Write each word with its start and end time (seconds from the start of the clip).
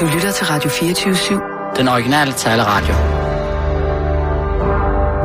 Du 0.00 0.06
lytter 0.14 0.32
til 0.32 0.46
Radio 0.46 0.70
24-7. 0.70 1.76
Den 1.76 1.88
originale 1.88 2.32
taleradio. 2.32 2.94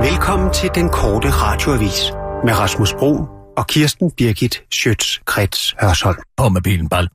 Velkommen 0.10 0.54
til 0.54 0.70
den 0.76 0.90
korte 0.90 1.30
radioavis 1.30 2.12
med 2.44 2.54
Rasmus 2.60 2.94
Bro 2.94 3.28
og 3.58 3.68
Kirsten 3.68 4.12
Birgit 4.12 4.64
Schøtz-Krets 4.76 5.76
Hørsholm. 5.82 6.18
På 6.38 6.50
med 6.50 6.62
pilen, 6.62 6.90
bal. 6.90 7.10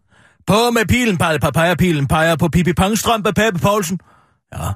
På 0.46 0.70
med 0.70 0.86
pilen, 0.88 1.18
bal. 1.18 1.40
Papaya 1.40 1.74
pilen 1.74 2.08
peger 2.08 2.36
på 2.36 2.48
Pippi 2.48 2.72
Pangstrømpe, 2.72 3.32
Pape 3.32 3.58
Poulsen. 3.58 3.98
Ja, 4.54 4.68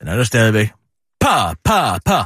den 0.00 0.08
er 0.08 0.16
der 0.16 0.24
stadigvæk. 0.24 0.72
Pa, 1.20 1.54
pa, 1.64 1.98
pa. 2.06 2.16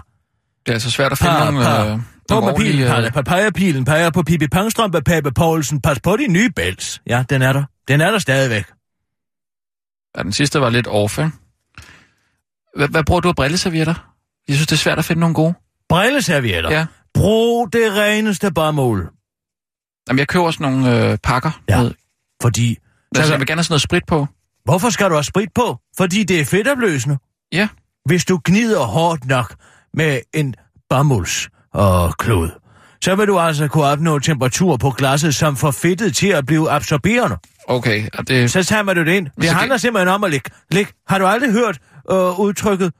Det 0.66 0.68
er 0.68 0.72
altså 0.72 0.90
svært 0.90 1.12
at 1.12 1.18
finde 1.18 1.34
Pa, 1.34 1.44
nogle, 1.44 1.64
pa. 1.64 1.84
øh, 1.84 1.98
På 2.28 2.40
med 2.40 2.54
pilen, 2.56 2.82
ordentlige... 2.82 2.86
pal. 2.88 3.12
Papaya 3.12 3.50
pilen 3.50 3.84
peger 3.84 4.10
på 4.10 4.22
Pippi 4.22 4.46
Pangstrømpe, 4.48 5.00
Pape 5.02 5.32
Poulsen. 5.32 5.80
Pas 5.80 6.00
på 6.00 6.16
de 6.16 6.26
nye 6.32 6.50
bæls. 6.56 7.00
Ja, 7.06 7.24
den 7.30 7.42
er 7.42 7.52
der. 7.52 7.64
Den 7.88 8.00
er 8.00 8.10
der 8.10 8.18
stadigvæk. 8.18 8.64
Ja, 10.16 10.22
den 10.22 10.32
sidste 10.32 10.60
var 10.60 10.70
lidt 10.70 10.86
off, 10.86 11.18
ikke? 11.18 11.30
Hvad, 12.76 12.88
hvad 12.88 13.04
bruger 13.04 13.20
du 13.20 13.28
af 13.28 13.36
brilleservietter? 13.36 14.14
Jeg 14.48 14.56
synes, 14.56 14.66
det 14.66 14.72
er 14.72 14.78
svært 14.78 14.98
at 14.98 15.04
finde 15.04 15.20
nogle 15.20 15.34
gode. 15.34 15.54
Brilleservietter. 15.88 16.70
Ja. 16.70 16.86
Brug 17.14 17.72
det 17.72 17.92
reneste 17.92 18.52
bomuld. 18.52 19.08
Jamen, 20.08 20.18
jeg 20.18 20.28
køber 20.28 20.50
sådan 20.50 20.72
nogle 20.72 21.10
øh, 21.12 21.18
pakker. 21.18 21.60
Ja. 21.68 21.82
Med, 21.82 21.92
Fordi... 22.42 22.78
altså, 23.16 23.32
jeg 23.32 23.40
vil 23.40 23.46
gerne 23.46 23.58
have 23.58 23.64
sådan 23.64 23.72
noget 23.72 23.82
sprit 23.82 24.02
på. 24.06 24.26
Hvorfor 24.64 24.90
skal 24.90 25.08
du 25.08 25.14
have 25.14 25.24
sprit 25.24 25.48
på? 25.54 25.78
Fordi 25.96 26.24
det 26.24 26.40
er 26.40 26.44
fedtopløsende. 26.44 27.18
Ja. 27.52 27.68
Hvis 28.04 28.24
du 28.24 28.40
gnider 28.44 28.84
hårdt 28.84 29.26
nok 29.26 29.54
med 29.94 30.20
en 30.34 30.54
bomulds 30.90 31.48
og 31.72 32.14
klod, 32.18 32.50
så 33.04 33.14
vil 33.14 33.26
du 33.26 33.38
altså 33.38 33.68
kunne 33.68 33.84
opnå 33.84 34.18
temperatur 34.18 34.76
på 34.76 34.90
glasset, 34.90 35.34
som 35.34 35.56
får 35.56 35.70
fedtet 35.70 36.16
til 36.16 36.28
at 36.28 36.46
blive 36.46 36.70
absorberende. 36.70 37.36
Okay, 37.68 38.08
og 38.14 38.28
det... 38.28 38.50
Så 38.50 38.64
tager 38.64 38.82
man 38.82 38.96
det 38.96 39.08
ind. 39.08 39.24
Det 39.26 39.32
det- 39.42 39.50
handler 39.50 39.76
simpelthen 39.76 40.08
om 40.08 40.24
at 40.24 40.30
lægge. 40.30 40.50
Læg. 40.70 40.86
Har 41.08 41.18
du 41.18 41.26
aldrig 41.26 41.52
hørt 41.52 41.78
øh, 42.10 42.40
udtrykket 42.40 42.92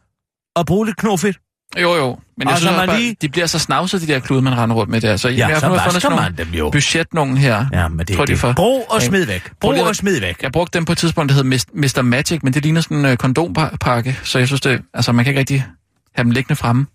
at 0.56 0.66
bruge 0.66 0.86
lidt 0.86 0.96
knofedt? 0.96 1.38
Jo, 1.80 1.94
jo. 1.94 2.18
Men 2.38 2.48
jeg 2.48 2.52
Og 2.54 2.58
synes 2.58 2.70
så 2.72 2.76
man 2.76 2.88
bare, 2.88 3.00
lige- 3.00 3.16
de 3.22 3.28
bliver 3.28 3.46
så 3.46 3.58
snavset, 3.58 4.00
de 4.00 4.06
der 4.06 4.18
klude, 4.20 4.42
man 4.42 4.58
render 4.58 4.76
rundt 4.76 4.90
med 4.90 5.00
der. 5.00 5.16
Så 5.16 5.28
Ja, 5.28 5.46
jeg 5.48 5.60
så 5.60 5.68
vasker 5.68 6.10
man 6.10 6.18
nogle 6.18 6.34
dem 6.44 6.48
jo. 6.54 6.70
budget 6.70 7.06
nogen 7.14 7.36
her. 7.36 7.66
Ja, 7.72 7.88
men 7.88 7.98
det 8.06 8.28
det. 8.28 8.38
for- 8.38 8.52
Brug 8.52 8.86
og 8.90 9.02
smid 9.02 9.26
væk. 9.26 9.50
Brug 9.60 9.74
og 9.80 9.96
smid 9.96 10.20
væk. 10.20 10.42
Jeg 10.42 10.52
brugte 10.52 10.78
dem 10.78 10.84
på 10.84 10.92
et 10.92 10.98
tidspunkt, 10.98 11.28
der 11.28 11.34
hed 11.34 11.44
Mr. 11.74 12.02
Magic, 12.02 12.40
men 12.42 12.54
det 12.54 12.62
ligner 12.62 12.80
sådan 12.80 12.96
en 12.96 13.04
øh, 13.04 13.16
kondompakke, 13.16 14.18
så 14.22 14.38
jeg 14.38 14.46
synes, 14.46 14.60
det, 14.60 14.82
altså, 14.94 15.12
man 15.12 15.24
kan 15.24 15.30
ikke 15.30 15.38
rigtig 15.40 15.66
have 16.14 16.24
dem 16.24 16.30
liggende 16.30 16.56
fremme. 16.56 16.86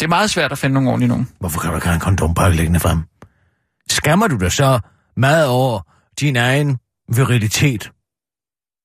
Det 0.00 0.06
er 0.06 0.08
meget 0.08 0.30
svært 0.30 0.52
at 0.52 0.58
finde 0.58 0.74
nogle 0.74 0.88
ordentlige 0.88 1.08
nogen. 1.08 1.28
Hvorfor 1.40 1.60
kan 1.60 1.70
du 1.70 1.76
ikke 1.76 1.86
have 1.86 1.94
en 1.94 2.00
kondompakke 2.00 2.56
liggende 2.56 2.80
frem? 2.80 2.98
Skammer 3.90 4.28
du 4.28 4.36
dig 4.36 4.52
så 4.52 4.80
meget 5.16 5.46
over 5.48 5.80
din 6.20 6.36
egen 6.36 6.78
virilitet? 7.12 7.92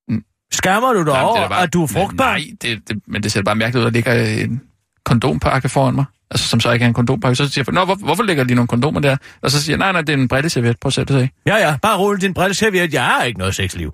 Mm. 0.08 0.24
Skammer 0.52 0.94
du 0.94 1.00
dig 1.00 1.12
Jamen, 1.14 1.24
over, 1.30 1.50
bare- 1.50 1.64
at 1.64 1.74
du 1.74 1.84
er 1.84 1.88
frugtbar? 1.88 2.26
Nej, 2.32 2.44
det, 2.62 2.90
det, 2.90 3.02
men 3.08 3.24
det 3.24 3.32
ser 3.32 3.44
bare 3.44 3.56
mærkeligt 3.56 3.82
ud, 3.82 3.88
at 3.88 3.94
der 3.94 3.98
ligger 4.12 4.44
en 4.44 4.62
kondompakke 5.06 5.70
foran 5.70 5.96
mig. 5.96 6.06
Altså, 6.32 6.48
som 6.48 6.60
så 6.60 6.72
ikke 6.72 6.84
er 6.84 6.88
en 6.88 6.94
kondompakke. 6.94 7.36
Så 7.36 7.50
siger 7.50 7.64
jeg, 7.68 7.74
Nå, 7.74 7.86
hvor, 7.86 7.96
hvorfor 7.96 8.24
ligger 8.24 8.44
lige 8.44 8.56
nogle 8.56 8.68
kondomer 8.68 9.00
der? 9.00 9.18
Og 9.42 9.52
så 9.52 9.62
siger 9.64 9.74
jeg, 9.74 9.78
nej, 9.80 9.92
nej, 9.92 10.02
det 10.02 10.10
er 10.10 10.18
en 10.18 10.28
brilleserviet. 10.28 10.80
Prøv 10.80 10.88
at 10.88 10.94
sætte 10.94 11.14
det. 11.20 11.30
Ja, 11.46 11.56
ja, 11.56 11.78
bare 11.82 11.98
rulle 11.98 12.22
din 12.22 12.34
brilleserviet. 12.34 12.94
Jeg 12.94 13.06
har 13.06 13.24
ikke 13.24 13.40
noget 13.40 13.56
sexliv. 13.56 13.92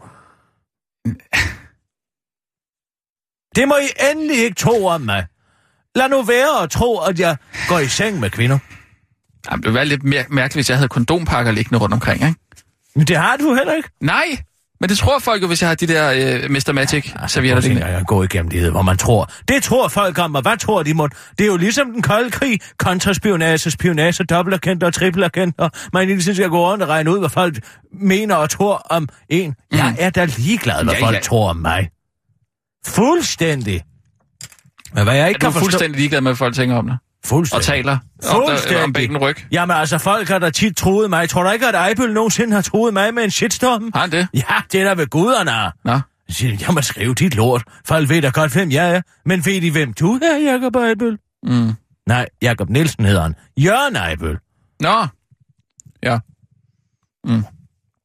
Det 3.55 3.67
må 3.67 3.75
I 3.75 3.89
endelig 4.11 4.37
ikke 4.43 4.55
tro 4.55 4.85
om 4.85 5.01
mig. 5.01 5.27
Lad 5.95 6.09
nu 6.09 6.21
være 6.23 6.63
at 6.63 6.69
tro, 6.69 6.97
at 6.97 7.19
jeg 7.19 7.35
går 7.67 7.79
i 7.79 7.87
seng 7.87 8.19
med 8.19 8.29
kvinder. 8.29 8.59
Jamen, 9.51 9.61
det 9.63 9.65
ville 9.65 9.75
være 9.75 9.85
lidt 9.85 10.03
mær- 10.03 10.27
mærkeligt, 10.29 10.53
hvis 10.53 10.69
jeg 10.69 10.77
havde 10.77 10.89
kondompakker 10.89 11.51
liggende 11.51 11.79
rundt 11.79 11.93
omkring, 11.93 12.23
ikke? 12.27 12.39
Men 12.95 13.07
det 13.07 13.17
har 13.17 13.35
du 13.37 13.55
heller 13.55 13.73
ikke. 13.73 13.89
Nej, 14.01 14.25
men 14.81 14.89
det 14.89 14.97
tror 14.97 15.19
folk 15.19 15.41
jo, 15.41 15.47
hvis 15.47 15.61
jeg 15.61 15.69
har 15.69 15.75
de 15.75 15.87
der 15.87 16.11
øh, 16.43 16.51
Mr. 16.51 16.71
Magic 16.71 17.11
servietter 17.27 17.61
Prøv 17.61 17.69
liggende. 17.69 17.85
at 17.95 18.07
gå 18.07 18.23
igennem 18.23 18.49
det, 18.51 18.71
hvor 18.71 18.81
man 18.81 18.97
tror. 18.97 19.29
Det 19.47 19.63
tror 19.63 19.87
folk 19.87 20.17
om, 20.19 20.35
og 20.35 20.41
hvad 20.41 20.57
tror 20.57 20.83
de 20.83 20.93
må? 20.93 21.07
Det 21.37 21.43
er 21.43 21.47
jo 21.47 21.57
ligesom 21.57 21.91
den 21.91 22.01
kolde 22.01 22.31
krig, 22.31 22.59
kontraspionage, 22.77 23.71
spionage, 23.71 24.23
dobbeltagenter 24.23 24.87
og 24.87 24.93
trippelagenter. 24.93 25.69
Man 25.93 26.07
lige 26.07 26.21
sådan 26.23 26.35
skal 26.35 26.49
gå 26.49 26.65
rundt 26.71 26.83
og 26.83 26.89
regne 26.89 27.11
ud, 27.11 27.19
hvad 27.19 27.29
folk 27.29 27.55
mener 28.01 28.35
og 28.35 28.49
tror 28.49 28.75
om 28.89 29.07
en. 29.29 29.55
Jeg 29.71 29.95
er 29.99 30.09
da 30.09 30.25
ligeglad, 30.25 30.83
hvad 30.83 30.93
Ja, 30.93 31.05
folk 31.05 31.15
ja. 31.15 31.21
tror 31.21 31.49
om 31.49 31.57
mig. 31.57 31.89
Fuldstændig. 32.85 33.81
Men 34.93 35.03
hvad 35.03 35.13
jeg 35.15 35.23
Er 35.23 35.27
ikke 35.27 35.37
du 35.39 35.45
kan 35.45 35.51
forstå... 35.53 35.65
fuldstændig 35.65 35.97
ligeglad 35.99 36.21
med, 36.21 36.31
hvad 36.31 36.37
folk 36.37 36.55
tænker 36.55 36.75
om 36.75 36.85
dig? 36.87 36.97
Og 37.23 37.27
Fuldstændig. 37.27 37.65
taler 37.65 37.91
om, 37.91 37.99
der, 38.21 38.29
om 38.33 38.47
Fuldstændig. 38.47 39.21
ryg? 39.21 39.35
Jamen 39.51 39.77
altså, 39.77 39.97
folk 39.97 40.27
har 40.29 40.39
da 40.39 40.49
tit 40.49 40.77
troet 40.77 41.09
mig. 41.09 41.29
Tror 41.29 41.43
du 41.43 41.49
ikke, 41.49 41.67
at 41.67 41.75
Ejbøl 41.75 42.13
nogensinde 42.13 42.53
har 42.53 42.61
troet 42.61 42.93
mig 42.93 43.13
med 43.13 43.23
en 43.23 43.31
shitstorm? 43.31 43.91
Har 43.93 44.01
han 44.01 44.11
det? 44.11 44.27
Ja, 44.33 44.43
det 44.71 44.81
er 44.81 44.85
da 44.85 44.93
ved 45.01 45.07
guderne. 45.07 45.71
Nå. 45.85 45.91
Jeg 45.91 46.01
siger, 46.35 46.57
Jamen, 46.67 46.83
skriv 46.83 47.15
dit 47.15 47.35
lort. 47.35 47.63
Folk 47.85 48.09
ved 48.09 48.21
da 48.21 48.29
godt, 48.29 48.53
hvem 48.53 48.71
jeg 48.71 48.95
er. 48.95 49.01
Men 49.25 49.45
ved 49.45 49.61
de, 49.61 49.71
hvem 49.71 49.93
du 49.93 50.13
er, 50.15 50.37
Jacob 50.53 50.75
Ejbøl? 50.75 51.17
Mm. 51.43 51.71
Nej, 52.07 52.25
Jakob 52.41 52.69
Nielsen 52.69 53.05
hedder 53.05 53.21
han. 53.21 53.35
Jørgen 53.57 53.95
Ejbøl. 53.95 54.37
Nå. 54.79 55.05
Ja. 56.03 56.19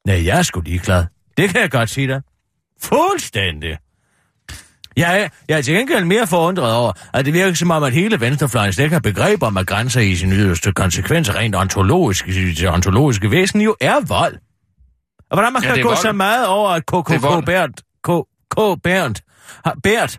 Nej, 0.07 0.25
jeg 0.27 0.39
er 0.39 0.43
sgu 0.43 0.61
ligeglad. 0.61 1.05
Det 1.37 1.51
kan 1.51 1.61
jeg 1.61 1.71
godt 1.71 1.91
sige 1.91 2.09
dig. 2.09 2.23
Fuldstændig. 2.83 3.79
Jeg 4.97 5.21
er, 5.23 5.29
jeg 5.49 5.59
er 5.59 5.63
til 5.63 5.75
gengæld 5.75 6.05
mere 6.05 6.27
forundret 6.27 6.73
over, 6.75 6.93
at 7.13 7.25
det 7.25 7.35
virker 7.35 7.55
som 7.55 7.71
om, 7.71 7.83
at 7.83 7.93
hele 7.93 8.21
venstrefløjen 8.21 8.73
slet 8.73 8.85
ikke 8.85 8.95
har 8.95 9.01
begreb 9.01 9.43
om, 9.43 9.57
at 9.57 9.67
grænser 9.67 10.01
i 10.01 10.15
sin 10.17 10.33
yderste 10.33 10.73
konsekvens 10.73 11.35
rent 11.35 11.55
ontologisk, 11.55 12.27
det 12.27 12.69
ontologiske 12.69 13.31
væsen 13.31 13.61
jo 13.61 13.77
er 13.81 13.95
vold. 14.09 14.35
Og 15.31 15.37
hvordan 15.37 15.53
man 15.53 15.63
Ja, 15.63 15.75
kan 15.75 15.83
gå 15.83 15.89
vold. 15.89 15.99
så 15.99 16.13
meget 16.13 16.47
over, 16.47 16.71
at 16.71 16.83
KKK 16.87 17.23
vold. 17.23 17.47
Bert, 17.47 17.71
K, 18.05 18.09
K 18.51 18.83
Bernd, 18.83 19.17
har- 19.65 19.77
Bert, 19.83 20.19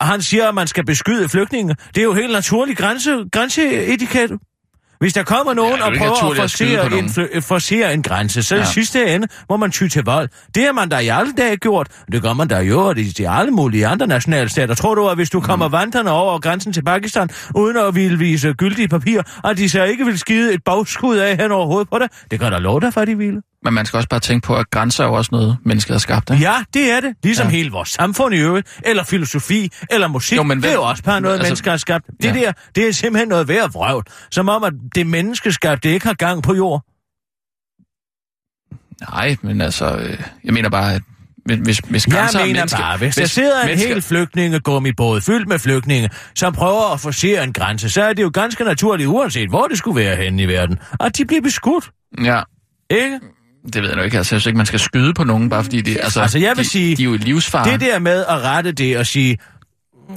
han 0.00 0.22
siger, 0.22 0.48
at 0.48 0.54
man 0.54 0.66
skal 0.66 0.84
beskyde 0.86 1.28
flygtninge. 1.28 1.76
Det 1.94 1.98
er 2.00 2.04
jo 2.04 2.12
helt 2.14 2.32
naturlig 2.32 2.76
grænse, 2.76 3.24
grænseetikette. 3.32 4.38
Hvis 5.00 5.12
der 5.12 5.22
kommer 5.22 5.54
nogen 5.54 5.72
det 5.72 5.80
er 5.80 5.84
og 5.84 5.92
jo 5.94 5.98
prøver 5.98 6.30
at 6.30 6.36
forsere 6.36 6.98
en, 7.36 7.42
forsere 7.42 7.94
en 7.94 8.02
grænse, 8.02 8.42
så 8.42 8.54
ja. 8.54 8.60
i 8.60 8.64
Ja. 8.64 8.70
sidste 8.72 9.14
ende 9.14 9.28
må 9.50 9.56
man 9.56 9.70
ty 9.70 9.88
til 9.88 10.04
vold. 10.04 10.28
Det 10.54 10.64
har 10.64 10.72
man 10.72 10.88
da 10.88 10.98
i 10.98 11.08
alle 11.08 11.32
dage 11.32 11.56
gjort. 11.56 11.88
Det 12.12 12.22
gør 12.22 12.32
man 12.32 12.48
da 12.48 12.58
i 12.58 12.68
øvrigt 12.68 12.98
i 12.98 13.04
de 13.08 13.28
alle 13.28 13.50
mulige 13.50 13.86
andre 13.86 14.06
nationalstater. 14.06 14.74
Tror 14.74 14.94
du, 14.94 15.08
at 15.08 15.16
hvis 15.16 15.30
du 15.30 15.40
kommer 15.40 15.68
vandrende 15.68 16.10
over 16.12 16.38
grænsen 16.38 16.72
til 16.72 16.82
Pakistan, 16.84 17.28
uden 17.54 17.76
at 17.76 17.94
ville 17.94 18.18
vise 18.18 18.52
gyldige 18.52 18.88
papir, 18.88 19.22
at 19.44 19.56
de 19.56 19.68
så 19.68 19.84
ikke 19.84 20.04
vil 20.04 20.18
skide 20.18 20.54
et 20.54 20.64
bagskud 20.64 21.16
af 21.16 21.36
hen 21.36 21.52
over 21.52 21.66
hovedet 21.66 21.88
på 21.90 21.98
dig? 21.98 22.08
Det 22.30 22.40
kan 22.40 22.52
da 22.52 22.58
lov 22.58 22.80
dig 22.80 22.92
for, 22.94 23.04
de 23.04 23.18
ville. 23.18 23.40
Men 23.68 23.74
man 23.74 23.86
skal 23.86 23.96
også 23.96 24.08
bare 24.08 24.20
tænke 24.20 24.46
på, 24.46 24.56
at 24.56 24.70
grænser 24.70 25.04
er 25.04 25.08
jo 25.08 25.14
også 25.14 25.28
noget, 25.32 25.56
mennesket 25.64 25.94
har 25.94 25.98
skabt. 25.98 26.30
Ikke? 26.30 26.42
Ja, 26.44 26.54
det 26.74 26.90
er 26.90 27.00
det. 27.00 27.14
Ligesom 27.24 27.46
ja. 27.46 27.50
Hele 27.50 27.70
vores 27.70 27.88
samfund 27.88 28.34
i 28.34 28.38
øvrigt, 28.38 28.78
eller 28.84 29.04
filosofi, 29.04 29.72
eller 29.90 30.08
musik. 30.08 30.36
Jo, 30.38 30.42
men 30.42 30.62
det 30.62 30.70
er 30.70 30.74
jo 30.74 30.82
også 30.82 31.02
bare 31.02 31.20
noget, 31.20 31.34
altså, 31.34 31.48
mennesker 31.50 31.70
har 31.70 31.78
skabt. 31.78 32.06
Det 32.06 32.24
Ja. 32.24 32.32
der, 32.32 32.52
det 32.74 32.88
er 32.88 32.92
simpelthen 32.92 33.28
noget 33.28 33.48
værd 33.48 33.72
vrøvl. 33.72 34.04
Som 34.30 34.48
om, 34.48 34.64
at 34.64 34.72
det 34.94 35.06
menneskeskabte 35.06 35.90
ikke 35.90 36.06
har 36.06 36.14
gang 36.14 36.42
på 36.42 36.54
jord. 36.54 36.84
Nej, 39.10 39.36
men 39.42 39.60
altså, 39.60 39.96
øh, 39.96 40.18
jeg 40.44 40.54
mener 40.54 40.70
bare, 40.70 40.94
at 40.94 41.02
hvis, 41.62 41.78
hvis 41.78 42.06
Jeg 42.06 42.14
grænser 42.14 42.38
er 42.40 42.44
mener 42.46 42.60
menneske, 42.60 42.78
bare, 42.78 42.98
hvis 42.98 43.14
der 43.16 43.26
sidder 43.26 43.60
en 43.62 43.66
mennesker- 43.68 43.88
hel 43.94 44.02
flygtningegummibåd 44.02 45.20
fyldt 45.20 45.48
med 45.48 45.58
flygtninge, 45.58 46.10
som 46.34 46.52
prøver 46.52 46.92
at 46.94 47.00
forsere 47.00 47.44
en 47.44 47.52
grænse, 47.52 47.90
så 47.90 48.02
er 48.02 48.12
det 48.12 48.22
jo 48.22 48.30
ganske 48.34 48.64
naturligt, 48.64 49.06
uanset 49.08 49.48
hvor 49.48 49.66
det 49.66 49.78
skulle 49.78 50.00
være 50.04 50.16
henne 50.16 50.42
i 50.42 50.46
verden, 50.48 50.78
at 51.00 51.16
de 51.16 51.24
bliver 51.24 51.42
beskudt. 51.42 51.90
Ja, 52.24 52.42
Ikke? 52.90 53.20
Det 53.72 53.82
ved 53.82 53.88
jeg 53.88 53.96
nu 53.96 54.02
ikke. 54.02 54.18
Altså, 54.18 54.34
jeg 54.34 54.40
synes 54.40 54.46
ikke, 54.46 54.56
man 54.56 54.66
skal 54.66 54.78
skyde 54.80 55.14
på 55.14 55.24
nogen, 55.24 55.48
bare 55.48 55.62
fordi 55.64 55.80
det... 55.80 55.96
Altså, 56.02 56.20
Altså, 56.20 56.38
jeg 56.38 56.56
vil 56.56 56.64
de, 56.64 56.70
sige- 56.70 56.96
De 56.96 57.02
er 57.02 57.04
jo 57.04 57.14
i 57.14 57.16
livsfare. 57.18 57.72
Det 57.72 57.80
der 57.80 57.98
med 57.98 58.24
at 58.28 58.42
rette 58.42 58.72
det 58.72 58.98
og 58.98 59.06
sige... 59.06 59.38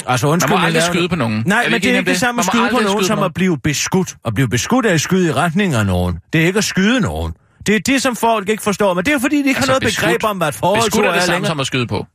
Altså, 0.08 0.28
undskyld, 0.28 0.52
Man 0.54 0.60
må 0.60 0.66
aldrig 0.66 0.84
skyde 0.84 1.10
på 1.10 1.16
nogen. 1.16 1.44
Nej, 1.46 1.64
men 1.70 1.82
det 1.82 1.86
er 1.86 1.90
ikke 1.90 1.98
det 2.00 2.06
det? 2.08 2.18
samme 2.20 2.40
at 2.40 2.46
skyde 2.46 2.68
på 2.72 2.76
nogen, 2.80 2.90
skyde 2.90 3.06
som 3.08 3.18
på 3.18 3.24
at 3.26 3.34
blive 3.34 3.58
beskudt. 3.64 4.16
At 4.26 4.34
blive 4.34 4.48
beskudt 4.50 4.86
er 4.86 4.90
at 4.94 5.02
skyde 5.02 5.28
i 5.28 5.32
retning 5.32 5.74
af 5.74 5.86
nogen. 5.86 6.18
Det 6.34 6.42
er 6.42 6.46
ikke 6.46 6.58
at 6.58 6.64
skyde 6.64 7.00
nogen. 7.00 7.34
Det 7.68 7.76
er 7.76 7.80
det, 7.80 8.02
som 8.02 8.16
folk 8.16 8.50
ikke 8.50 8.64
forstår. 8.64 8.94
Men 8.94 9.06
det 9.06 9.14
er 9.14 9.20
fordi, 9.20 9.36
de 9.42 9.48
ikke 9.48 9.58
Altså, 9.58 9.72
har 9.72 9.80
noget 9.80 9.84
beskudt- 9.84 10.06
begreb 10.08 10.24
om, 10.24 10.38
hvad 10.38 10.48
et 10.48 10.56
forhold 10.56 10.84
Beskudt 10.86 11.06
er 11.06 11.14
det 11.14 11.22
samme 11.24 11.34
længere. 11.36 11.50
som 11.52 11.60
at 11.60 11.68
skyde 11.68 11.88
på. 11.88 12.06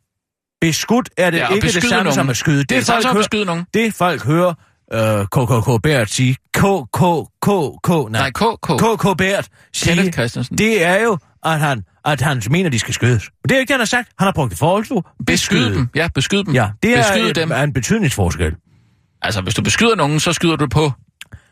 Beskudt 0.60 1.10
er 1.16 1.30
det 1.30 1.38
Ja, 1.38 1.48
ikke 1.48 1.66
det 1.66 1.82
samme 1.82 1.96
nogen. 1.96 2.12
som 2.14 2.28
at 2.30 2.36
skyde. 2.36 2.58
Det 2.64 2.72
er 2.72 2.76
det 2.76 2.86
samme 2.86 3.02
som 3.02 3.10
at 3.10 3.16
beskyde 3.16 3.44
nogen. 3.44 3.64
Det 3.74 3.94
folk 3.94 4.24
hører 4.24 4.54
øh, 4.92 5.24
KKK 5.26 5.82
Bært 5.82 6.10
sige, 6.10 6.34
KKK, 6.54 8.10
nej, 8.10 8.30
KK. 8.30 8.68
KK 8.78 9.18
Bært 9.18 9.48
sige, 9.72 10.10
det 10.58 10.84
er 10.84 11.02
jo, 11.02 11.18
at 11.44 11.60
han, 11.60 11.84
at 12.04 12.20
han 12.20 12.42
mener, 12.50 12.70
de 12.70 12.78
skal 12.78 12.94
skydes. 12.94 13.30
Men 13.44 13.48
det 13.48 13.54
er 13.56 13.58
ikke 13.60 13.68
det, 13.68 13.74
han 13.74 13.80
har 13.80 13.84
sagt. 13.86 14.08
Han 14.18 14.24
har 14.26 14.32
brugt 14.32 14.50
det 14.50 14.58
forhold. 14.58 15.04
Beskyde 15.26 15.74
dem. 15.74 15.88
Ja, 15.94 16.08
beskyde 16.14 16.44
dem. 16.44 16.54
Ja, 16.54 16.70
det 16.82 16.92
er, 16.92 16.96
beskyde 17.02 17.30
et, 17.30 17.36
dem. 17.36 17.50
er 17.52 17.62
en 17.62 17.72
betydningsforskel. 17.72 18.54
Altså, 19.22 19.40
hvis 19.40 19.54
du 19.54 19.62
beskyder 19.62 19.94
nogen, 19.94 20.20
så 20.20 20.32
skyder 20.32 20.56
du 20.56 20.66
på 20.68 20.92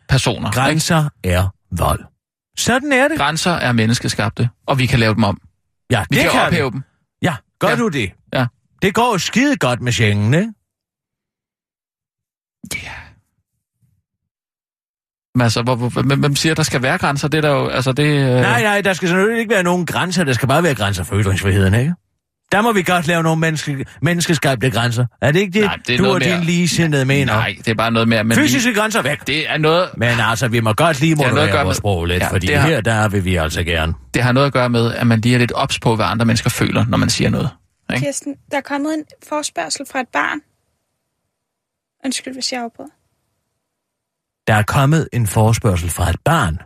personer. 0.08 0.48
ikke? 0.50 0.60
Grænser 0.60 1.08
er 1.25 1.48
vold. 1.78 2.04
Sådan 2.58 2.92
er 2.92 3.08
det. 3.08 3.19
Grænser 3.19 3.50
er 3.52 3.72
menneskeskabte, 3.72 4.48
og 4.66 4.78
vi 4.78 4.86
kan 4.86 4.98
lave 4.98 5.14
dem 5.14 5.25
om. 5.25 5.40
Ja, 5.90 6.04
Vi 6.10 6.16
det 6.16 6.22
kan, 6.22 6.31
kan 6.32 6.40
ophæve 6.46 6.70
vi. 6.72 6.75
dem. 6.75 6.82
Ja, 7.22 7.34
gør 7.58 7.69
Ja. 7.69 7.76
du 7.76 7.88
det? 7.88 8.12
Ja. 8.32 8.46
Det 8.82 8.94
går 8.94 9.12
jo 9.12 9.19
skide 9.19 9.56
godt 9.56 9.81
med 9.81 9.92
Schengen, 9.92 10.34
ikke? 10.34 10.52
Men 12.72 12.81
altså, 15.40 15.62
hvor, 15.62 15.75
hvor, 15.75 16.16
hvem, 16.16 16.36
siger, 16.36 16.54
der 16.54 16.62
skal 16.62 16.82
være 16.82 16.98
grænser? 16.98 17.28
Det 17.28 17.38
er 17.38 17.42
der 17.42 17.50
jo, 17.50 17.69
altså 17.69 17.92
det... 17.92 18.04
Øh... 18.04 18.26
Nej, 18.40 18.62
nej, 18.62 18.81
der 18.81 18.92
skal 18.92 19.08
selvfølgelig 19.08 19.40
ikke 19.40 19.54
være 19.54 19.62
nogen 19.62 19.86
grænser. 19.86 20.25
Der 20.25 20.32
skal 20.32 20.48
bare 20.48 20.62
være 20.62 20.75
grænser 20.75 21.04
for 21.04 21.20
ytringsfriheden, 21.20 21.75
ikke? 21.75 21.94
Der 22.52 22.62
må 22.62 22.72
vi 22.72 22.82
godt 22.82 23.06
lave 23.06 23.22
nogle 23.22 23.40
menneske, 23.40 23.84
menneskeskabte 24.02 24.70
grænser. 24.70 25.06
Er 25.20 25.32
det 25.32 25.40
ikke 25.40 25.52
det, 25.52 25.62
Nej, 25.64 25.76
det 25.86 25.92
er 25.94 25.96
du 25.98 26.02
noget 26.02 26.14
og 26.14 26.20
din 26.20 26.31
mere- 26.31 26.44
ligesindede 26.44 27.04
mener? 27.04 27.32
Nej, 27.32 27.54
det 27.58 27.69
er 27.69 27.75
bare 27.75 27.90
noget 27.90 28.08
med, 28.08 28.16
at 28.16 28.26
man 28.26 28.36
Fysiske 28.36 28.69
lige, 28.70 28.81
grænser 28.81 29.02
væk. 29.02 29.26
det 29.26 29.50
er 29.50 29.58
noget, 29.58 29.88
Men 29.96 30.08
altså, 30.20 30.48
vi 30.48 30.60
må 30.60 30.72
godt 30.72 31.00
lige 31.00 31.10
har 31.10 31.16
noget 31.16 31.28
at 31.31 31.34
moderere 31.34 31.52
gøre 31.52 31.64
vores 31.64 31.75
med- 31.76 31.81
sprog 31.81 32.04
lidt, 32.06 32.22
Ja, 32.22 32.28
fordi 32.31 32.46
det 32.46 32.56
har- 32.58 32.69
her, 32.69 32.81
der 32.81 33.08
vil 33.08 33.25
vi 33.25 33.36
altså 33.36 33.62
gerne. 33.64 33.94
det 34.14 34.22
har 34.22 34.32
noget 34.32 34.46
at 34.46 34.52
gøre 34.52 34.69
med, 34.69 34.94
at 34.94 35.06
man 35.06 35.20
lige 35.20 35.34
er 35.34 35.38
lidt 35.38 35.52
ops 35.52 35.78
på, 35.81 35.96
hvad 35.96 36.06
andre 36.06 36.26
mennesker 36.26 36.50
føler, 36.50 36.84
når 36.88 36.98
man 36.98 37.08
siger 37.10 37.31
noget. 37.31 37.48
Ikke? 37.94 38.04
Kirsten, 38.06 38.34
der 38.50 38.56
er 38.56 38.60
kommet 38.60 38.94
en 38.94 39.04
forspørgsel 39.28 39.86
fra 39.92 40.00
et 40.00 40.08
barn. 40.12 40.38
Undskyld, 42.04 42.34
hvis 42.34 42.52
jeg 42.52 42.60
afbryder. 42.62 42.90
Der 44.46 44.55
er 44.55 44.62
kommet 44.62 45.08
en 45.12 45.26
forespørgsel 45.26 45.91
fra 45.91 46.11
et 46.11 46.20
barn. 46.25 46.58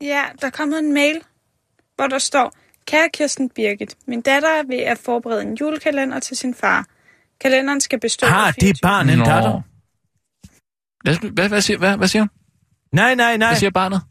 Ja, 0.00 0.22
der 0.40 0.46
er 0.46 0.50
kommet 0.50 0.78
en 0.78 0.94
mail, 0.94 1.20
hvor 1.96 2.06
der 2.06 2.18
står, 2.18 2.52
Kære 2.86 3.08
Kirsten 3.14 3.50
Birgit, 3.50 3.96
min 4.06 4.20
datter 4.20 4.48
er 4.48 4.62
ved 4.68 4.78
at 4.78 4.98
forberede 4.98 5.42
en 5.42 5.54
julekalender 5.54 6.20
til 6.20 6.36
sin 6.36 6.54
far. 6.54 6.86
Kalenderen 7.40 7.80
skal 7.80 8.00
bestå 8.00 8.26
Har 8.26 8.46
af 8.46 8.54
det 8.54 8.62
24 8.62 8.88
barn 8.88 9.08
en 9.08 9.18
Nå. 9.18 9.24
datter? 9.24 9.60
Hvad, 11.04 11.30
hvad, 11.30 11.48
hvad, 11.48 11.60
siger, 11.60 11.78
hvad, 11.78 11.96
hvad 11.96 12.08
siger 12.08 12.22
hun? 12.22 12.30
Nej, 12.92 13.14
nej, 13.14 13.36
nej. 13.36 13.48
Hvad 13.48 13.58
siger 13.58 13.70
barnet? 13.70 14.02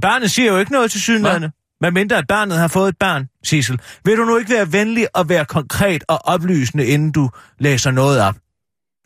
Barnet 0.00 0.30
siger 0.30 0.52
jo 0.52 0.58
ikke 0.58 0.72
noget 0.72 0.90
til 0.90 1.00
synlædende. 1.00 1.50
Hvad 1.80 1.90
mindre 1.90 2.16
at 2.16 2.26
barnet 2.28 2.58
har 2.58 2.68
fået 2.68 2.88
et 2.88 2.98
barn, 2.98 3.28
Sissel. 3.42 3.80
Vil 4.04 4.16
du 4.16 4.24
nu 4.24 4.38
ikke 4.38 4.54
være 4.54 4.72
venlig 4.72 5.16
og 5.16 5.28
være 5.28 5.44
konkret 5.44 6.04
og 6.08 6.18
oplysende, 6.24 6.86
inden 6.86 7.12
du 7.12 7.30
læser 7.58 7.90
noget 7.90 8.20
op? 8.20 8.34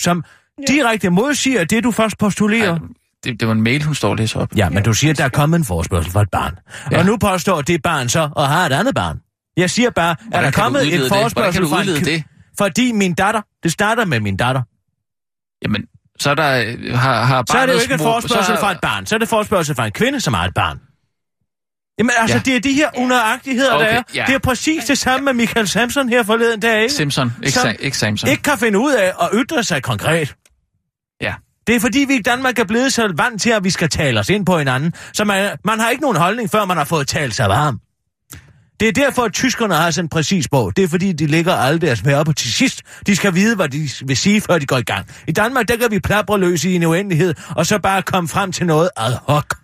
Som 0.03 0.25
direkte 0.69 1.11
modsiger 1.11 1.65
det, 1.65 1.85
du 1.85 1.91
først 1.91 2.19
postulerer. 2.19 2.73
Ej, 2.73 2.79
det, 3.25 3.41
det 3.41 3.49
var 3.49 3.55
en 3.55 3.63
mail, 3.63 3.83
hun 3.83 3.95
står 3.95 4.11
og 4.11 4.17
læser 4.17 4.41
op. 4.41 4.49
Ja, 4.57 4.69
men 4.69 4.83
du 4.83 4.93
siger, 4.93 5.11
at 5.11 5.19
der 5.19 5.25
er 5.25 5.29
kommet 5.29 5.59
en 5.59 5.65
forespørgsel 5.65 6.13
fra 6.13 6.23
et 6.23 6.31
barn. 6.33 6.59
Ja. 6.93 6.99
Og 6.99 7.07
nu 7.07 7.17
påstår 7.17 7.63
det 7.63 7.83
barn 7.83 8.09
så, 8.09 8.29
og 8.37 8.49
har 8.49 8.67
et 8.67 8.73
andet 8.73 8.95
barn. 8.95 9.19
Jeg 9.57 9.71
siger 9.71 9.91
bare, 9.91 10.11
at 10.11 10.17
der 10.33 10.39
er 10.39 10.51
du 10.51 10.61
kommet 10.61 10.83
en? 10.83 10.89
Hvordan 11.01 11.09
forespørgsel 11.09 11.67
fra 11.69 11.81
en 11.83 11.89
det? 11.89 12.25
Fordi 12.59 12.93
min 12.93 13.15
datter, 13.15 13.43
det 13.63 13.73
starter 13.73 14.05
med 14.05 14.21
min 14.21 14.37
datter. 14.37 14.63
Jamen, 15.65 15.83
så 16.21 16.31
er 16.31 16.35
der, 16.35 16.43
har, 16.97 17.25
har 17.25 17.45
Så 17.51 17.59
er 17.59 17.67
det 17.67 17.73
jo 17.75 17.79
ikke 17.79 17.95
en 17.95 18.01
forespørgsel 18.01 18.55
så- 18.57 18.61
fra 18.61 18.73
et 18.73 18.79
barn. 18.83 19.07
Så 19.07 19.15
er 19.15 19.19
det 19.19 19.29
forespørgsel 19.29 19.75
fra 19.75 19.87
en 19.87 19.93
kvinde, 19.93 20.21
som 20.21 20.35
har 20.35 20.45
et 20.45 20.55
barn. 20.55 20.79
Jamen 21.99 22.11
altså, 22.19 22.37
Ja. 22.37 22.43
det 22.45 22.57
er 22.57 22.61
de 22.61 22.73
her 22.73 22.89
unøjagtigheder, 22.97 23.71
der 23.71 23.77
Okay, 23.87 23.97
er. 23.99 24.03
ja. 24.15 24.25
Det 24.27 24.35
er 24.35 24.39
præcis 24.39 24.85
det 24.85 24.99
samme 24.99 25.25
med 25.25 25.33
Michael 25.33 25.69
Samson 25.69 26.09
her 26.09 26.23
forleden 26.23 26.61
dag, 26.61 26.83
ikke? 26.83 26.95
Simpson, 26.95 27.33
ikke, 27.43 27.53
Som 27.59 27.69
Sa- 27.69 27.77
ikke 27.81 27.99
Samson. 27.99 28.31
Ikke 28.31 28.43
kan 28.43 28.59
finde 28.59 28.79
ud 28.79 28.93
af 28.93 29.13
at 29.23 29.29
ytre 29.35 29.63
sig 29.63 29.83
konkret. 29.83 30.35
Det 31.69 31.77
er 31.77 31.81
fordi, 31.81 31.99
vi 31.99 32.15
i 32.15 32.23
Danmark 32.23 32.59
er 32.59 32.65
blevet 32.65 32.93
så 32.93 33.13
vant 33.17 33.43
til, 33.43 33.51
at 33.51 33.65
vi 33.65 33.71
skal 33.71 33.89
tale 33.89 34.21
os 34.21 34.29
ind 34.29 34.47
på 34.47 34.59
hinanden. 34.59 34.95
Så 35.13 35.25
man, 35.25 35.57
man 35.65 35.79
har 35.81 35.91
ikke 35.91 36.03
nogen 36.03 36.17
holdning, 36.17 36.51
før 36.51 36.65
man 36.65 36.77
har 36.77 36.85
fået 36.85 37.09
talt 37.09 37.35
sig 37.35 37.49
varm. 37.49 37.81
Det 38.81 38.89
er 38.89 38.93
derfor, 38.93 39.23
at 39.23 39.33
tyskerne 39.33 39.75
har 39.75 39.91
sådan 39.91 40.09
præcis 40.09 40.49
på. 40.49 40.73
Det 40.77 40.85
er 40.85 40.89
fordi, 40.89 41.13
de 41.13 41.27
lægger 41.27 41.53
alle 41.53 41.81
deres 41.81 42.05
verber 42.07 42.33
til 42.33 42.53
sidst. 42.53 42.83
De 43.07 43.17
skal 43.17 43.35
vide, 43.35 43.57
hvad 43.57 43.69
de 43.69 43.89
vil 44.05 44.17
sige, 44.17 44.41
før 44.41 44.59
de 44.59 44.67
går 44.67 44.77
i 44.77 44.83
gang. 44.83 45.07
I 45.27 45.33
Danmark, 45.33 45.69
der 45.69 45.77
kan 45.77 45.91
vi 45.91 46.01
plapre 46.01 46.39
løs 46.39 46.65
i 46.65 46.75
en 46.75 46.85
uendelighed, 46.85 47.35
og 47.57 47.67
så 47.67 47.79
bare 47.79 48.03
komme 48.03 48.29
frem 48.29 48.53
til 48.53 48.67
noget 48.67 48.91
ad 48.97 49.13
hoc. 49.13 49.55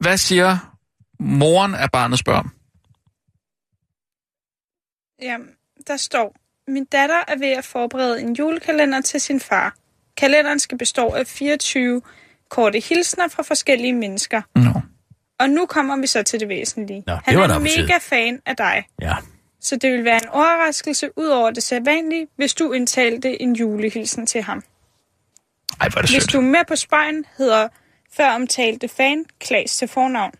Hvad 0.00 0.16
siger 0.16 0.56
moren 1.20 1.74
af 1.74 1.90
barnets 1.92 2.22
børn? 2.22 2.50
Jamen, 5.22 5.48
der 5.86 5.96
står, 5.96 6.36
min 6.68 6.84
datter 6.84 7.20
er 7.28 7.38
ved 7.38 7.48
at 7.48 7.64
forberede 7.64 8.20
en 8.20 8.32
julekalender 8.32 9.00
til 9.00 9.20
sin 9.20 9.40
far. 9.40 9.74
Kalenderen 10.16 10.58
skal 10.58 10.78
bestå 10.78 11.08
af 11.08 11.26
24 11.26 12.02
korte 12.50 12.80
hilsner 12.80 13.28
fra 13.28 13.42
forskellige 13.42 13.92
mennesker. 13.92 14.42
Nå. 14.54 14.80
Og 15.40 15.50
nu 15.50 15.66
kommer 15.66 15.96
vi 15.96 16.06
så 16.06 16.22
til 16.22 16.40
det 16.40 16.48
væsentlige. 16.48 17.02
Nå, 17.06 17.12
det 17.12 17.22
Han 17.24 17.36
var 17.38 17.48
er 17.48 17.58
mega 17.58 17.98
fan 18.00 18.40
af 18.46 18.56
dig. 18.56 18.84
Ja. 19.02 19.14
Så 19.60 19.76
det 19.76 19.92
vil 19.92 20.04
være 20.04 20.16
en 20.24 20.28
overraskelse 20.28 21.10
ud 21.18 21.26
over 21.26 21.50
det 21.50 21.62
sædvanlige, 21.62 22.26
hvis 22.36 22.54
du 22.54 22.72
indtalte 22.72 23.42
en 23.42 23.56
julehilsen 23.56 24.26
til 24.26 24.42
ham. 24.42 24.62
Ej, 25.80 25.88
hvor 25.88 25.98
er 25.98 26.02
det 26.02 26.10
Hvis 26.10 26.22
sødt. 26.22 26.32
du 26.32 26.38
er 26.38 26.42
med 26.42 26.64
på 26.68 26.76
spejlen, 26.76 27.24
hedder 27.38 27.68
før 28.16 28.30
omtalte 28.34 28.88
fan 28.88 29.24
Klaas 29.40 29.76
til 29.76 29.88
fornavn. 29.88 30.32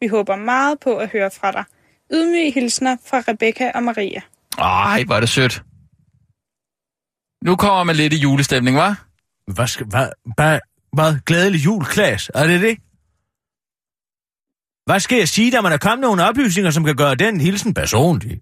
Vi 0.00 0.06
håber 0.06 0.36
meget 0.36 0.80
på 0.80 0.96
at 0.96 1.08
høre 1.08 1.30
fra 1.30 1.52
dig. 1.52 1.64
Ydmyge 2.12 2.50
hilsner 2.50 2.96
fra 3.06 3.18
Rebecca 3.28 3.70
og 3.74 3.82
Maria. 3.82 4.20
Ej, 4.58 5.02
hvor 5.04 5.14
er 5.14 5.20
det 5.20 5.28
sødt. 5.28 5.62
Nu 7.44 7.56
kommer 7.56 7.84
man 7.84 7.96
lidt 7.96 8.12
i 8.12 8.16
julestemning, 8.16 8.78
hva'? 8.78 9.11
Hvad, 9.46 9.66
skal, 9.66 9.86
hvad, 9.86 10.08
hvad, 10.36 10.60
hvad, 10.92 11.16
glædelig 11.26 11.64
jul, 11.64 11.84
Klaas? 11.84 12.30
Er 12.34 12.46
det 12.46 12.60
det? 12.60 12.78
Hvad 14.86 15.00
skal 15.00 15.18
jeg 15.18 15.28
sige, 15.28 15.52
der 15.52 15.60
man 15.60 15.72
er 15.72 15.76
kommet 15.76 16.00
nogle 16.00 16.24
oplysninger, 16.28 16.70
som 16.70 16.84
kan 16.84 16.96
gøre 16.96 17.14
den 17.14 17.40
hilsen 17.40 17.74
personlig? 17.74 18.40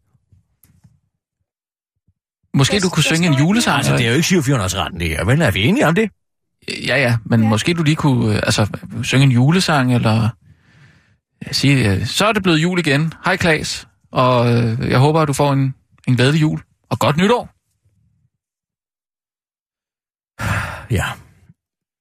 Måske 2.55 2.81
du 2.81 2.89
kunne 2.89 3.03
synge 3.03 3.27
en 3.27 3.35
julesang? 3.35 3.77
Altså, 3.77 3.93
det 3.97 4.07
er 4.07 4.11
jo 4.11 4.17
ikke 4.17 4.55
4700-retten, 4.55 5.01
det 5.01 5.09
her. 5.09 5.25
Vel, 5.25 5.43
er 5.43 5.51
vi 5.51 5.65
enige 5.65 5.87
om 5.87 5.95
det? 5.95 6.11
Ja, 6.69 6.97
ja, 6.97 7.17
men 7.27 7.43
Ja. 7.43 7.49
måske 7.49 7.75
du 7.75 7.83
lige 7.83 7.97
kunne 7.97 8.35
øh, 8.35 8.41
altså, 8.43 8.67
synge 9.03 9.23
en 9.25 9.31
julesang, 9.33 9.95
eller 9.95 10.29
sige, 11.53 11.93
øh, 11.93 12.07
så 12.07 12.27
er 12.27 12.33
det 12.33 12.43
blevet 12.43 12.59
jul 12.59 12.79
igen. 12.79 13.13
Hej 13.25 13.37
Klaas, 13.37 13.89
og 14.13 14.53
øh, 14.53 14.91
jeg 14.91 14.99
håber, 14.99 15.21
at 15.21 15.29
du 15.29 15.33
får 15.33 15.53
en, 15.53 15.75
en 16.09 16.17
glædelig 16.17 16.41
jul, 16.41 16.61
og 16.91 16.99
godt 16.99 17.17
nytår. 17.17 17.49
Ja. 20.91 21.07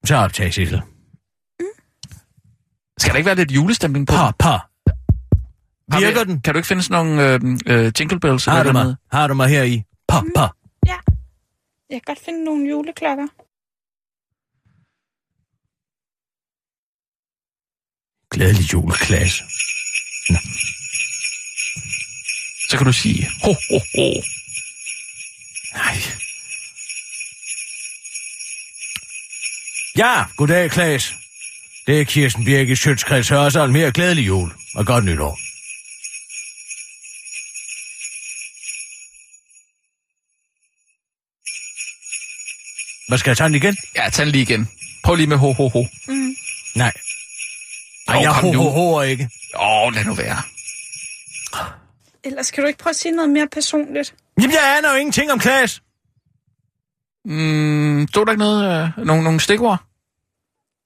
Så 0.06 0.16
optag, 0.16 0.54
Sissel. 0.54 0.82
Skal 3.00 3.12
der 3.12 3.18
ikke 3.18 3.26
være 3.28 3.36
lidt 3.36 3.52
julestemning 3.52 4.08
på? 4.08 4.12
Pa, 4.14 4.32
pa. 4.40 4.50
Har 5.92 6.00
vi- 6.00 6.06
Virker 6.06 6.24
den? 6.24 6.42
Kan 6.42 6.54
du 6.54 6.58
ikke 6.58 6.68
finde 6.68 6.84
sådan 6.84 7.06
nogle 7.06 7.34
øh, 7.34 7.86
øh, 7.86 7.92
jingle 8.00 8.20
bells? 8.20 8.46
Har 8.46 8.54
du 8.54 8.60
eller 8.60 8.74
mig? 8.74 8.84
noget? 8.84 8.98
Har 9.12 9.28
du 9.28 9.34
mig 9.34 9.50
her 9.50 9.64
i? 9.64 9.84
Pa, 10.08 10.20
pa. 10.36 10.42
Ja, 10.86 10.98
jeg 11.90 12.02
kan 12.02 12.02
godt 12.06 12.20
finde 12.26 12.44
nogle 12.44 12.70
juleklokker. 12.70 13.28
Glædelig 18.32 18.74
jul, 18.74 18.92
Klaas. 18.94 19.34
Så 22.70 22.78
kan 22.78 22.86
du 22.86 22.94
sige, 22.94 23.28
ho, 23.44 23.52
ho, 23.70 23.78
ho. 23.96 24.22
Nej. 25.74 25.96
Ja, 30.00 30.24
goddag, 30.38 30.72
Klaas. 30.72 31.14
Det 31.88 32.02
er 32.02 32.04
Kirsten 32.04 32.46
Birgit 32.46 32.78
Sjøtskreds 32.78 33.30
Hørsholm 33.30 33.76
her. 33.76 33.92
Glædelig 33.92 34.28
jul 34.28 34.52
og 34.76 34.86
godt 34.86 35.06
nytår. 35.06 35.40
Hvad 43.08 43.18
skal 43.18 43.30
jeg 43.30 43.38
tage 43.38 43.48
den 43.48 43.56
igen? 43.56 43.78
Ja, 43.96 44.10
tag 44.10 44.26
den 44.26 44.32
lige 44.32 44.42
igen. 44.42 44.70
Prøv 45.04 45.16
lige 45.16 45.28
med 45.28 45.38
ho, 45.38 45.52
ho, 45.52 45.68
ho. 45.68 45.86
Mm. 46.08 46.36
Nej. 46.76 46.92
Ej, 48.08 48.16
Jo, 48.16 48.22
jeg 48.22 48.32
ho, 48.32 48.52
ho, 48.52 48.70
ho, 48.70 49.02
ikke. 49.02 49.30
Åh, 49.56 49.88
oh, 49.88 49.94
lad 49.94 50.06
nu 50.06 50.14
være. 50.14 50.42
Ellers 52.24 52.52
kan 52.52 52.64
du 52.64 52.68
ikke 52.68 52.80
prøve 52.80 52.92
at 52.92 52.96
sige 52.96 53.12
noget 53.12 53.30
mere 53.30 53.48
personligt? 53.48 54.16
Jamen, 54.42 54.52
jeg 54.52 54.78
aner 54.78 54.92
jo 54.92 54.96
ingenting 54.96 55.32
om 55.32 55.40
Klaas. 55.40 55.82
Mm, 57.26 58.08
stod 58.10 58.26
der 58.26 58.32
ikke 58.32 58.44
noget, 58.44 58.94
øh, 58.98 59.06
nogle, 59.06 59.24
nogle 59.24 59.40
stikord? 59.40 59.89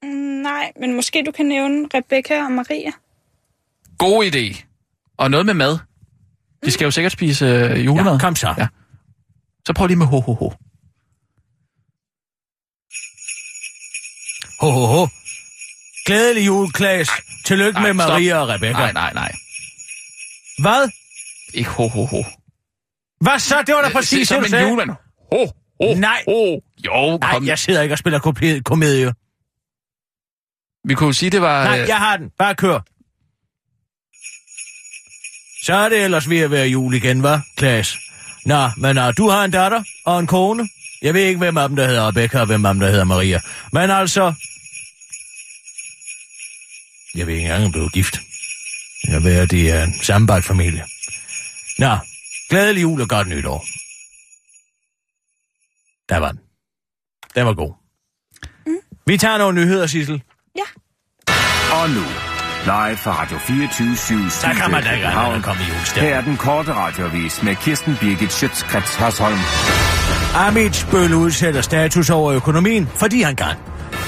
Mm, 0.04 0.42
nej, 0.42 0.72
men 0.80 0.94
måske 0.94 1.22
du 1.26 1.30
kan 1.32 1.46
nævne 1.46 1.88
Rebecca 1.94 2.44
og 2.44 2.52
Maria. 2.52 2.90
God 3.98 4.24
idé. 4.24 4.64
Og 5.16 5.30
noget 5.30 5.46
med 5.46 5.54
mad. 5.54 5.78
De 6.64 6.70
skal 6.70 6.84
jo 6.84 6.90
sikkert 6.90 7.12
spise 7.12 7.44
øh, 7.46 7.84
julemad. 7.84 8.12
Ja, 8.12 8.18
kom 8.18 8.36
så. 8.36 8.54
Ja. 8.58 8.66
Så 9.66 9.72
prøv 9.72 9.86
lige 9.86 9.96
med 9.98 10.06
ho, 10.06 10.20
ho, 10.20 10.34
ho. 10.34 10.52
Ho, 14.60 14.70
ho, 14.70 14.86
ho. 14.86 15.06
Glædelig 16.06 16.46
jul, 16.46 16.72
Klaas. 16.72 17.08
Tillykke 17.44 17.80
Nej, 17.80 17.92
med 17.92 18.04
stop. 18.04 18.08
Maria 18.12 18.36
og 18.36 18.48
Rebecca. 18.48 18.72
Nej, 18.72 18.92
nej, 18.92 19.12
nej. 19.12 19.32
Hvad? 20.58 20.88
Ikke 21.54 21.70
ho, 21.70 21.88
ho, 21.88 22.04
ho. 22.04 22.22
Hvad 23.20 23.38
så? 23.38 23.62
Det 23.66 23.74
var 23.74 23.82
da 23.82 23.88
præcis 23.92 24.10
det. 24.10 24.18
det, 24.18 24.28
Som 24.28 24.38
du 24.38 24.44
en 24.44 24.50
sagde. 24.50 24.66
julemand. 24.68 24.90
Ho, 25.32 25.46
ho, 25.80 25.94
Nej. 25.94 26.22
ho. 26.28 26.60
Jo, 26.86 27.18
Nej, 27.20 27.32
kom. 27.32 27.46
jeg 27.46 27.58
sidder 27.58 27.82
ikke 27.82 27.94
og 27.94 27.98
spiller 27.98 28.18
kopi- 28.20 28.62
komedie. 28.62 29.14
Vi 30.84 30.94
kunne 30.94 31.14
sige, 31.14 31.30
det 31.30 31.42
var... 31.42 31.64
Nej, 31.64 31.80
øh, 31.80 31.88
jeg 31.88 31.98
har 31.98 32.16
den. 32.16 32.30
Bare 32.38 32.54
kør. 32.54 32.80
Så 35.64 35.74
er 35.74 35.88
det 35.88 36.04
ellers 36.04 36.30
ved 36.30 36.38
at 36.38 36.50
være 36.50 36.66
jul 36.66 36.94
igen, 36.94 37.24
hva', 37.24 37.54
Klaas? 37.56 37.98
Nå, 38.44 38.70
men 38.76 38.98
uh, 38.98 39.04
du 39.16 39.28
har 39.28 39.44
en 39.44 39.50
datter 39.50 39.84
og 40.04 40.20
en 40.20 40.26
kone. 40.26 40.68
Jeg 41.02 41.14
ved 41.14 41.22
ikke, 41.22 41.38
hvem 41.38 41.56
af 41.56 41.68
dem, 41.68 41.76
der 41.76 41.86
hedder 41.86 42.08
Rebecca, 42.08 42.40
og 42.40 42.46
hvem 42.46 42.66
af 42.66 42.74
dem, 42.74 42.80
der 42.80 42.90
hedder 42.90 43.04
Maria. 43.04 43.40
Men 43.72 43.90
altså... 43.90 44.34
Jeg 47.14 47.26
ved 47.26 47.34
ikke 47.34 47.46
engang, 47.46 47.64
om 47.64 47.72
du 47.72 47.84
er 47.84 47.88
gift. 47.88 48.18
Jeg 49.08 49.24
ved, 49.24 49.36
at 49.36 49.50
de 49.50 49.70
er 49.70 49.84
en 49.84 49.94
sammenbagt 50.02 50.44
familie. 50.44 50.84
Nå, 51.78 51.98
glædelig 52.50 52.82
jul 52.82 53.00
og 53.00 53.08
godt 53.08 53.28
nytår. 53.28 53.66
Der 56.08 56.16
var 56.16 56.32
den. 56.32 56.40
Den 57.34 57.46
var 57.46 57.54
god. 57.54 57.74
Mm. 58.66 58.76
Vi 59.06 59.18
tager 59.18 59.38
nogle 59.38 59.60
nyheder, 59.60 59.86
Sissel. 59.86 60.22
Ja. 60.56 60.68
Og 61.82 61.90
nu, 61.90 62.04
Live 62.64 62.96
fra 62.96 63.22
Radio 63.22 63.38
24 63.38 63.96
7 63.96 64.14
Så 64.30 64.46
kan 64.62 64.70
man 64.70 64.82
da 64.82 64.90
ikke 64.90 65.06
end 65.06 65.42
komme 65.42 65.62
i 65.62 65.66
julestemning. 65.68 66.14
Her 66.14 66.16
er 66.16 66.20
den 66.20 66.36
korte 66.36 66.72
radiovis 66.74 67.42
med 67.42 67.56
Kirsten 67.56 67.96
Birgit 68.00 68.32
Schøtzgrads 68.32 68.94
Hasholm. 68.94 69.38
Amit 70.36 70.86
Bøl 70.90 71.14
udsætter 71.14 71.60
status 71.60 72.10
over 72.10 72.32
økonomien, 72.32 72.88
fordi 72.94 73.22
han 73.22 73.36
kan. 73.36 73.56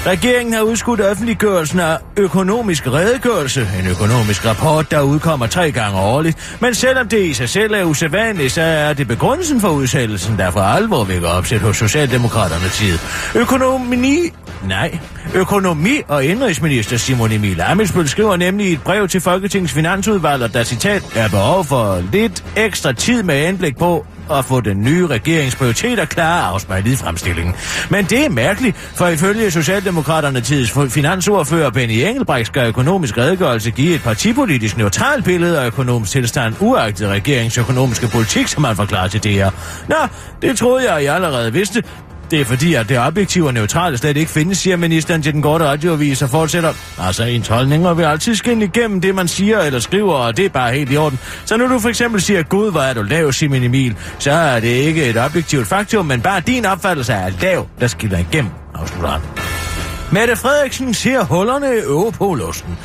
Regeringen 0.05 0.53
har 0.53 0.61
udskudt 0.61 1.01
offentliggørelsen 1.01 1.79
af 1.79 1.97
økonomisk 2.17 2.87
redegørelse, 2.87 3.69
en 3.79 3.87
økonomisk 3.87 4.45
rapport, 4.45 4.91
der 4.91 5.01
udkommer 5.01 5.47
tre 5.47 5.71
gange 5.71 5.99
årligt. 5.99 6.57
Men 6.61 6.75
selvom 6.75 7.09
det 7.09 7.25
i 7.25 7.33
sig 7.33 7.49
selv 7.49 7.73
er 7.73 7.83
usædvanligt, 7.83 8.53
så 8.53 8.61
er 8.61 8.93
det 8.93 9.07
begrundelsen 9.07 9.61
for 9.61 9.69
udsættelsen, 9.69 10.37
der 10.37 10.51
for 10.51 10.59
alvor 10.59 11.03
vækker 11.03 11.27
opsæt 11.27 11.61
hos 11.61 11.77
Socialdemokraterne 11.77 12.69
tid. 12.69 12.97
Økonomi... 13.35 14.31
Nej. 14.67 14.99
Økonomi- 15.33 16.01
og 16.07 16.25
indrigsminister 16.25 16.97
Simon 16.97 17.31
Emil 17.31 17.61
Amitsbøl 17.61 18.07
skriver 18.07 18.35
nemlig 18.35 18.67
i 18.67 18.73
et 18.73 18.81
brev 18.81 19.07
til 19.07 19.21
Folketingets 19.21 19.73
finansudvalg, 19.73 20.43
at 20.43 20.53
der 20.53 20.63
citat 20.63 21.03
er 21.15 21.29
behov 21.29 21.65
for 21.65 22.03
lidt 22.11 22.43
ekstra 22.55 22.91
tid 22.91 23.23
med 23.23 23.35
anblik 23.35 23.77
på 23.77 24.05
at 24.31 24.45
få 24.45 24.61
den 24.61 24.83
nye 24.83 25.07
regerings 25.07 25.55
prioriteter 25.55 26.05
klare 26.05 26.43
afspejlet 26.43 26.91
i 26.91 26.95
fremstillingen. 26.95 27.55
Men 27.89 28.05
det 28.05 28.25
er 28.25 28.29
mærkeligt, 28.29 28.77
for 28.77 29.07
ifølge 29.07 29.51
Socialdemokraterne 29.51 30.41
tids 30.41 30.93
finansordfører 30.93 31.69
Benny 31.69 31.93
Engelbrecht 31.93 32.47
skal 32.47 32.67
økonomisk 32.67 33.17
redegørelse 33.17 33.71
give 33.71 33.95
et 33.95 34.01
partipolitisk 34.01 34.77
neutralt 34.77 35.25
billede 35.25 35.61
af 35.61 35.67
økonomisk 35.67 36.11
tilstand, 36.11 36.55
uagtet 36.59 37.09
regeringens 37.09 37.57
økonomiske 37.57 38.07
politik, 38.07 38.47
som 38.47 38.61
man 38.61 38.75
forklarer 38.75 39.07
til 39.07 39.23
det 39.23 39.31
her. 39.31 39.51
Nå, 39.87 39.95
det 40.41 40.57
troede 40.57 40.93
jeg, 40.93 41.03
I 41.03 41.05
allerede 41.05 41.53
vidste. 41.53 41.83
Det 42.31 42.41
er 42.41 42.45
fordi, 42.45 42.73
at 42.73 42.89
det 42.89 42.99
objektive 42.99 43.47
og 43.47 43.53
neutrale 43.53 43.97
slet 43.97 44.17
ikke 44.17 44.31
findes, 44.31 44.57
siger 44.57 44.77
ministeren 44.77 45.23
til 45.23 45.33
den 45.33 45.41
korte 45.41 45.65
radioavis 45.65 46.21
og 46.21 46.29
fortsætter. 46.29 46.73
Altså, 46.99 47.23
ens 47.23 47.47
holdninger 47.47 47.93
vil 47.93 48.03
altid 48.03 48.35
skinne 48.35 48.65
igennem 48.65 49.01
det, 49.01 49.15
man 49.15 49.27
siger 49.27 49.59
eller 49.59 49.79
skriver, 49.79 50.13
og 50.13 50.37
det 50.37 50.45
er 50.45 50.49
bare 50.49 50.73
helt 50.73 50.91
i 50.91 50.97
orden. 50.97 51.19
Så 51.45 51.57
når 51.57 51.67
du 51.67 51.79
for 51.79 51.89
eksempel 51.89 52.21
siger, 52.21 52.43
Gud, 52.43 52.71
hvor 52.71 52.81
er 52.81 52.93
du 52.93 53.01
lav, 53.01 53.31
Simon 53.31 53.63
Emil, 53.63 53.95
så 54.19 54.31
er 54.31 54.59
det 54.59 54.67
ikke 54.67 55.05
et 55.05 55.17
objektivt 55.17 55.67
faktum, 55.67 56.05
men 56.05 56.21
bare 56.21 56.39
din 56.39 56.65
opfattelse 56.65 57.13
af 57.13 57.41
lav, 57.41 57.67
der 57.79 57.87
skiller 57.87 58.17
igennem, 58.17 58.51
afslutter 58.75 59.09
han. 59.09 59.21
Mette 60.11 60.35
Frederiksen 60.35 60.93
ser 60.93 61.23
hullerne 61.23 61.67
i 61.75 61.79
Europolosten. 61.79 62.77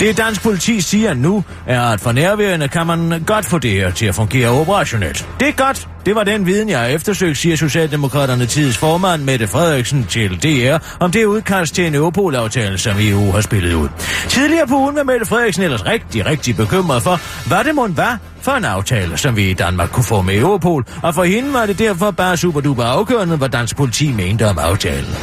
Det 0.00 0.16
dansk 0.16 0.42
politi 0.42 0.80
siger 0.80 1.14
nu, 1.14 1.44
er, 1.66 1.82
at 1.82 2.00
for 2.00 2.12
nærværende 2.12 2.68
kan 2.68 2.86
man 2.86 3.24
godt 3.26 3.46
få 3.46 3.58
det 3.58 3.70
her 3.70 3.90
til 3.90 4.06
at 4.06 4.14
fungere 4.14 4.48
operationelt. 4.48 5.28
Det 5.40 5.48
er 5.48 5.52
godt. 5.52 5.88
Det 6.08 6.16
var 6.16 6.24
den 6.24 6.46
viden, 6.46 6.68
jeg 6.68 6.78
har 6.78 6.86
eftersøgt, 6.86 7.38
siger 7.38 7.56
Socialdemokraterne 7.56 8.46
tids 8.46 8.78
formand 8.78 9.22
Mette 9.22 9.48
Frederiksen 9.48 10.04
til 10.04 10.42
DR 10.42 10.78
om 11.00 11.10
det 11.10 11.24
udkast 11.24 11.74
til 11.74 11.86
en 11.86 11.94
Europol-aftale, 11.94 12.78
som 12.78 12.96
EU 13.00 13.32
har 13.32 13.40
spillet 13.40 13.74
ud. 13.74 13.88
Tidligere 14.28 14.66
på 14.66 14.74
ugen 14.74 14.96
var 14.96 15.02
Mette 15.02 15.26
Frederiksen 15.26 15.62
ellers 15.62 15.86
rigtig, 15.86 16.26
rigtig 16.26 16.56
bekymret 16.56 17.02
for, 17.02 17.48
hvad 17.48 17.64
det 17.64 17.74
måtte 17.74 17.96
var 17.96 18.18
for 18.40 18.52
en 18.52 18.64
aftale, 18.64 19.16
som 19.16 19.36
vi 19.36 19.50
i 19.50 19.54
Danmark 19.54 19.90
kunne 19.90 20.04
få 20.04 20.22
med 20.22 20.34
Europol, 20.34 20.84
og 21.02 21.14
for 21.14 21.24
hende 21.24 21.52
var 21.52 21.66
det 21.66 21.78
derfor 21.78 22.10
bare 22.10 22.36
super 22.36 22.60
duper 22.60 22.84
afgørende, 22.84 23.36
hvad 23.36 23.48
dansk 23.48 23.76
politi 23.76 24.12
mente 24.12 24.46
om 24.48 24.58
aftalen. 24.58 25.14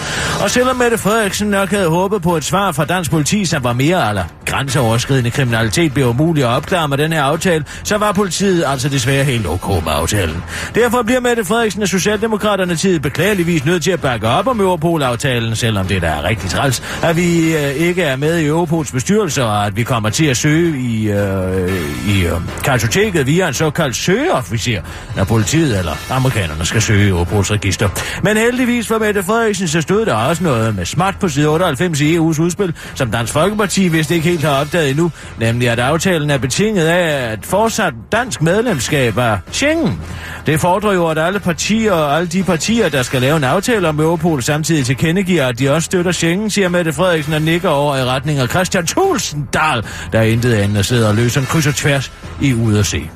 Og 0.44 0.52
selvom 0.52 0.76
Mette 0.76 0.98
Frederiksen 0.98 1.48
nok 1.48 1.70
havde 1.70 1.90
håbet 1.90 2.22
på 2.22 2.38
et 2.38 2.44
svar 2.44 2.72
fra 2.72 2.86
dansk 2.86 3.12
politi, 3.12 3.46
som 3.46 3.64
var 3.64 3.74
mere 3.74 4.10
eller 4.10 4.24
grænseoverskridende 4.46 5.32
kriminalitet 5.32 5.94
blev 5.94 6.08
umuligt 6.08 6.46
at 6.46 6.52
opklare 6.52 6.88
med 6.88 6.98
den 6.98 7.14
her 7.14 7.24
aftale, 7.24 7.66
så 7.84 7.98
var 7.98 8.12
politiet 8.12 8.64
altså 8.68 8.90
desværre 8.90 9.24
helt 9.24 9.48
ok 9.48 9.70
med 9.70 9.92
aftalen. 9.92 10.44
Derfor 10.76 11.02
bliver 11.02 11.20
Mette 11.20 11.46
Frederiksen 11.46 11.82
og 11.82 11.88
Socialdemokraterne 11.88 12.76
tid 12.76 13.00
beklageligvis 13.00 13.66
nødt 13.66 13.84
til 13.84 13.92
at 13.92 14.02
bakke 14.02 14.28
op 14.28 14.48
om 14.48 14.60
Europol-aftalen, 14.60 15.56
selvom 15.56 15.88
det 15.88 16.02
der 16.02 16.08
er 16.10 16.24
rigtig 16.24 16.50
træls, 16.50 16.84
at 17.04 17.18
vi 17.18 17.56
øh, 17.56 17.76
ikke 17.76 18.04
er 18.04 18.16
med 18.16 18.38
i 18.38 18.46
Europols 18.46 18.92
bestyrelse, 18.92 19.44
og 19.44 19.66
at 19.66 19.76
vi 19.76 19.84
kommer 19.84 20.10
til 20.10 20.26
at 20.26 20.38
søge 20.38 20.80
i, 20.80 21.12
øh, 21.12 21.72
i 22.08 22.26
øh, 22.26 22.32
kartoteket 22.64 23.28
via 23.28 23.48
en 23.48 23.54
såkaldt 23.54 23.96
søgeofficer, 23.96 24.82
når 25.16 25.24
politiet 25.24 25.80
eller 25.80 26.12
amerikanerne 26.12 26.66
skal 26.66 26.82
søge 26.82 27.10
Europols 27.10 27.52
register. 27.52 27.90
Men 28.24 28.38
heldigvis 28.38 28.88
for 28.88 29.00
Mette 29.00 29.24
Frederiksen, 29.24 29.68
så 29.68 29.82
stod 29.82 30.06
der 30.06 30.14
også 30.14 30.44
noget 30.44 30.76
med 30.76 30.86
smart 30.86 31.16
på 31.20 31.30
side 31.30 31.48
98 31.48 32.02
i 32.02 32.18
EU's 32.18 32.42
udspil, 32.42 32.74
som 32.96 33.12
Dansk 33.12 33.34
Folkeparti 33.34 33.88
vist 33.88 34.12
ikke 34.12 34.30
helt 34.30 34.44
har 34.44 34.62
opdaget 34.62 34.90
endnu, 34.90 35.12
nemlig 35.40 35.70
at 35.70 35.80
aftalen 35.80 36.30
er 36.30 36.38
betinget 36.38 36.86
af 36.86 37.34
et 37.34 37.46
fortsat 37.46 37.94
dansk 38.12 38.42
medlemskab 38.42 39.18
af 39.18 39.38
Schengen. 39.52 40.02
Det 40.46 40.60
fordrer 40.66 40.94
jo, 40.94 41.08
at 41.08 41.18
alle 41.18 41.40
partier 41.40 41.92
og 41.92 42.18
alle 42.18 42.28
de 42.28 42.44
partier, 42.44 42.90
der 42.90 43.04
skal 43.04 43.22
lave 43.22 43.38
en 43.38 43.44
aftale 43.44 43.90
om 43.90 44.00
Europol, 44.00 44.44
samtidig 44.44 44.86
tilkendegiver, 44.86 45.48
at 45.48 45.60
de 45.60 45.70
også 45.70 45.86
støtter 45.86 46.12
Schengen, 46.12 46.50
siger 46.50 46.70
Mette 46.70 46.94
Frederiksen 46.94 47.34
og 47.34 47.42
nikker 47.42 47.70
over 47.70 47.98
i 47.98 48.04
retning 48.04 48.40
af 48.40 48.50
Christian 48.50 48.86
Tulsendal, 48.86 49.86
der 50.12 50.22
intet 50.22 50.54
andet 50.54 50.86
sidder 50.86 51.10
og 51.10 51.16
løser 51.16 51.42
en 51.42 51.48
kryds 51.48 51.68
og 51.68 51.76
tværs 51.76 52.12
i 52.42 52.54
ud 52.54 52.78
at 52.78 52.86
se. 52.86 53.10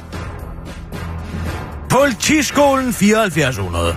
Politiskolen 1.90 2.94
7400. 2.94 3.96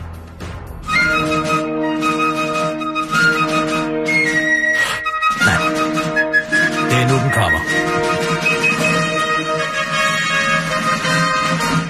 Nej, 5.47 5.57
det 6.91 6.99
er 6.99 7.09
nu, 7.09 7.15
den 7.15 7.31
kommer. 7.31 7.59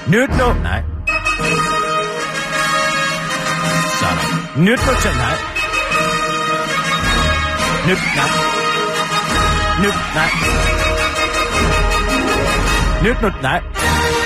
Nyt 0.09 0.39
nu... 0.39 0.63
Nej. 0.63 0.92
Nyt 4.57 4.67
nu 4.87 4.93
til... 5.01 5.11
Nej. 5.11 5.37
Nyt... 7.89 7.99
Nej. 8.17 8.29
Nyt... 9.83 9.95
Nej. 10.15 10.31
Nyt 13.03 13.23
nu... 13.23 13.31
Nej. 13.43 13.61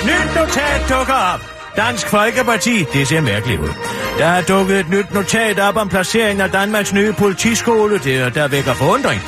Nyt 0.04 0.34
notat 0.34 0.80
dukker 0.90 1.34
op. 1.34 1.40
Dansk 1.76 2.08
Folkeparti, 2.08 2.84
det 2.92 3.08
ser 3.08 3.20
mærkeligt 3.20 3.60
ud. 3.60 3.68
Der 4.18 4.26
er 4.26 4.42
dukket 4.42 4.80
et 4.80 4.88
nyt 4.90 5.14
notat 5.14 5.58
op 5.58 5.76
om 5.76 5.88
placeringen 5.88 6.40
af 6.40 6.50
Danmarks 6.50 6.92
nye 6.92 7.12
politiskole, 7.12 7.98
det, 7.98 8.34
der 8.34 8.48
vækker 8.48 8.74
forundring. 8.74 9.20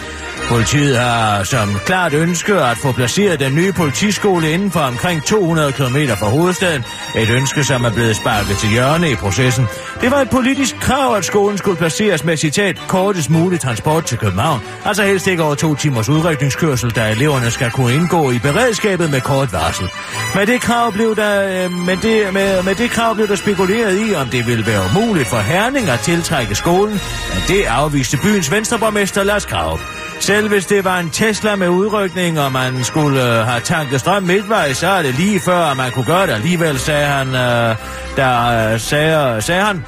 Politiet 0.49 0.99
har 0.99 1.45
som 1.45 1.69
klart 1.87 2.15
ønske 2.15 2.55
at 2.55 2.77
få 2.77 2.93
placeret 2.93 3.41
den 3.41 3.55
nye 3.55 3.73
politiskole 3.73 4.51
inden 4.51 4.71
for 4.71 4.81
omkring 4.81 5.25
200 5.25 5.73
km 5.73 5.97
fra 6.19 6.29
hovedstaden. 6.29 6.85
Et 7.17 7.31
ønske, 7.31 7.65
som 7.65 7.85
er 7.85 7.91
blevet 7.91 8.17
sparket 8.17 8.57
til 8.57 8.69
hjørne 8.71 9.11
i 9.11 9.15
processen. 9.15 9.67
Det 10.01 10.11
var 10.11 10.17
et 10.17 10.31
politisk 10.31 10.81
krav, 10.81 11.17
at 11.17 11.25
skolen 11.25 11.59
skulle 11.59 11.77
placeres 11.77 12.25
med 12.25 12.37
citat 12.37 12.81
kortest 12.89 13.31
mulig 13.31 13.61
transport 13.61 14.05
til 14.05 14.19
København. 14.19 14.61
Altså 14.85 15.03
helst 15.03 15.27
ikke 15.27 15.43
over 15.43 15.55
to 15.55 15.75
timers 15.75 16.09
udrykningskørsel, 16.09 16.91
da 16.91 17.11
eleverne 17.11 17.51
skal 17.51 17.71
kunne 17.71 17.95
indgå 17.95 18.31
i 18.31 18.39
beredskabet 18.39 19.11
med 19.11 19.21
kort 19.21 19.53
varsel. 19.53 19.89
Med 20.35 20.47
det 20.47 20.61
krav 20.61 20.93
blev 20.93 21.17
der, 21.17 21.65
øh, 21.65 21.73
med 21.73 21.97
det, 21.97 22.35
med, 22.35 22.63
med 22.63 22.75
det 22.75 22.91
krav 22.91 23.15
blev 23.15 23.29
der 23.29 23.37
spekuleret 23.37 24.09
i, 24.09 24.15
om 24.15 24.29
det 24.29 24.47
ville 24.47 24.67
være 24.67 24.83
umuligt 24.97 25.29
for 25.29 25.39
Herning 25.39 25.89
at 25.89 26.01
tiltrække 26.01 26.55
skolen. 26.55 27.01
Men 27.35 27.43
det 27.49 27.65
afviste 27.65 28.17
byens 28.17 28.53
venstreborgmester 28.53 29.23
Lars 29.23 29.45
Krav. 29.45 29.79
Selv 30.21 30.49
hvis 30.49 30.67
det 30.67 30.85
var 30.85 30.99
en 30.99 31.11
Tesla 31.11 31.57
med 31.57 31.69
udrykning, 31.69 32.41
og 32.41 32.53
man 32.53 32.85
skulle 32.85 33.23
øh, 33.23 33.47
have 33.47 33.61
tanket 33.61 34.01
strøm 34.01 34.23
midtvejs, 34.23 34.77
så 34.77 34.87
er 34.87 35.03
det 35.03 35.15
lige 35.15 35.41
før, 35.41 35.59
at 35.59 35.77
man 35.77 35.91
kunne 35.91 36.05
gøre 36.05 36.27
det 36.27 36.33
alligevel, 36.33 36.79
sagde 36.79 37.07
han, 37.07 37.29
øh, 37.29 37.77
der 38.17 38.73
øh, 38.73 38.81
sagde, 38.81 39.43
sagde 39.43 39.63
han, 39.63 39.85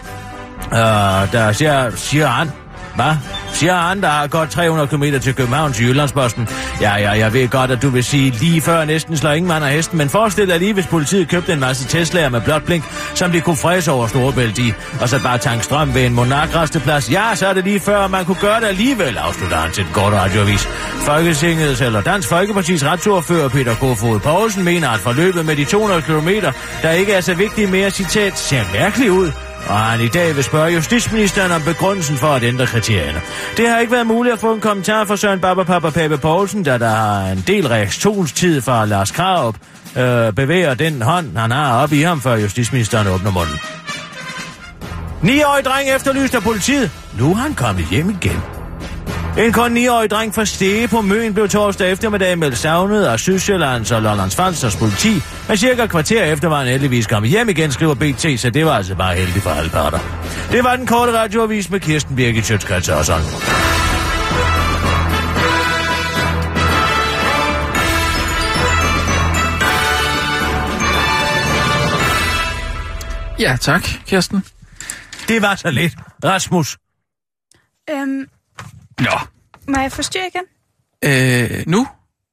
øh, 0.72 1.32
der 1.32 1.52
siger, 1.52 1.90
siger 1.96 2.26
han, 2.26 2.50
hvad? 2.94 3.14
Siger 3.52 3.74
han, 3.74 4.02
der 4.02 4.08
har 4.08 4.26
godt 4.26 4.50
300 4.50 4.88
km 4.88 5.04
til 5.22 5.34
København 5.34 5.72
til 5.72 5.86
Jyllandsposten. 5.86 6.48
Ja, 6.80 6.96
ja, 6.96 7.10
jeg 7.10 7.32
ved 7.32 7.48
godt, 7.48 7.70
at 7.70 7.82
du 7.82 7.88
vil 7.88 8.04
sige 8.04 8.30
lige 8.30 8.60
før 8.60 8.84
næsten 8.84 9.16
slår 9.16 9.30
ingen 9.30 9.48
mand 9.48 9.64
af 9.64 9.72
hesten, 9.72 9.98
men 9.98 10.08
forestil 10.08 10.48
dig 10.48 10.58
lige, 10.58 10.72
hvis 10.74 10.86
politiet 10.86 11.28
købte 11.28 11.52
en 11.52 11.60
masse 11.60 11.98
Tesla'er 11.98 12.28
med 12.28 12.40
blåt 12.40 12.62
blink, 12.62 12.84
som 13.14 13.32
de 13.32 13.40
kunne 13.40 13.56
fræse 13.56 13.92
over 13.92 14.06
Storebælt 14.06 14.58
i, 14.58 14.72
og 15.00 15.08
så 15.08 15.22
bare 15.22 15.38
tanke 15.38 15.64
strøm 15.64 15.94
ved 15.94 16.06
en 16.06 16.14
monarkresteplads. 16.14 17.10
Ja, 17.12 17.34
så 17.34 17.46
er 17.46 17.52
det 17.52 17.64
lige 17.64 17.80
før, 17.80 18.08
man 18.08 18.24
kunne 18.24 18.40
gøre 18.40 18.60
det 18.60 18.66
alligevel, 18.66 19.16
afslutter 19.16 19.56
han 19.56 19.72
til 19.72 19.84
et 19.84 19.92
godt 19.92 20.14
radioavis. 20.14 20.68
Folketingets 21.00 21.80
eller 21.80 22.00
Dansk 22.00 22.28
Folkepartis 22.28 22.84
retsordfører 22.84 23.48
Peter 23.48 23.74
Kofod 23.74 24.20
Poulsen 24.20 24.64
mener, 24.64 24.88
at 24.88 25.00
forløbet 25.00 25.46
med 25.46 25.56
de 25.56 25.64
200 25.64 26.02
km, 26.02 26.28
der 26.82 26.90
ikke 26.90 27.12
er 27.12 27.20
så 27.20 27.34
vigtigt 27.34 27.70
mere, 27.70 27.90
citat, 27.90 28.38
ser 28.38 28.62
mærkeligt 28.72 29.10
ud, 29.10 29.32
og 29.68 29.78
han 29.78 30.00
i 30.00 30.08
dag 30.08 30.36
vil 30.36 30.44
spørge 30.44 30.72
justitsministeren 30.72 31.52
om 31.52 31.62
begrundelsen 31.62 32.16
for 32.16 32.26
at 32.26 32.42
ændre 32.42 32.66
kriterierne. 32.66 33.20
Det 33.56 33.68
har 33.68 33.78
ikke 33.78 33.92
været 33.92 34.06
muligt 34.06 34.32
at 34.32 34.38
få 34.38 34.54
en 34.54 34.60
kommentar 34.60 35.04
fra 35.04 35.16
Søren 35.16 35.40
Baba 35.40 35.62
Papa 35.62 35.90
Pape 35.90 36.18
Poulsen, 36.18 36.62
da 36.62 36.78
der 36.78 36.88
har 36.88 37.32
en 37.32 37.44
del 37.46 37.68
reaktionstid 37.68 38.60
fra 38.60 38.84
Lars 38.84 39.10
Kraup 39.10 39.56
øh, 39.96 40.32
bevæger 40.32 40.74
den 40.74 41.02
hånd, 41.02 41.36
han 41.36 41.50
har 41.50 41.82
op 41.82 41.92
i 41.92 42.00
ham, 42.00 42.20
før 42.20 42.36
justitsministeren 42.36 43.06
åbner 43.06 43.30
munden. 43.30 43.54
9-årig 45.22 45.64
dreng 45.64 45.90
efterlyst 45.90 46.34
af 46.34 46.42
politiet. 46.42 46.90
Nu 47.18 47.30
er 47.30 47.34
han 47.34 47.54
kommet 47.54 47.84
hjem 47.90 48.10
igen. 48.10 48.59
En 49.38 49.52
kun 49.52 49.76
9-årig 49.76 50.10
dreng 50.10 50.34
fra 50.34 50.44
Stege 50.44 50.88
på 50.88 51.00
Møn 51.00 51.34
blev 51.34 51.48
torsdag 51.48 51.92
eftermiddag 51.92 52.38
meldt 52.38 52.58
savnet 52.58 53.04
af 53.04 53.20
Sydsjællands 53.20 53.90
og 53.92 54.02
Lollands 54.02 54.36
Falsters 54.36 54.76
politi, 54.76 55.22
men 55.48 55.56
cirka 55.56 55.82
et 55.84 55.90
kvarter 55.90 56.24
efter 56.24 56.48
var 56.48 56.58
han 56.58 56.66
heldigvis 56.66 57.06
kommet 57.06 57.30
hjem 57.30 57.48
igen, 57.48 57.72
skriver 57.72 57.94
BT, 57.94 58.40
så 58.40 58.50
det 58.50 58.66
var 58.66 58.72
altså 58.72 58.94
bare 58.94 59.14
heldigt 59.14 59.42
for 59.42 59.50
alle 59.50 59.70
parter. 59.70 59.98
Det 60.52 60.64
var 60.64 60.76
den 60.76 60.86
korte 60.86 61.12
radioavis 61.12 61.70
med 61.70 61.80
Kirsten 61.80 62.16
Birgit 62.16 62.46
Sjøtskrets 62.46 62.88
og 62.88 63.04
sådan. 63.04 63.24
Ja, 73.38 73.56
tak, 73.60 73.82
Kirsten. 74.06 74.44
Det 75.28 75.42
var 75.42 75.54
så 75.54 75.70
lidt. 75.70 75.94
Rasmus. 76.24 76.76
Øhm, 77.90 78.26
Nå. 79.00 79.18
må 79.72 79.80
jeg 79.80 79.92
forstyrre 79.92 80.26
igen? 80.26 80.44
Øh, 81.04 81.64
nu? 81.66 81.86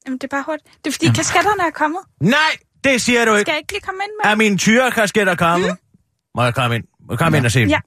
Jamen, 0.05 0.17
det 0.17 0.23
er 0.23 0.27
bare 0.27 0.43
hurtigt. 0.43 0.69
Det 0.85 0.87
er 0.87 0.91
fordi, 0.91 1.05
kasketterne 1.15 1.63
er 1.67 1.71
kommet. 1.71 1.99
Nej, 2.21 2.57
det 2.83 3.01
siger 3.01 3.25
du 3.25 3.31
ikke. 3.35 3.41
Skal 3.41 3.51
jeg 3.51 3.59
ikke 3.59 3.73
lige 3.73 3.81
komme 3.81 4.01
ind 4.03 4.11
med 4.23 4.31
Er 4.31 4.35
min 4.35 4.57
tyrekasket 4.57 5.27
er 5.27 5.35
kommet? 5.35 5.69
Mm. 5.69 5.77
Må 6.35 6.43
jeg 6.43 6.53
komme 6.55 6.75
ind? 6.75 6.83
Må 6.99 7.13
jeg 7.13 7.19
komme 7.19 7.37
ind 7.37 7.45
og 7.45 7.51
se 7.51 7.59
dem? 7.59 7.69
Ja. 7.69 7.79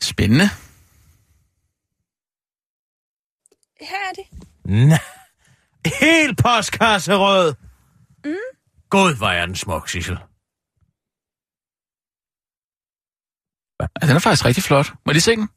Spændende. 0.00 0.44
Her 3.80 3.96
er 4.10 4.12
de. 4.16 4.24
Nej. 4.88 4.98
Helt 6.00 6.38
postkasserød. 6.38 7.54
Mm. 8.24 8.34
God, 8.90 9.16
hvor 9.16 9.26
er 9.28 9.46
den 9.46 9.56
smuk, 9.56 9.88
Sissel. 9.88 10.18
Ja, 14.02 14.06
den 14.06 14.16
er 14.16 14.20
faktisk 14.20 14.44
rigtig 14.44 14.62
flot. 14.62 14.90
Må 14.92 14.98
jeg 15.06 15.14
lige 15.14 15.20
se 15.22 15.36
den? 15.36 15.48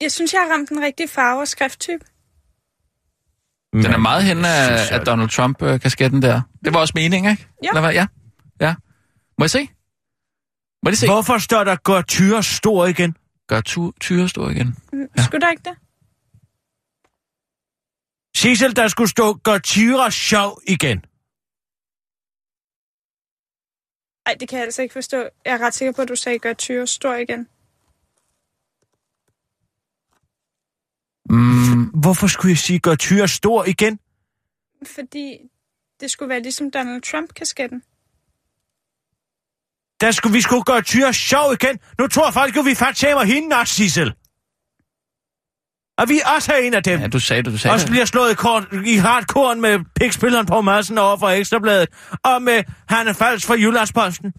Jeg 0.00 0.12
synes, 0.12 0.32
jeg 0.32 0.40
har 0.40 0.54
ramt 0.54 0.68
den 0.68 0.80
rigtige 0.82 1.08
farve 1.08 1.40
og 1.40 1.48
skrifttype. 1.48 2.04
Den 3.72 3.86
er 3.86 3.96
meget 3.98 4.24
hen 4.24 4.38
af, 4.38 4.42
jeg- 4.70 4.88
af 4.92 5.00
Donald 5.06 5.28
Trump-kasketten 5.28 6.22
der. 6.22 6.40
Det 6.64 6.74
var 6.74 6.80
også 6.80 6.92
meningen, 6.94 7.30
ikke? 7.30 7.48
Ja. 7.62 7.68
Eller 7.68 7.80
hvad? 7.80 7.92
Ja. 7.92 8.06
Ja. 8.60 8.74
Må 9.38 9.44
jeg 9.44 9.50
se? 9.50 9.58
Må 10.82 10.88
jeg 10.88 10.90
lige 10.90 10.96
se? 10.96 11.06
Hvorfor 11.06 11.38
står 11.38 11.64
der 11.64 11.76
går 11.76 12.02
tyre 12.02 12.42
stor 12.42 12.86
igen? 12.86 13.16
Gør 13.48 13.60
tu- 13.60 13.92
tyre 14.00 14.28
stor 14.28 14.50
igen. 14.50 14.66
Mm, 14.92 15.06
Skulle 15.24 15.40
der 15.40 15.50
ikke 15.50 15.62
det? 15.64 15.76
Sissel, 18.36 18.76
der 18.76 18.88
skulle 18.88 19.10
stå 19.10 19.34
gør 19.34 19.58
tyre 19.58 20.12
sjov 20.12 20.60
igen. 20.68 21.04
Nej, 24.26 24.36
det 24.40 24.48
kan 24.48 24.58
jeg 24.58 24.64
altså 24.64 24.82
ikke 24.82 24.92
forstå. 24.92 25.16
Jeg 25.16 25.54
er 25.54 25.58
ret 25.58 25.74
sikker 25.74 25.92
på, 25.92 26.02
at 26.02 26.08
du 26.08 26.16
sagde, 26.16 26.38
gør 26.38 26.52
tyre 26.52 26.86
stor 26.86 27.14
igen. 27.14 27.48
Mm, 31.30 31.84
Hvorfor 31.84 32.26
skulle 32.26 32.50
jeg 32.50 32.58
sige 32.58 32.78
gør 32.78 32.94
tyre 32.94 33.28
stor 33.28 33.64
igen? 33.64 33.98
Fordi 34.86 35.38
det 36.00 36.10
skulle 36.10 36.28
være 36.28 36.40
ligesom 36.40 36.70
Donald 36.70 37.02
Trump-kasketten. 37.02 37.82
Der 40.00 40.10
skulle 40.10 40.32
vi 40.32 40.40
skulle 40.40 40.62
gøre 40.62 40.82
tyre 40.82 41.14
sjov 41.14 41.52
igen. 41.52 41.78
Nu 41.98 42.08
tror 42.08 42.30
folk 42.30 42.56
jo, 42.56 42.60
vi 42.60 42.74
faktisk 42.74 43.06
hende 43.26 43.56
også, 43.56 44.12
Og 46.02 46.08
vi 46.08 46.20
også 46.36 46.52
er 46.52 46.56
en 46.56 46.74
af 46.74 46.82
dem. 46.82 47.00
ja, 47.00 47.06
du 47.06 47.20
sagde 47.20 47.42
det, 47.42 47.52
du 47.52 47.58
sagde 47.58 47.78
det. 47.78 47.86
bliver 47.90 48.04
slået 48.04 48.30
i, 48.32 48.34
kort, 48.34 48.64
i 48.86 48.96
hardcore 48.96 49.56
med 49.56 49.78
pikspilleren 50.00 50.46
på 50.46 50.60
Madsen 50.60 50.98
over 50.98 51.16
for 51.16 51.28
Ekstrabladet. 51.28 51.88
Og 52.24 52.42
med 52.42 52.64
Hanne 52.88 53.14
Fals 53.14 53.46
fra 53.46 53.54
Jyllandsposten. 53.54 54.32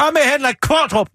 Og 0.00 0.08
med 0.16 0.22
Henrik 0.32 0.56
Kvartrup. 0.62 1.08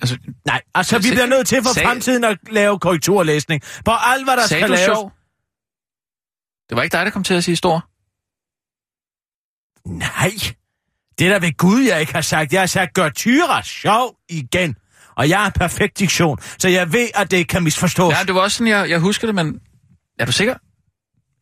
Altså, 0.00 0.16
Nej, 0.46 0.62
altså 0.74 0.98
vi 0.98 1.10
bliver 1.10 1.26
nødt 1.26 1.46
til 1.46 1.62
for 1.62 1.72
sag- 1.74 1.84
fremtiden 1.86 2.24
at 2.24 2.38
lave 2.50 2.78
korrekturlæsning. 2.78 3.62
På 3.84 3.90
alt, 4.12 4.24
hvad 4.26 4.36
der 4.36 4.46
sagde 4.46 4.60
skal 4.60 4.68
du 4.68 4.74
laves. 4.74 4.84
sjov? 4.84 5.12
Det 6.68 6.76
var 6.76 6.82
ikke 6.82 6.92
dig, 6.96 7.04
der 7.06 7.10
kom 7.10 7.24
til 7.24 7.34
at 7.34 7.44
sige 7.44 7.56
stor. 7.56 7.76
Nej, 9.88 10.30
det 11.18 11.26
er 11.26 11.30
da 11.38 11.46
ved 11.46 11.56
Gud, 11.56 11.80
jeg 11.80 12.00
ikke 12.00 12.12
har 12.14 12.20
sagt. 12.20 12.52
Jeg 12.52 12.60
har 12.62 12.66
sagt, 12.66 12.94
gør 12.94 13.08
tyre 13.08 13.62
sjov 13.64 14.16
igen. 14.28 14.76
Og 15.16 15.28
jeg 15.28 15.38
har 15.42 15.50
perfekt 15.50 15.98
diktion, 15.98 16.38
så 16.58 16.68
jeg 16.68 16.92
ved, 16.92 17.08
at 17.14 17.30
det 17.30 17.36
ikke 17.36 17.48
kan 17.48 17.62
misforstås. 17.62 18.14
Ja, 18.14 18.22
det 18.26 18.34
var 18.34 18.40
også 18.40 18.56
sådan, 18.56 18.70
jeg, 18.70 18.90
jeg 18.90 18.98
husker 18.98 19.26
det, 19.26 19.34
men... 19.34 19.60
Er 20.18 20.24
du 20.26 20.32
sikker? 20.32 20.54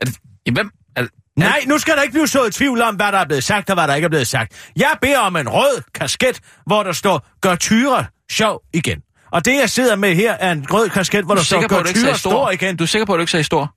Er 0.01 0.05
det... 0.05 0.17
Ja, 0.47 0.53
hvem? 0.53 0.71
Er 0.97 1.03
det... 1.03 1.11
Nej, 1.37 1.61
nu 1.67 1.79
skal 1.79 1.97
der 1.97 2.03
ikke 2.03 2.13
blive 2.13 2.29
så 2.29 2.45
i 2.45 2.51
tvivl 2.51 2.83
om, 2.83 2.95
hvad 2.97 3.13
der 3.13 3.19
er 3.19 3.25
blevet 3.27 3.45
sagt 3.45 3.71
og 3.71 3.77
hvad 3.77 3.89
der 3.89 3.95
ikke 3.95 4.05
er 4.05 4.09
blevet 4.09 4.27
sagt. 4.27 4.71
Jeg 4.77 4.99
beder 5.03 5.19
om 5.19 5.37
en 5.37 5.49
rød 5.49 5.83
kasket, 5.95 6.41
hvor 6.67 6.83
der 6.83 6.93
står, 6.93 7.27
gør 7.41 7.55
tyre 7.55 8.07
sjov 8.31 8.61
igen. 8.75 9.01
Og 9.33 9.45
det, 9.45 9.55
jeg 9.55 9.71
sidder 9.71 9.97
med 9.97 10.15
her, 10.15 10.33
er 10.33 10.53
en 10.53 10.67
rød 10.71 10.89
kasket, 10.89 11.25
hvor 11.25 11.35
Du 11.35 11.39
der 11.39 11.41
er 11.41 11.45
står, 11.45 11.69
gør 11.69 11.83
tyre 11.83 11.95
stor 11.95 12.31
stor? 12.31 12.51
igen. 12.51 12.77
Du 12.77 12.85
er 12.85 12.89
sikker 12.89 13.07
på, 13.07 13.13
at 13.13 13.17
du 13.19 13.21
ikke 13.21 13.31
sagde 13.31 13.45
stor? 13.45 13.75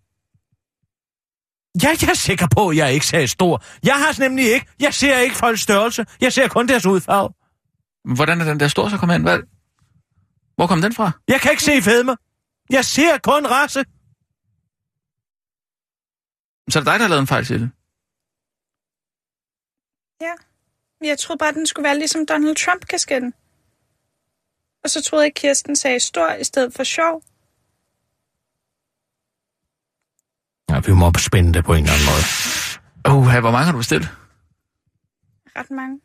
Ja, 1.83 1.89
jeg 2.01 2.09
er 2.09 2.15
sikker 2.15 2.47
på, 2.55 2.69
at 2.69 2.77
jeg 2.77 2.93
ikke 2.93 3.05
sagde 3.05 3.27
stor. 3.27 3.63
Jeg 3.83 3.93
har 3.95 4.19
nemlig 4.19 4.53
ikke, 4.53 4.65
jeg 4.79 4.93
ser 4.93 5.17
ikke 5.17 5.35
folks 5.35 5.61
størrelse. 5.61 6.05
Jeg 6.21 6.33
ser 6.33 6.47
kun 6.47 6.67
deres 6.67 6.85
udfarve. 6.85 7.29
Hvordan 8.15 8.41
er 8.41 8.45
den 8.45 8.59
der 8.59 8.67
stor 8.67 8.89
så 8.89 8.97
kommet 8.97 9.15
ind? 9.15 9.23
Hvad? 9.23 9.39
Hvor 10.55 10.67
kom 10.67 10.81
den 10.81 10.93
fra? 10.93 11.11
Jeg 11.27 11.41
kan 11.41 11.51
ikke 11.51 11.63
se 11.63 11.81
fedme. 11.81 12.17
Jeg 12.69 12.85
ser 12.85 13.17
kun 13.17 13.45
race. 13.45 13.83
Så 16.69 16.79
er 16.79 16.83
det 16.83 16.87
dig, 16.91 16.99
der 16.99 17.05
har 17.05 17.07
lavet 17.07 17.21
en 17.21 17.27
fejl 17.27 17.45
til 17.45 17.59
det. 17.61 17.71
Ja. 20.21 20.33
Jeg 21.01 21.19
troede 21.19 21.37
bare, 21.37 21.53
den 21.53 21.65
skulle 21.67 21.83
være 21.83 21.97
ligesom 21.97 22.25
Donald 22.25 22.55
Trump-kasketten. 22.55 23.33
Og 24.83 24.89
så 24.89 25.03
troede 25.03 25.23
jeg, 25.23 25.31
at 25.31 25.33
Kirsten 25.33 25.75
sagde 25.75 25.99
stor 25.99 26.33
i 26.33 26.43
stedet 26.43 26.73
for 26.73 26.83
sjov. 26.83 27.23
Ja, 30.69 30.79
vi 30.79 30.93
må 30.93 31.11
spænde 31.17 31.53
det 31.53 31.65
på 31.65 31.73
en 31.73 31.83
eller 31.83 31.93
anden 31.93 32.07
måde. 32.11 32.23
Åh, 33.07 33.35
uh, 33.35 33.39
hvor 33.39 33.51
mange 33.51 33.65
har 33.65 33.71
du 33.71 33.77
bestilt? 33.77 34.07
Ret 35.55 35.71
mange. 35.71 36.01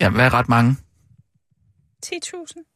Ja, 0.00 0.10
hvad 0.10 0.26
er 0.26 0.34
ret 0.34 0.48
mange? 0.48 0.76
10.000. 2.06 2.75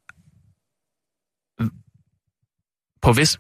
På 3.02 3.12
vis, 3.12 3.38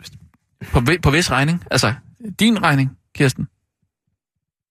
på, 0.72 0.82
på 1.02 1.10
vis 1.10 1.30
regning? 1.30 1.64
Altså, 1.70 1.94
din 2.40 2.62
regning, 2.62 2.90
Kirsten? 3.14 3.48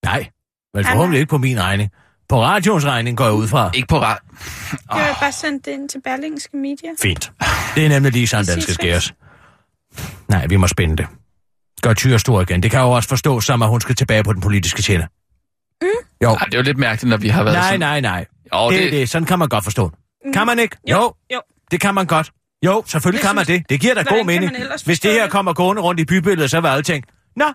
Nej, 0.04 0.28
vel 0.74 0.84
Nej, 0.84 0.92
forhåbentlig 0.94 1.20
ikke 1.20 1.30
på 1.30 1.38
min 1.38 1.62
regning. 1.62 1.92
På 2.30 2.44
radioens 2.44 2.86
regning 2.86 3.18
går 3.18 3.24
jeg 3.24 3.34
ud 3.34 3.48
fra. 3.48 3.72
Ikke 3.74 3.88
på 3.88 4.00
ret. 4.00 4.18
Jeg 4.96 5.06
har 5.06 5.18
bare 5.22 5.32
sendt 5.32 5.66
det 5.66 5.72
ind 5.72 5.90
til 5.90 6.02
Berlingske 6.02 6.58
Media. 6.58 6.90
Fint. 7.02 7.32
Det 7.76 7.86
er 7.86 7.90
nemlig 7.90 8.12
lige 8.12 8.28
sådan, 8.28 8.46
den 8.46 8.62
skal 8.62 8.74
skæres. 8.74 9.14
Nej, 10.28 10.48
vi 10.48 10.56
må 10.56 10.68
spænde 10.68 10.98
det. 10.98 11.08
Gør 11.82 11.94
tyre 11.94 12.20
stor 12.20 12.42
igen. 12.42 12.64
Det 12.64 12.72
kan 12.72 12.80
jo 12.80 12.92
også 12.92 13.10
forstås 13.10 13.46
som, 13.46 13.62
at 13.62 13.70
hun 13.70 13.82
skal 13.82 13.96
tilbage 13.96 14.24
på 14.24 14.34
den 14.34 14.42
politiske 14.42 14.82
tjene. 14.82 15.08
Mm. 15.82 15.88
Jo. 16.24 16.30
Ej, 16.30 16.46
det 16.46 16.54
er 16.54 16.58
jo 16.58 16.64
lidt 16.64 16.78
mærkeligt, 16.78 17.10
når 17.10 17.18
vi 17.18 17.30
har 17.30 17.44
været 17.44 17.56
Nej, 17.58 17.64
sådan... 17.66 17.80
nej, 17.80 18.02
nej. 18.02 18.26
Jo, 18.54 18.70
det, 18.72 18.86
er 18.86 18.90
det. 18.90 19.10
Sådan 19.10 19.26
kan 19.26 19.40
man 19.40 19.50
godt 19.50 19.64
forstå. 19.64 19.92
Kan 20.34 20.46
man 20.46 20.60
ikke? 20.60 20.78
Jo, 20.90 21.14
jo. 21.34 21.42
det 21.72 21.82
kan 21.82 21.96
man 21.96 22.06
godt. 22.06 22.32
Jo, 22.66 22.84
selvfølgelig 22.88 23.22
Jeg 23.24 23.28
kan 23.28 23.36
man 23.36 23.46
synes- 23.46 23.60
det. 23.62 23.70
Det 23.70 23.80
giver 23.82 23.94
da 23.94 24.02
Hvordan 24.02 24.18
god 24.20 24.26
mening. 24.26 24.52
Hvis 24.86 25.00
det 25.00 25.12
her 25.12 25.22
det? 25.22 25.32
kommer 25.32 25.54
gående 25.54 25.82
rundt 25.82 26.00
i 26.02 26.06
bybilledet, 26.06 26.52
så 26.52 26.62
vil 26.62 26.68
alle 26.68 26.84
tænke, 26.84 27.08
Nå, 27.36 27.46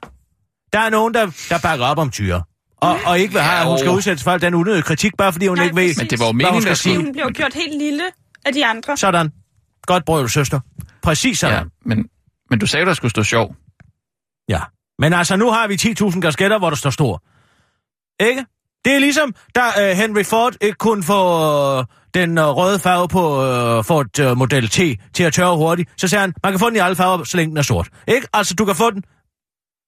der 0.73 0.79
er 0.79 0.91
nogen, 0.91 1.15
der, 1.15 1.47
der 1.49 1.59
bakker 1.63 1.87
op 1.87 1.99
om 1.99 2.11
tyre. 2.11 2.43
Og, 2.77 2.99
og 3.07 3.19
ikke 3.19 3.33
vil 3.33 3.43
have, 3.43 3.61
at 3.61 3.67
hun 3.67 3.79
skal 3.79 3.91
udsættes 3.91 4.25
for 4.25 4.31
al 4.31 4.41
den 4.41 4.55
unødige 4.55 4.83
kritik, 4.83 5.17
bare 5.19 5.33
fordi 5.33 5.47
hun 5.47 5.57
Nej, 5.59 5.65
ikke 5.65 5.77
ved, 5.77 5.85
præcis. 5.85 5.99
Men 5.99 6.11
det 6.11 6.19
var 6.19 6.27
jo 6.27 6.33
hvad 6.33 6.45
hun 6.47 6.53
meningen, 6.53 6.63
skal 6.63 6.71
der 6.71 6.75
sige. 6.77 6.97
Hun 6.97 7.13
blev 7.13 7.27
gjort 7.35 7.55
helt 7.55 7.79
lille 7.79 8.03
af 8.45 8.53
de 8.53 8.67
andre. 8.67 8.97
Sådan. 8.97 9.33
Godt 9.83 10.05
brød, 10.05 10.29
søster. 10.29 10.61
Præcis 11.03 11.39
sådan. 11.39 11.57
Ja, 11.59 11.65
men, 11.87 12.09
men 12.51 12.59
du 12.59 12.67
sagde, 12.67 12.87
der 12.87 12.95
skulle 12.95 13.11
stå 13.11 13.23
sjov. 13.23 13.57
Ja. 14.49 14.61
Men 14.99 15.13
altså, 15.13 15.37
nu 15.37 15.51
har 15.51 15.67
vi 15.69 15.75
10.000 16.11 16.21
kasketter, 16.21 16.59
hvor 16.59 16.71
der 16.71 16.77
står 16.77 16.91
stor. 16.91 17.23
Ikke? 18.31 18.45
Det 18.85 18.95
er 18.95 18.99
ligesom, 18.99 19.35
da 19.55 19.61
uh, 19.61 19.97
Henry 19.99 20.25
Ford 20.25 20.53
ikke 20.61 20.77
kunne 20.79 21.03
få 21.03 21.79
uh, 21.79 21.85
den 22.15 22.39
uh, 22.39 22.45
røde 22.45 22.79
farve 22.79 23.09
på 23.09 23.39
uh, 23.79 23.85
Ford 23.85 24.19
uh, 24.21 24.39
Model 24.39 24.69
T 24.69 24.79
til 25.15 25.23
at 25.25 25.33
tørre 25.33 25.57
hurtigt. 25.57 25.91
Så 26.01 26.09
sagde 26.09 26.21
han, 26.21 26.35
man 26.43 26.53
kan 26.53 26.59
få 26.61 26.69
den 26.69 26.77
i 26.77 26.79
alle 26.79 26.97
farver, 26.97 27.25
så 27.25 27.37
længe 27.37 27.51
den 27.51 27.57
er 27.59 27.63
sort. 27.63 27.89
Ikke? 28.09 28.27
Altså, 28.33 28.55
du 28.55 28.65
kan 28.65 28.75
få 28.75 28.91
den 28.91 29.03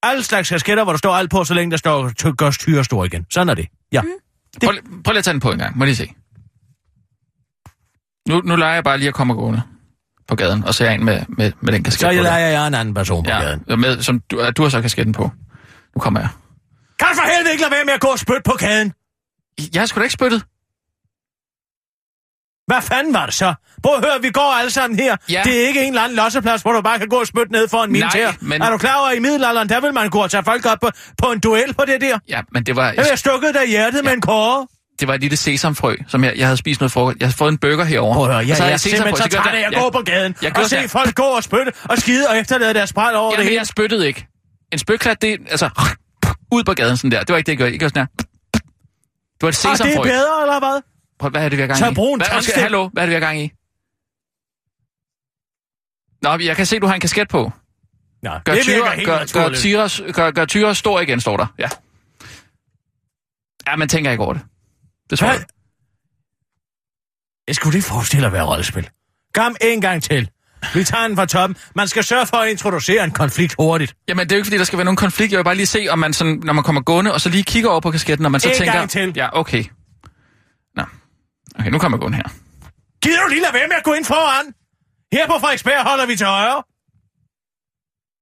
alle 0.03 0.23
slags 0.23 0.49
kasketter, 0.49 0.85
hvor 0.85 0.93
der 0.93 0.99
står 0.99 1.15
alt 1.15 1.31
på, 1.31 1.45
så 1.45 1.55
længe 1.55 1.71
der 1.71 1.77
står 1.77 2.09
ty- 2.11 2.27
gør 2.39 2.51
styre 2.51 2.85
stor 2.85 3.05
igen. 3.05 3.27
Sådan 3.31 3.49
er 3.49 3.55
det. 3.55 3.67
Ja. 3.93 4.03
Mm. 4.03 4.09
Prøv, 4.65 4.73
lige- 4.73 5.03
prøv 5.05 5.13
lige 5.13 5.19
at 5.19 5.25
tage 5.25 5.33
den 5.33 5.41
på 5.41 5.53
en 5.53 5.59
gang. 5.59 5.79
Må 5.79 5.85
lige 5.85 5.97
se. 5.97 6.13
Nu, 8.29 8.41
nu 8.45 8.57
leger 8.57 8.75
jeg 8.75 8.85
bare 8.85 8.99
lige 8.99 9.09
at 9.09 9.15
komme 9.15 9.35
gående 9.35 9.63
på 10.29 10.37
gaden, 10.37 10.65
og 10.65 10.75
så 10.75 10.85
er 10.85 10.89
jeg 10.89 10.95
ind 10.95 11.03
med, 11.05 11.21
med, 11.29 11.53
med 11.61 11.73
den 11.73 11.83
kasket 11.83 12.01
Så 12.01 12.11
jeg 12.11 12.23
lader 12.23 12.37
jeg 12.37 12.67
en 12.67 12.75
anden 12.75 12.95
person 12.95 13.25
på 13.25 13.31
Ja, 13.31 13.41
gaden. 13.41 13.65
ja 13.69 13.77
med, 13.77 14.03
som, 14.03 14.21
du, 14.31 14.51
du 14.57 14.63
har 14.63 14.69
så 14.69 14.81
kasketten 14.83 15.13
på. 15.13 15.31
Nu 15.95 16.01
kommer 16.01 16.21
jeg. 16.21 16.29
Kan 16.99 17.09
for 17.15 17.23
helvede 17.35 17.53
ikke 17.53 17.63
lade 17.63 17.73
være 17.73 17.85
med 17.85 17.93
at 17.93 18.01
gå 18.01 18.09
og 18.09 18.19
spytte 18.19 18.43
på 18.45 18.53
gaden? 18.53 18.93
Jeg 19.75 19.89
da 19.95 20.01
ikke 20.03 20.13
spyttet. 20.13 20.43
Hvad 22.67 22.83
fanden 22.83 23.15
var 23.15 23.27
det 23.27 23.35
så? 23.35 23.55
Prøv 23.83 23.95
at 23.95 24.05
høre, 24.05 24.23
vi 24.23 24.31
går 24.31 24.53
alle 24.61 24.71
sammen 24.71 24.99
her. 24.99 25.17
Ja. 25.31 25.43
Det 25.45 25.63
er 25.63 25.69
ikke 25.69 25.81
en 25.83 25.89
eller 25.89 26.03
anden 26.03 26.17
losseplads, 26.17 26.63
hvor 26.63 26.73
du 26.73 26.81
bare 26.83 26.99
kan 26.99 27.09
gå 27.09 27.17
og 27.21 27.27
spytte 27.27 27.53
ned 27.53 27.69
for 27.69 27.83
en 27.85 27.93
militær. 27.93 28.33
Men- 28.41 28.63
Er 28.63 28.71
du 28.71 28.79
klar 28.79 28.99
over, 29.01 29.09
at 29.09 29.17
i 29.17 29.21
middelalderen, 29.21 29.69
der 29.69 29.81
vil 29.81 29.95
man 29.95 30.11
gå 30.11 30.19
og 30.23 30.31
tage 30.31 30.45
folk 30.45 30.67
op 30.67 30.79
på, 30.81 30.91
på 31.23 31.33
en 31.33 31.41
duel 31.41 31.75
på 31.75 31.85
det 31.85 32.01
der? 32.01 32.19
Ja, 32.29 32.41
men 32.53 32.67
det 32.67 32.77
var, 32.77 32.93
Jeg 32.93 33.05
have 33.05 33.17
stukket 33.17 33.55
dig 33.55 33.65
i 33.67 33.71
hjertet 33.71 33.99
ja. 33.99 34.03
med 34.03 34.13
en 34.13 34.21
kåre. 34.21 34.67
det 35.01 35.09
var 35.09 35.15
et 35.15 35.21
lille 35.21 35.37
sesamfrø, 35.37 35.97
som 36.09 36.25
jeg, 36.25 36.37
jeg 36.37 36.47
havde 36.47 36.57
spist 36.57 36.81
noget 36.81 36.93
frokost. 36.93 37.17
Jeg 37.21 37.27
havde 37.27 37.37
fået 37.37 37.53
en 37.53 37.59
burger 37.59 37.85
herovre. 37.85 38.15
Prøv 38.15 38.25
at 38.25 38.31
høre, 38.31 38.39
jeg, 38.47 38.51
Og 38.51 38.57
så 38.57 38.65
jeg 38.65 38.73
er 38.73 38.77
simpelthen 38.77 39.17
så 39.17 39.29
træt 39.29 39.55
af 39.55 39.61
jeg- 39.71 39.81
gå 39.83 39.91
på 39.91 40.01
gaden 40.01 40.35
jeg 40.43 40.51
og 40.51 40.55
gjorde 40.55 40.69
se 40.69 40.77
sådan- 40.77 40.89
folk 40.89 41.15
gå 41.15 41.23
og 41.23 41.43
spytte 41.43 41.73
og 41.85 41.99
skide 41.99 42.29
og 42.29 42.39
efterlade 42.39 42.75
deres 42.75 42.91
spræl 42.91 43.15
over 43.15 43.31
det 43.31 43.37
Jamen, 43.39 43.47
hele. 43.49 43.59
jeg 43.59 43.67
spyttede 43.67 44.07
ikke. 44.07 44.27
En 44.73 44.79
spytklat, 44.79 45.23
det 45.23 45.39
altså, 45.51 45.69
ud 46.53 46.65
på 46.65 46.75
gaden 46.75 46.97
sådan 46.97 47.11
der. 47.11 47.21
Det 47.21 47.29
var 47.33 47.37
ikke 47.37 47.47
det, 47.47 47.53
jeg 47.53 47.57
gjorde. 47.59 47.73
Jeg 47.73 47.79
gjorde 47.79 47.95
sådan 47.95 48.09
her. 48.17 48.25
Det 49.41 49.43
var 49.43 49.49
et 49.49 49.57
Og 49.57 49.63
det 49.63 49.71
er 49.71 49.77
sesamfrø. 49.77 50.03
bedre, 50.03 50.43
eller 50.43 50.59
hvad? 50.59 50.83
Prøv, 51.19 51.31
hvad 51.31 51.45
er 51.45 51.49
det, 51.49 51.57
vi 51.59 51.61
har 51.61 51.67
gang 51.69 51.79
Så 51.79 51.91
i? 51.91 51.95
brug 51.95 52.15
en 52.15 52.21
hvad, 52.21 52.27
tandstik. 52.29 52.55
Hallo, 52.55 52.89
hvad 52.93 53.03
er 53.03 53.07
det, 53.07 53.11
vi 53.11 53.15
har 53.15 53.21
gang 53.21 53.41
i? 53.41 53.53
Nå, 56.23 56.45
jeg 56.47 56.57
kan 56.57 56.67
se, 56.67 56.79
du 56.79 56.87
har 56.87 56.95
en 56.95 57.01
kasket 57.01 57.29
på. 57.29 57.53
Nå, 58.23 58.31
Gør, 58.45 58.55
det 58.55 58.63
tyre, 58.63 58.95
helt 58.95 59.07
gør, 59.07 59.13
gør, 59.15 59.19
naturligt. 59.19 59.61
tyre, 59.61 60.13
gør, 60.13 60.31
gør 60.31 60.45
tyre 60.45 60.75
stor 60.75 61.01
igen, 61.01 61.21
står 61.21 61.37
der. 61.37 61.47
Ja. 61.59 61.69
Ja, 63.67 63.77
man 63.77 63.89
tænker 63.89 64.11
ikke 64.11 64.25
over 64.25 64.33
det. 64.33 64.43
Det 65.11 65.19
tror 65.19 65.27
Hvad? 65.29 65.37
jeg. 65.39 65.47
Jeg 67.49 67.55
skulle 67.55 67.73
lige 67.73 67.83
forestille 67.83 68.27
at 68.27 68.33
være 68.33 68.45
rollespil. 68.47 68.89
Kom 69.35 69.57
en 69.61 69.81
gang 69.81 70.03
til. 70.03 70.31
Vi 70.75 70.85
tager 70.85 71.09
den 71.09 71.17
fra 71.17 71.27
toppen. 71.27 71.57
Man 71.75 71.89
skal 71.89 72.05
sørge 72.05 72.27
for 72.27 72.37
at 72.37 72.51
introducere 72.51 73.05
en 73.05 73.11
konflikt 73.11 73.55
hurtigt. 73.59 73.95
Jamen, 74.09 74.27
det 74.27 74.33
er 74.33 74.37
jo 74.37 74.39
ikke, 74.39 74.47
fordi 74.47 74.59
der 74.59 74.65
skal 74.65 74.77
være 74.79 74.85
nogen 74.85 74.97
konflikt. 74.97 75.33
Jeg 75.33 75.39
vil 75.39 75.45
bare 75.45 75.55
lige 75.55 75.67
se, 75.67 75.87
om 75.91 75.99
man 75.99 76.13
sådan, 76.13 76.41
når 76.45 76.53
man 76.53 76.65
kommer 76.65 76.81
gående, 76.83 77.13
og 77.13 77.21
så 77.21 77.29
lige 77.29 77.43
kigger 77.43 77.71
over 77.71 77.81
på 77.81 77.91
kasketten, 77.91 78.25
og 78.27 78.33
man 78.33 78.41
så 78.41 78.49
En 78.49 78.55
tænker... 78.55 78.73
gang 78.73 78.91
til. 78.91 79.13
Ja, 79.17 79.39
okay. 79.39 79.65
Nå. 80.77 80.83
Okay, 81.59 81.71
nu 81.71 81.79
kommer 81.79 81.97
jeg 81.99 82.01
gående 82.01 82.17
her. 82.17 82.25
Gider 83.03 83.23
du 83.23 83.29
lige 83.29 83.41
lade 83.43 83.55
være 83.55 83.69
med 83.69 83.77
at 83.77 83.85
gå 83.85 83.93
ind 83.93 84.05
foran? 84.05 84.45
Her 85.13 85.27
på 85.27 85.39
Frederiksberg 85.41 85.83
holder 85.89 86.07
vi 86.07 86.17
til 86.17 86.27
højre. 86.27 86.63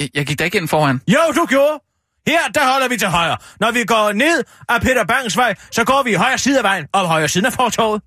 Jeg, 0.00 0.08
jeg 0.14 0.26
gik 0.26 0.38
da 0.38 0.44
ikke 0.44 0.58
ind 0.58 0.68
foran. 0.68 1.00
Jo, 1.08 1.18
du 1.36 1.46
gjorde. 1.46 1.80
Her, 2.26 2.48
der 2.54 2.72
holder 2.72 2.88
vi 2.88 2.96
til 2.96 3.08
højre. 3.08 3.36
Når 3.60 3.70
vi 3.70 3.84
går 3.84 4.12
ned 4.12 4.44
af 4.68 4.80
Peter 4.80 5.04
Bangs 5.04 5.36
vej, 5.36 5.54
så 5.70 5.84
går 5.84 6.02
vi 6.02 6.10
i 6.10 6.14
højre 6.14 6.38
side 6.38 6.58
af 6.58 6.64
vejen, 6.64 6.86
og 6.92 7.08
højre 7.08 7.28
side 7.28 7.46
af 7.46 7.52
fortorvet. 7.52 8.02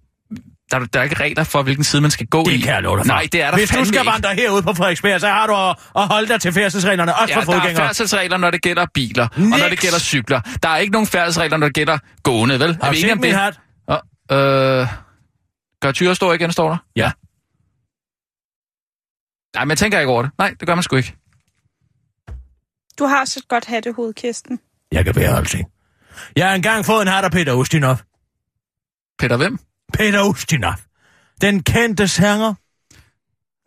Der, 0.71 0.80
er- 0.80 0.86
der 0.86 0.99
er 0.99 1.03
ikke 1.03 1.15
regler 1.15 1.43
for, 1.43 1.63
hvilken 1.63 1.84
side 1.84 2.01
man 2.01 2.12
skal 2.12 2.27
gå 2.27 2.41
i. 2.49 2.53
Det 2.53 2.63
kan 2.63 2.73
jeg 2.73 2.82
love 2.84 2.97
dig 2.97 3.06
for. 3.06 3.13
Nej, 3.13 3.27
det 3.32 3.41
er 3.41 3.49
der 3.51 3.58
Hvis 3.58 3.69
du 3.69 3.86
skal 3.86 3.99
ikke. 4.01 4.12
vandre 4.12 4.36
herude 4.36 4.62
på 4.63 4.73
Frederiksberg, 4.73 5.21
så 5.21 5.27
har 5.27 5.47
du 5.47 5.53
at, 5.56 6.01
at 6.03 6.08
holde 6.08 6.27
dig 6.27 6.41
til 6.41 6.53
færdselsreglerne, 6.53 7.15
også 7.15 7.34
Ja, 7.34 7.39
for 7.39 7.51
der 7.51 7.51
er 7.58 7.62
fodgængere. 7.62 7.86
færdselsregler, 7.86 8.38
når 8.38 8.51
det 8.51 8.62
gælder 8.62 8.86
biler, 8.93 9.27
og 9.27 9.39
når 9.41 9.58
det 9.58 9.69
Niks. 9.69 9.82
gælder 9.82 9.99
cykler. 9.99 10.41
Der 10.63 10.69
er 10.69 10.77
ikke 10.77 10.91
nogen 10.91 11.08
færdselsregler, 11.08 11.58
når 11.58 11.67
det 11.67 11.75
gælder 11.75 11.97
gående, 12.23 12.60
vel? 12.60 12.77
Har 12.84 12.91
du 12.91 12.97
set 12.97 13.19
min 13.19 13.32
hat? 13.34 13.60
Og, 13.88 14.01
øh, 14.32 14.88
gør 15.82 15.91
tyre 15.91 16.15
stå 16.15 16.32
igen, 16.34 16.51
står 16.51 16.69
der? 16.69 16.77
Ja. 16.95 17.12
Nej, 19.56 19.65
men 19.65 19.69
jeg 19.69 19.77
tænker 19.77 19.99
ikke 19.99 20.12
over 20.12 20.21
det. 20.21 20.32
Nej, 20.38 20.56
det 20.60 20.67
gør 20.67 20.75
man 20.75 20.84
sgu 20.84 20.95
ikke. 20.95 21.15
Du 22.99 23.06
har 23.06 23.25
så 23.25 23.39
et 23.39 23.47
godt 23.47 23.65
hattehoved, 23.65 24.13
Kirsten. 24.13 24.60
Jeg 24.91 25.06
kan 25.06 25.15
være 25.15 25.38
alting. 25.38 25.67
Jeg 26.36 26.47
har 26.47 26.56
engang 26.56 26.86
fået 26.86 27.01
en 27.01 27.08
hat 27.08 27.23
af 27.25 27.32
Peter 27.32 27.53
Ustinov. 27.53 27.97
Peter 29.19 29.38
hvem? 29.38 29.60
Peter 29.93 30.23
Ustinov. 30.23 30.73
Den 31.41 31.63
kendte 31.63 32.08
sanger. 32.08 32.54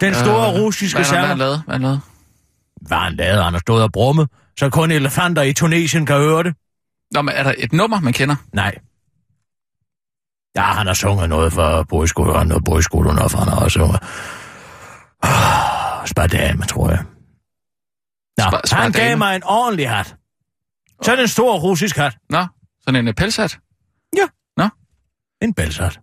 Den 0.01 0.15
store 0.15 0.55
Øh, 0.55 0.61
russiske 0.61 0.97
hvad, 0.99 1.05
hvad, 1.05 1.11
hvad, 1.11 1.17
sanger. 1.17 1.29
han 1.29 1.39
lavede? 1.39 1.63
Hvad 1.67 1.75
han 1.75 1.83
lavede? 1.83 2.01
Hvad 2.81 2.99
han 2.99 3.15
lavede, 3.17 3.43
han 3.45 3.53
har 3.53 3.61
stået 3.61 3.83
og 3.83 3.93
brumme, 3.93 4.29
så 4.59 4.71
kun 4.71 4.91
elefanter 4.91 5.43
i 5.43 5.53
Tunesien 5.53 6.07
kan 6.07 6.17
høre 6.17 6.43
det. 6.43 6.55
Nå, 7.15 7.23
men 7.23 7.35
er 7.35 7.43
der 7.43 7.55
et 7.59 7.73
nummer, 7.73 8.01
man 8.01 8.13
kender? 8.13 8.37
Nej. 8.53 8.75
Ja, 10.57 10.63
han 10.63 10.87
har 10.87 10.95
sunget 10.95 11.29
noget 11.29 11.53
for 11.53 11.83
Boiskolen, 11.83 12.49
noget 12.49 12.65
Boiskolen, 12.65 13.19
og 13.19 13.31
han 13.31 13.49
har 13.49 13.57
også 13.65 13.79
sunget. 13.79 14.01
Oh, 15.23 16.07
Spadame, 16.07 16.65
tror 16.67 16.91
jeg. 16.91 17.05
Nå, 18.39 18.45
Spa- 18.45 18.75
han 18.77 18.93
gav 18.93 19.19
mig 19.19 19.37
en 19.37 19.43
ordentlig 19.45 19.91
hat. 19.91 20.17
Så 21.03 21.13
er 21.13 21.17
det 21.17 21.23
en 21.23 21.29
stor 21.29 21.59
russisk 21.59 21.97
hat. 21.97 22.17
Nå, 22.31 22.47
sådan 22.85 23.01
en 23.01 23.09
øh, 23.09 23.15
pelshat? 23.15 23.59
En 25.43 25.55
bælshat. 25.55 26.01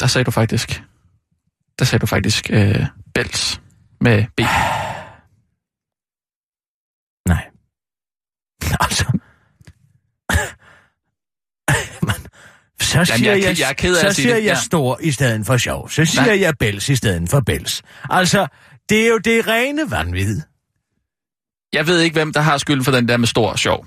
Der 0.00 0.06
sagde 0.06 0.24
du 0.24 0.30
faktisk... 0.30 0.82
Der 1.78 1.84
sagde 1.84 2.00
du 2.00 2.06
faktisk 2.06 2.50
øh, 2.50 2.86
bels 3.14 3.60
med 4.00 4.24
B. 4.36 4.40
Nej. 7.28 7.44
Altså... 8.80 9.04
Man, 12.06 12.14
så 12.80 13.04
siger 13.04 13.30
jeg 13.32 13.40
er 13.40 13.46
jeg, 13.46 13.56
ked- 13.56 13.60
jeg 13.60 13.68
er 13.68 13.72
ked 13.72 13.94
af 13.96 14.00
så 14.00 14.06
at 14.06 14.14
sige 14.14 14.22
siger 14.22 14.34
det, 14.34 14.44
jeg 14.44 14.50
ja. 14.50 14.60
stor 14.60 14.98
i 15.02 15.10
stedet 15.10 15.46
for 15.46 15.56
sjov. 15.56 15.88
Så 15.90 16.04
siger 16.04 16.26
Nej. 16.26 16.40
jeg 16.40 16.54
bæls 16.58 16.88
i 16.88 16.96
stedet 16.96 17.30
for 17.30 17.40
bæls. 17.40 17.82
Altså, 18.10 18.46
det 18.88 19.04
er 19.04 19.08
jo 19.08 19.18
det 19.18 19.46
rene 19.46 19.90
vanvid. 19.90 20.40
Jeg 21.72 21.86
ved 21.86 22.00
ikke, 22.00 22.14
hvem 22.14 22.32
der 22.32 22.40
har 22.40 22.58
skylden 22.58 22.84
for 22.84 22.92
den 22.92 23.08
der 23.08 23.16
med 23.16 23.26
stor 23.28 23.56
sjov. 23.56 23.86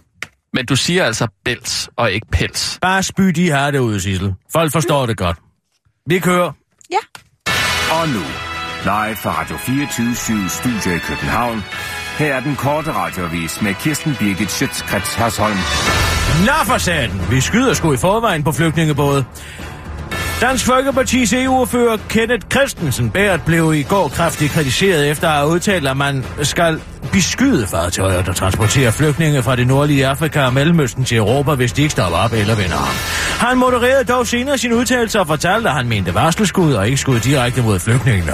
Men 0.53 0.65
du 0.65 0.75
siger 0.75 1.05
altså 1.05 1.27
bels 1.45 1.89
og 1.95 2.11
ikke 2.11 2.27
pels. 2.31 2.79
Bare 2.81 3.03
spy 3.03 3.21
de 3.21 3.43
her 3.51 3.71
derude, 3.71 4.01
Sissel. 4.01 4.33
Folk 4.51 4.71
forstår 4.71 5.05
det 5.05 5.17
godt. 5.17 5.37
Vi 6.09 6.19
kører. 6.19 6.51
Ja. 6.91 7.03
Og 7.91 8.07
nu, 8.07 8.23
live 8.83 9.15
fra 9.15 9.41
Radio 9.41 9.57
24 9.57 10.49
Studio 10.49 10.95
i 10.95 10.99
København. 10.99 11.63
Her 12.17 12.35
er 12.35 12.39
den 12.39 12.55
korte 12.55 12.91
radiovis 12.93 13.61
med 13.61 13.73
Kirsten 13.73 14.15
Birgit 14.19 14.51
Schøtzgrads 14.51 15.13
Hasholm. 15.13 15.57
Nå 16.45 16.53
for 16.65 16.77
satan. 16.77 17.11
Vi 17.31 17.41
skyder 17.41 17.73
sgu 17.73 17.93
i 17.93 17.97
forvejen 17.97 18.43
på 18.43 18.51
flygtningebåde. 18.51 19.25
Dansk 20.41 20.69
Folkeparti's 20.69 21.35
EU-ordfører 21.35 21.97
Kenneth 22.09 22.47
Christensen 22.51 23.11
Bært 23.11 23.41
blev 23.45 23.73
i 23.73 23.83
går 23.83 24.07
kraftigt 24.07 24.51
kritiseret 24.51 25.09
efter 25.09 25.27
at 25.27 25.33
have 25.33 25.49
udtalt, 25.49 25.87
at 25.87 25.97
man 25.97 26.25
skal 26.43 26.81
beskyde 27.11 27.67
fartøjer, 27.67 28.21
der 28.21 28.33
transporterer 28.33 28.91
flygtninge 28.91 29.43
fra 29.43 29.55
det 29.55 29.67
nordlige 29.67 30.07
Afrika 30.07 30.41
og 30.41 30.53
Mellemøsten 30.53 31.03
til 31.05 31.17
Europa, 31.17 31.55
hvis 31.55 31.73
de 31.73 31.81
ikke 31.81 31.91
stopper 31.91 32.17
op 32.17 32.33
eller 32.33 32.55
vender 32.55 32.77
ham. 32.77 32.95
Han 33.47 33.57
modererede 33.57 34.03
dog 34.03 34.27
senere 34.27 34.57
sin 34.57 34.73
udtalelse 34.73 35.19
og 35.19 35.27
fortalte, 35.27 35.69
at 35.69 35.75
han 35.75 35.87
mente 35.89 36.13
varsleskud 36.13 36.73
og 36.73 36.85
ikke 36.85 36.97
skud 36.97 37.19
direkte 37.19 37.61
mod 37.61 37.79
flygtningene. 37.79 38.31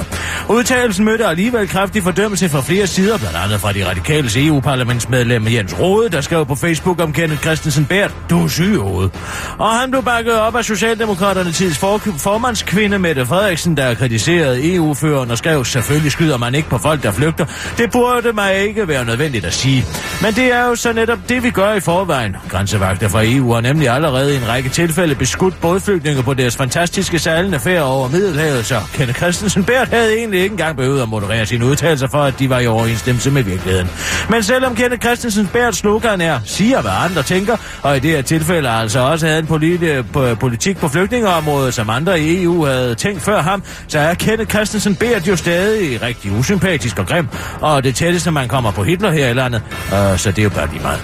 Udtalelsen 0.50 1.06
mødte 1.06 1.26
alligevel 1.26 1.68
kraftig 1.70 2.04
fordømmelse 2.04 2.50
fra 2.50 2.62
flere 2.62 2.88
sider, 2.88 3.18
blandt 3.18 3.38
andet 3.38 3.60
fra 3.62 3.74
de 3.74 3.90
radikales 3.90 4.38
EU-parlamentsmedlem 4.38 5.48
Jens 5.48 5.80
Rode, 5.80 6.10
der 6.10 6.22
skrev 6.22 6.46
på 6.46 6.56
Facebook 6.56 7.02
om 7.02 7.14
Kenneth 7.14 7.42
Christensen 7.42 7.86
Bært, 7.86 8.12
du 8.30 8.44
er 8.44 8.48
syg 8.48 8.78
hoved. 8.78 9.10
Og 9.58 9.70
han 9.80 9.92
blev 9.92 10.04
bakket 10.04 10.40
op 10.40 10.56
af 10.56 10.66
Socialdemokraterne 10.66 11.52
tids 11.52 11.78
for- 11.78 12.02
formandskvinde 12.18 13.00
Mette 13.00 13.26
Frederiksen, 13.26 13.78
der 13.78 13.94
kritiserede 13.94 14.76
EU-føreren 14.76 15.32
og 15.32 15.38
skrev, 15.38 15.66
selvfølgelig 15.66 16.12
skyder 16.12 16.38
man 16.38 16.56
ikke 16.56 16.70
på 16.70 16.78
folk, 16.78 17.04
der 17.04 17.12
flygter. 17.12 17.46
Det 17.78 17.92
burde 17.92 18.34
mig 18.34 18.63
ikke 18.68 18.88
være 18.88 19.06
nødvendigt 19.06 19.46
at 19.46 19.54
sige. 19.54 19.86
Men 20.22 20.34
det 20.34 20.54
er 20.54 20.66
jo 20.66 20.76
så 20.76 20.94
netop 20.94 21.20
det, 21.30 21.44
vi 21.44 21.50
gør 21.50 21.74
i 21.74 21.80
forvejen. 21.80 22.36
Grænsevagter 22.50 23.08
fra 23.10 23.22
EU 23.24 23.54
har 23.54 23.62
nemlig 23.62 23.90
allerede 23.90 24.34
i 24.34 24.38
en 24.38 24.48
række 24.48 24.70
tilfælde 24.70 25.16
beskudt 25.16 25.62
bådflygtninge 25.62 26.24
på 26.24 26.34
deres 26.34 26.56
fantastiske 26.56 27.20
sejlende 27.20 27.60
færd 27.60 27.82
over 27.84 28.10
Middelhavet, 28.10 28.66
så 28.66 28.80
Kenneth 28.94 29.20
Christensen 29.20 29.64
Bært 29.64 29.88
havde 29.88 30.18
egentlig 30.18 30.42
ikke 30.42 30.54
engang 30.54 30.78
behøvet 30.78 31.02
at 31.02 31.10
moderere 31.10 31.46
sine 31.46 31.66
udtalelser 31.66 32.08
for, 32.08 32.24
at 32.24 32.40
de 32.40 32.50
var 32.50 32.60
i 32.60 32.68
overensstemmelse 32.68 33.32
med 33.32 33.44
virkeligheden. 33.44 33.90
Men 34.30 34.44
selvom 34.44 34.76
Kenneth 34.76 35.02
Christensen 35.02 35.48
Bært 35.48 35.76
slogan 35.76 36.22
er, 36.22 36.40
siger 36.46 36.82
hvad 36.82 36.92
andre 37.06 37.24
tænker, 37.24 37.58
og 37.82 37.98
i 37.98 38.00
det 38.00 38.12
her 38.12 38.22
tilfælde 38.22 38.70
altså 38.70 39.00
også 39.00 39.28
havde 39.28 39.40
en 39.40 39.48
politi- 39.48 40.02
på- 40.14 40.36
politik 40.36 40.78
på 40.78 40.88
flygtningeområdet, 40.88 41.74
som 41.74 41.90
andre 41.90 42.20
i 42.20 42.44
EU 42.44 42.66
havde 42.66 42.96
tænkt 42.96 43.22
før 43.22 43.42
ham, 43.42 43.64
så 43.88 44.00
er 44.00 44.14
Kenneth 44.14 44.50
Christensen 44.50 44.96
Bært 44.96 45.28
jo 45.28 45.36
stadig 45.36 46.02
rigtig 46.02 46.32
usympatisk 46.32 47.00
og 47.00 47.08
grim, 47.08 47.28
og 47.62 47.84
det 47.84 47.96
tætteste 47.96 48.32
man 48.32 48.48
kommer 48.54 48.72
på 48.72 48.84
Hitler 48.84 49.12
her 49.12 49.28
i 49.30 49.34
landet, 49.34 49.62
uh, 49.68 50.18
så 50.18 50.32
det 50.32 50.40
er 50.40 50.44
jo 50.44 50.50
bare 50.50 50.68
lige 50.70 50.82
meget. 50.82 51.02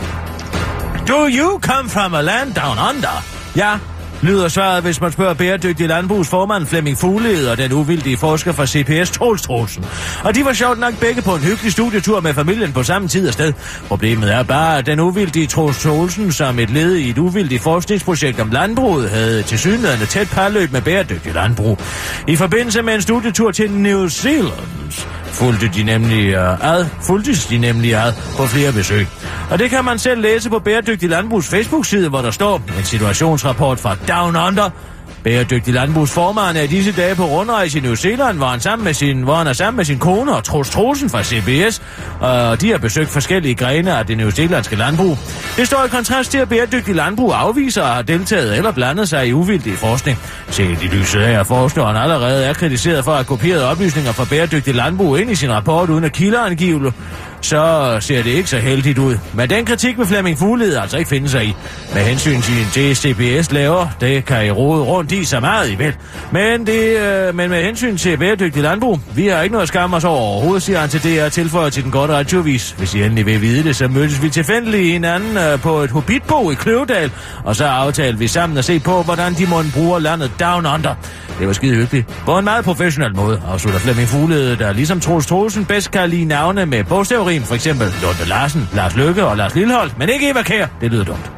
Do 1.07 1.27
you 1.39 1.59
come 1.59 1.89
from 1.89 2.13
a 2.13 2.21
land 2.21 2.53
down 2.53 2.77
under? 2.89 3.23
Ja, 3.55 3.77
lyder 4.21 4.47
svaret, 4.47 4.83
hvis 4.83 5.01
man 5.01 5.11
spørger 5.11 5.33
bæredygtig 5.33 5.87
landbrugs 5.87 6.29
formand 6.29 6.65
Flemming 6.65 6.97
Fugled 6.97 7.47
og 7.47 7.57
den 7.57 7.71
uvildige 7.71 8.17
forsker 8.17 8.51
fra 8.51 8.65
CPS 8.65 9.11
Troels 9.11 9.41
Troelsen. 9.41 9.85
Og 10.23 10.35
de 10.35 10.45
var 10.45 10.53
sjovt 10.53 10.79
nok 10.79 10.99
begge 10.99 11.21
på 11.21 11.35
en 11.35 11.41
hyggelig 11.41 11.71
studietur 11.71 12.19
med 12.19 12.33
familien 12.33 12.73
på 12.73 12.83
samme 12.83 13.07
tid 13.07 13.27
og 13.27 13.33
sted. 13.33 13.53
Problemet 13.87 14.33
er 14.33 14.43
bare, 14.43 14.77
at 14.77 14.85
den 14.85 14.99
uvildige 14.99 15.47
Troels 15.47 15.83
Troelsen 15.83 16.31
som 16.31 16.59
et 16.59 16.69
led 16.69 16.95
i 16.95 17.09
et 17.09 17.17
uvildigt 17.17 17.63
forskningsprojekt 17.63 18.39
om 18.39 18.49
landbruget 18.49 19.09
havde 19.09 19.43
til 19.43 19.59
synligheden 19.59 20.07
tæt 20.07 20.29
parløb 20.31 20.71
med 20.71 20.81
bæredygtig 20.81 21.33
landbrug. 21.33 21.79
I 22.27 22.35
forbindelse 22.35 22.81
med 22.81 22.95
en 22.95 23.01
studietur 23.01 23.51
til 23.51 23.71
New 23.71 24.07
Zealand 24.07 24.91
fulgte 25.39 25.67
de 25.67 25.83
nemlig 25.83 26.25
øh, 26.33 26.75
ad, 26.75 26.85
fulgtes 27.01 27.45
de 27.45 27.57
nemlig 27.57 27.95
ad 27.95 28.13
på 28.37 28.45
flere 28.45 28.73
besøg. 28.73 29.07
Og 29.49 29.59
det 29.59 29.69
kan 29.69 29.85
man 29.85 29.99
selv 29.99 30.21
læse 30.21 30.49
på 30.49 30.59
Bæredygtig 30.59 31.09
Landbrugs 31.09 31.49
Facebook-side, 31.49 32.09
hvor 32.09 32.21
der 32.21 32.31
står 32.31 32.61
en 32.77 32.83
situationsrapport 32.83 33.79
fra 33.79 33.95
Down 34.07 34.35
Under. 34.35 34.69
Bæredygtig 35.23 35.73
Landbrugs 35.73 36.11
formand 36.11 36.57
er 36.57 36.61
i 36.61 36.67
disse 36.67 36.91
dage 36.91 37.15
på 37.15 37.25
rundrejse 37.25 37.77
i 37.77 37.81
New 37.81 37.95
Zealand, 37.95 38.37
hvor 38.37 38.47
han, 38.47 38.59
sammen 38.59 38.83
med 38.83 38.93
sin, 38.93 39.21
hvor 39.21 39.35
han 39.35 39.47
er 39.47 39.53
sammen 39.53 39.77
med 39.77 39.85
sin 39.85 39.99
kone 39.99 40.35
og 40.35 40.43
Troels 40.43 40.69
Trosen 40.69 41.09
fra 41.09 41.23
CBS, 41.23 41.81
og 42.19 42.51
øh, 42.51 42.61
de 42.61 42.71
har 42.71 42.77
besøgt 42.77 43.09
forskellige 43.09 43.55
grene 43.55 43.97
af 43.97 44.05
det 44.05 44.17
newzealandske 44.17 44.75
landbrug. 44.75 45.17
Det 45.57 45.67
står 45.67 45.85
i 45.85 45.87
kontrast 45.87 46.31
til, 46.31 46.37
at 46.37 46.49
Bæredygtig 46.49 46.95
Landbrug 46.95 47.33
afviser 47.35 47.83
at 47.83 47.93
have 47.93 48.03
deltaget 48.03 48.57
eller 48.57 48.71
blandet 48.71 49.09
sig 49.09 49.27
i 49.27 49.33
uvildig 49.33 49.73
forskning. 49.73 50.17
Set 50.49 50.83
i 50.83 50.87
lyset 50.87 51.21
af, 51.21 51.39
at 51.39 51.47
forskeren 51.47 51.97
allerede 51.97 52.45
er 52.45 52.53
kritiseret 52.53 53.03
for 53.03 53.11
at 53.11 53.17
have 53.17 53.25
kopieret 53.25 53.63
oplysninger 53.63 54.11
fra 54.11 54.25
Bæredygtig 54.29 54.75
Landbrug 54.75 55.19
ind 55.19 55.31
i 55.31 55.35
sin 55.35 55.51
rapport 55.51 55.89
uden 55.89 56.03
at 56.03 56.13
kildeangive 56.13 56.93
så 57.41 57.97
ser 57.99 58.23
det 58.23 58.29
ikke 58.29 58.49
så 58.49 58.57
heldigt 58.57 58.97
ud. 58.97 59.17
Men 59.33 59.49
den 59.49 59.65
kritik 59.65 59.97
med 59.97 60.05
Flemming 60.05 60.37
Fuglede 60.37 60.81
altså 60.81 60.97
ikke 60.97 61.09
finde 61.09 61.29
sig 61.29 61.45
i. 61.45 61.55
Med 61.93 62.01
hensyn 62.01 62.41
til 62.41 62.65
det 62.75 62.97
CBS 62.97 63.51
laver, 63.51 63.87
det 64.01 64.25
kan 64.25 64.45
I 64.45 64.51
rode 64.51 64.83
rundt 64.83 65.11
i 65.11 65.25
så 65.25 65.39
meget 65.39 65.69
i 65.69 65.77
vel. 65.77 65.95
Men, 66.31 66.67
det, 66.67 66.97
øh, 66.97 67.35
men 67.35 67.49
med 67.49 67.63
hensyn 67.63 67.97
til 67.97 68.17
bæredygtig 68.17 68.63
landbrug, 68.63 68.99
vi 69.15 69.27
har 69.27 69.41
ikke 69.41 69.53
noget 69.53 69.63
at 69.63 69.67
skamme 69.67 69.95
os 69.95 70.03
over 70.03 70.19
overhovedet, 70.19 70.63
siger 70.63 70.79
han 70.79 70.89
til 70.89 71.03
det, 71.03 71.23
og 71.23 71.31
tilføjer 71.31 71.69
til 71.69 71.83
den 71.83 71.91
gode 71.91 72.07
radiovis. 72.07 72.75
Hvis 72.77 72.93
I 72.93 73.03
endelig 73.03 73.25
vil 73.25 73.41
vide 73.41 73.63
det, 73.63 73.75
så 73.75 73.87
mødtes 73.87 74.23
vi 74.23 74.29
tilfældigt 74.29 74.93
hinanden 74.93 75.37
øh, 75.37 75.59
på 75.59 75.77
et 75.77 75.91
hobbitbo 75.91 76.51
i 76.51 76.53
Kløvedal, 76.53 77.11
og 77.43 77.55
så 77.55 77.65
aftalte 77.65 78.19
vi 78.19 78.27
sammen 78.27 78.57
at 78.57 78.65
se 78.65 78.79
på, 78.79 79.03
hvordan 79.03 79.33
de 79.33 79.45
måtte 79.45 79.69
bruge 79.73 80.01
landet 80.01 80.31
down 80.39 80.65
under. 80.65 80.95
Det 81.39 81.47
var 81.47 81.53
skide 81.53 81.75
hyggeligt. 81.75 82.07
På 82.25 82.37
en 82.37 82.45
meget 82.45 82.65
professionel 82.65 83.15
måde, 83.15 83.41
afslutter 83.47 83.79
Flemming 83.79 84.07
Fuglede, 84.07 84.55
der 84.55 84.73
ligesom 84.73 84.99
Troels 84.99 85.25
Troelsen 85.25 85.65
bedst 85.65 85.91
kan 85.91 86.09
lide 86.09 86.25
navne 86.25 86.65
med 86.65 86.83
bogstavrim, 87.29 87.43
for 87.43 87.55
eksempel 87.55 87.93
Lunde 88.01 88.25
Larsen, 88.25 88.69
Lars 88.73 88.95
Løkke 88.95 89.25
og 89.25 89.37
Lars 89.37 89.55
Lillehold, 89.55 89.91
men 89.97 90.09
ikke 90.09 90.29
Eva 90.29 90.41
Kær. 90.41 90.67
Det 90.81 90.91
lyder 90.91 91.03
dumt. 91.03 91.31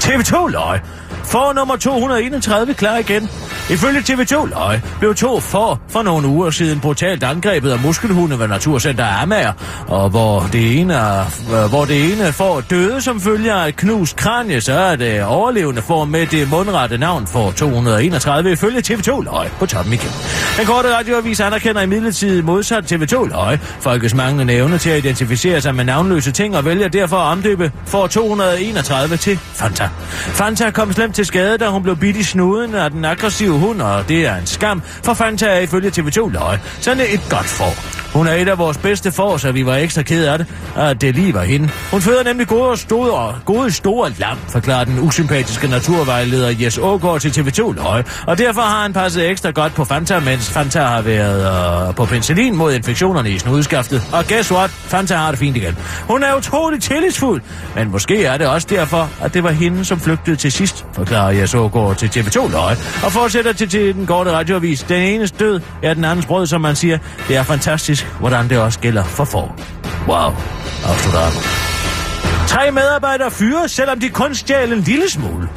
TV2 0.00 0.48
løg. 0.48 0.80
For 1.26 1.52
nummer 1.52 1.76
231 1.76 2.74
klar 2.74 2.96
igen. 2.96 3.30
Ifølge 3.70 4.00
TV2 4.00 4.46
løg 4.46 4.80
blev 4.98 5.14
to 5.14 5.40
for 5.40 5.80
for 5.88 6.02
nogle 6.02 6.28
uger 6.28 6.50
siden 6.50 6.80
brutalt 6.80 7.24
angrebet 7.24 7.70
af 7.70 7.78
muskelhunde 7.80 8.38
ved 8.38 8.48
Naturcenter 8.48 9.22
Amager, 9.22 9.52
og 9.88 10.10
hvor 10.10 10.48
det 10.52 10.80
ene, 10.80 10.94
øh, 10.94 11.68
hvor 11.68 11.84
det 11.84 12.12
ene 12.12 12.32
får 12.32 12.60
døde 12.60 13.00
som 13.00 13.20
følger 13.20 13.54
af 13.54 13.68
et 13.68 13.76
knust 13.76 14.16
kranje, 14.16 14.60
så 14.60 14.72
er 14.72 14.96
det 14.96 15.24
overlevende 15.24 15.82
for 15.82 16.04
med 16.04 16.26
det 16.26 16.50
mundrette 16.50 16.98
navn 16.98 17.26
for 17.26 17.50
231 17.50 18.52
ifølge 18.52 18.78
TV2 18.78 19.22
løg 19.22 19.48
på 19.58 19.66
toppen 19.66 19.92
igen. 19.92 20.10
Den 20.58 20.66
korte 20.66 20.96
radioavis 20.96 21.40
anerkender 21.40 21.82
i 21.82 21.86
midlertid 21.86 22.42
modsat 22.42 22.92
TV2 22.92 23.28
løg 23.28 23.58
folkets 23.80 24.14
manglende 24.14 24.54
evne 24.54 24.78
til 24.78 24.90
at 24.90 24.98
identificere 24.98 25.60
sig 25.60 25.74
med 25.74 25.84
navnløse 25.84 26.32
ting 26.32 26.56
og 26.56 26.64
vælger 26.64 26.88
derfor 26.88 27.16
at 27.16 27.32
omdøbe 27.32 27.72
for 27.86 28.06
231 28.06 29.16
til 29.16 29.38
Fanta. 29.54 29.88
Fanta 30.10 30.70
kom 30.70 30.92
slemt 30.92 31.15
til 31.16 31.26
skade, 31.26 31.58
da 31.58 31.68
hun 31.68 31.82
blev 31.82 31.96
bidt 31.96 32.16
i 32.16 32.22
snuden 32.22 32.74
af 32.74 32.90
den 32.90 33.04
aggressive 33.04 33.58
hund, 33.58 33.82
og 33.82 34.08
det 34.08 34.26
er 34.26 34.36
en 34.36 34.46
skam, 34.46 34.82
for 34.82 35.14
Fanta 35.14 35.46
er 35.46 35.58
ifølge 35.58 35.88
TV2 35.88 36.28
løg. 36.28 36.58
Sådan 36.80 37.00
er 37.00 37.04
et 37.08 37.20
godt 37.30 37.46
for. 37.46 38.05
Hun 38.16 38.26
er 38.26 38.34
et 38.34 38.48
af 38.48 38.58
vores 38.58 38.78
bedste 38.78 39.12
for, 39.12 39.36
så 39.36 39.52
vi 39.52 39.66
var 39.66 39.76
ekstra 39.76 40.02
ked 40.02 40.24
af 40.24 40.38
det, 40.38 40.46
at 40.76 41.00
det 41.00 41.14
lige 41.14 41.34
var 41.34 41.42
hende. 41.42 41.68
Hun 41.90 42.00
føder 42.00 42.22
nemlig 42.22 42.46
gode, 42.46 42.76
store, 42.76 43.34
gode 43.44 43.70
store 43.72 44.12
lam, 44.18 44.38
forklarer 44.48 44.84
den 44.84 44.98
usympatiske 44.98 45.68
naturvejleder 45.68 46.54
Jes 46.60 46.78
Ågaard 46.78 47.20
til 47.20 47.28
TV2 47.28 47.72
Løje. 47.72 48.04
Og 48.26 48.38
derfor 48.38 48.60
har 48.60 48.82
han 48.82 48.92
passet 48.92 49.30
ekstra 49.30 49.50
godt 49.50 49.74
på 49.74 49.84
Fanta, 49.84 50.20
mens 50.20 50.50
Fanta 50.50 50.80
har 50.80 51.02
været 51.02 51.88
øh, 51.88 51.94
på 51.94 52.04
penicillin 52.04 52.56
mod 52.56 52.74
infektionerne 52.74 53.30
i 53.30 53.38
snudskaftet. 53.38 54.02
Og 54.12 54.24
guess 54.28 54.52
what? 54.52 54.70
Fanta 54.70 55.14
har 55.14 55.30
det 55.30 55.38
fint 55.38 55.56
igen. 55.56 55.76
Hun 56.08 56.22
er 56.22 56.34
utrolig 56.36 56.82
tillidsfuld, 56.82 57.42
men 57.74 57.90
måske 57.90 58.24
er 58.24 58.36
det 58.36 58.46
også 58.46 58.66
derfor, 58.70 59.10
at 59.22 59.34
det 59.34 59.42
var 59.42 59.50
hende, 59.50 59.84
som 59.84 60.00
flygtede 60.00 60.36
til 60.36 60.52
sidst, 60.52 60.86
forklarer 60.92 61.30
Jes 61.30 61.54
Ågaard 61.54 61.96
til 61.96 62.06
TV2 62.06 62.50
Løje. 62.50 62.76
Og 63.04 63.12
fortsætter 63.12 63.52
til, 63.52 63.68
til 63.68 63.94
den 63.94 64.06
korte 64.06 64.32
radioavis. 64.32 64.82
Den 64.82 65.02
enes 65.02 65.32
død 65.32 65.60
er 65.82 65.94
den 65.94 66.04
andens 66.04 66.26
brød, 66.26 66.46
som 66.46 66.60
man 66.60 66.76
siger. 66.76 66.98
Det 67.28 67.36
er 67.36 67.42
fantastisk, 67.42 68.05
hvordan 68.20 68.48
det 68.48 68.58
også 68.58 68.78
gælder 68.78 69.04
for 69.04 69.24
får. 69.24 69.56
Wow, 70.08 70.34
afslutter 70.86 71.20
han. 71.20 71.32
Tre 72.48 72.70
medarbejdere 72.70 73.30
fyres, 73.30 73.70
selvom 73.70 74.00
de 74.00 74.08
kun 74.08 74.34
stjæler 74.34 74.76
en 74.76 74.82
lille 74.82 75.10
smule. 75.10 75.48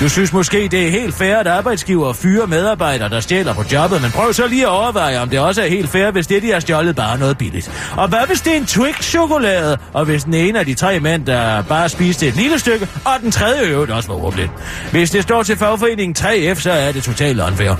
Du 0.00 0.08
synes 0.08 0.32
måske, 0.32 0.68
det 0.70 0.86
er 0.86 0.90
helt 0.90 1.14
fair, 1.14 1.36
at 1.36 1.46
arbejdsgiver 1.46 2.12
fyre 2.12 2.46
medarbejdere, 2.46 3.08
der 3.08 3.20
stjæler 3.20 3.54
på 3.54 3.64
jobbet, 3.72 4.02
men 4.02 4.10
prøv 4.10 4.32
så 4.32 4.46
lige 4.46 4.62
at 4.62 4.68
overveje, 4.68 5.18
om 5.18 5.28
det 5.28 5.38
også 5.40 5.62
er 5.62 5.66
helt 5.66 5.88
fair, 5.90 6.10
hvis 6.10 6.26
det, 6.26 6.42
de 6.42 6.52
har 6.52 6.60
stjålet, 6.60 6.96
bare 6.96 7.14
er 7.14 7.18
noget 7.18 7.38
billigt. 7.38 7.92
Og 7.96 8.08
hvad 8.08 8.26
hvis 8.26 8.40
det 8.40 8.52
er 8.52 8.56
en 8.56 8.64
Twix-chokolade, 8.66 9.78
og 9.92 10.04
hvis 10.04 10.24
den 10.24 10.34
ene 10.34 10.58
af 10.58 10.66
de 10.66 10.74
tre 10.74 11.00
mænd, 11.00 11.26
der 11.26 11.62
bare 11.62 11.88
spiste 11.88 12.26
et 12.28 12.36
lille 12.36 12.58
stykke, 12.58 12.88
og 13.04 13.12
den 13.22 13.30
tredje 13.30 13.62
øvrigt 13.62 13.92
også 13.92 14.08
var 14.08 14.16
ordentligt. 14.16 14.50
Hvis 14.90 15.10
det 15.10 15.22
står 15.22 15.42
til 15.42 15.56
fagforeningen 15.56 16.16
3F, 16.18 16.60
så 16.60 16.70
er 16.70 16.92
det 16.92 17.02
totalt 17.02 17.40
unfair. 17.40 17.74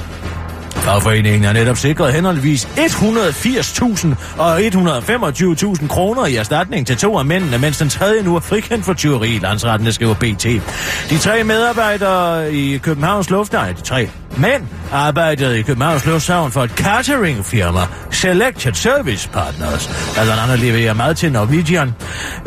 Fagforeningen 0.89 1.45
har 1.45 1.53
netop 1.53 1.77
sikret 1.77 2.13
henholdsvis 2.13 2.65
180.000 2.65 4.15
og 4.39 4.61
125.000 4.61 5.89
kroner 5.89 6.27
i 6.27 6.37
erstatning 6.37 6.87
til 6.87 6.97
to 6.97 7.19
af 7.19 7.25
mændene, 7.25 7.59
mens 7.59 7.79
den 7.79 7.89
tredje 7.89 8.23
nu 8.23 8.37
er 8.37 8.41
frikendt 8.41 8.85
for 8.85 8.95
tyveri 8.95 9.29
i 9.29 9.93
skriver 9.93 10.15
BT. 10.15 10.45
De 11.11 11.19
tre 11.19 11.45
medarbejdere 11.45 12.53
i 12.53 12.79
Københavns 12.79 13.31
Lufthavn, 13.31 13.75
de 13.75 13.81
tre 13.81 14.09
men 14.39 14.69
arbejdede 14.93 15.59
i 15.59 15.63
Københavns 15.63 16.07
Lufthavn 16.07 16.53
for 16.53 16.65
et 16.65 16.71
cateringfirma, 16.71 17.81
Selected 18.11 18.75
Service 18.75 19.29
Partners, 19.29 19.73
altså 19.73 20.15
der 20.15 20.25
blandt 20.25 20.43
andet 20.43 20.59
leverer 20.59 20.95
mad 20.95 21.15
til 21.15 21.33
Norwegian. 21.33 21.95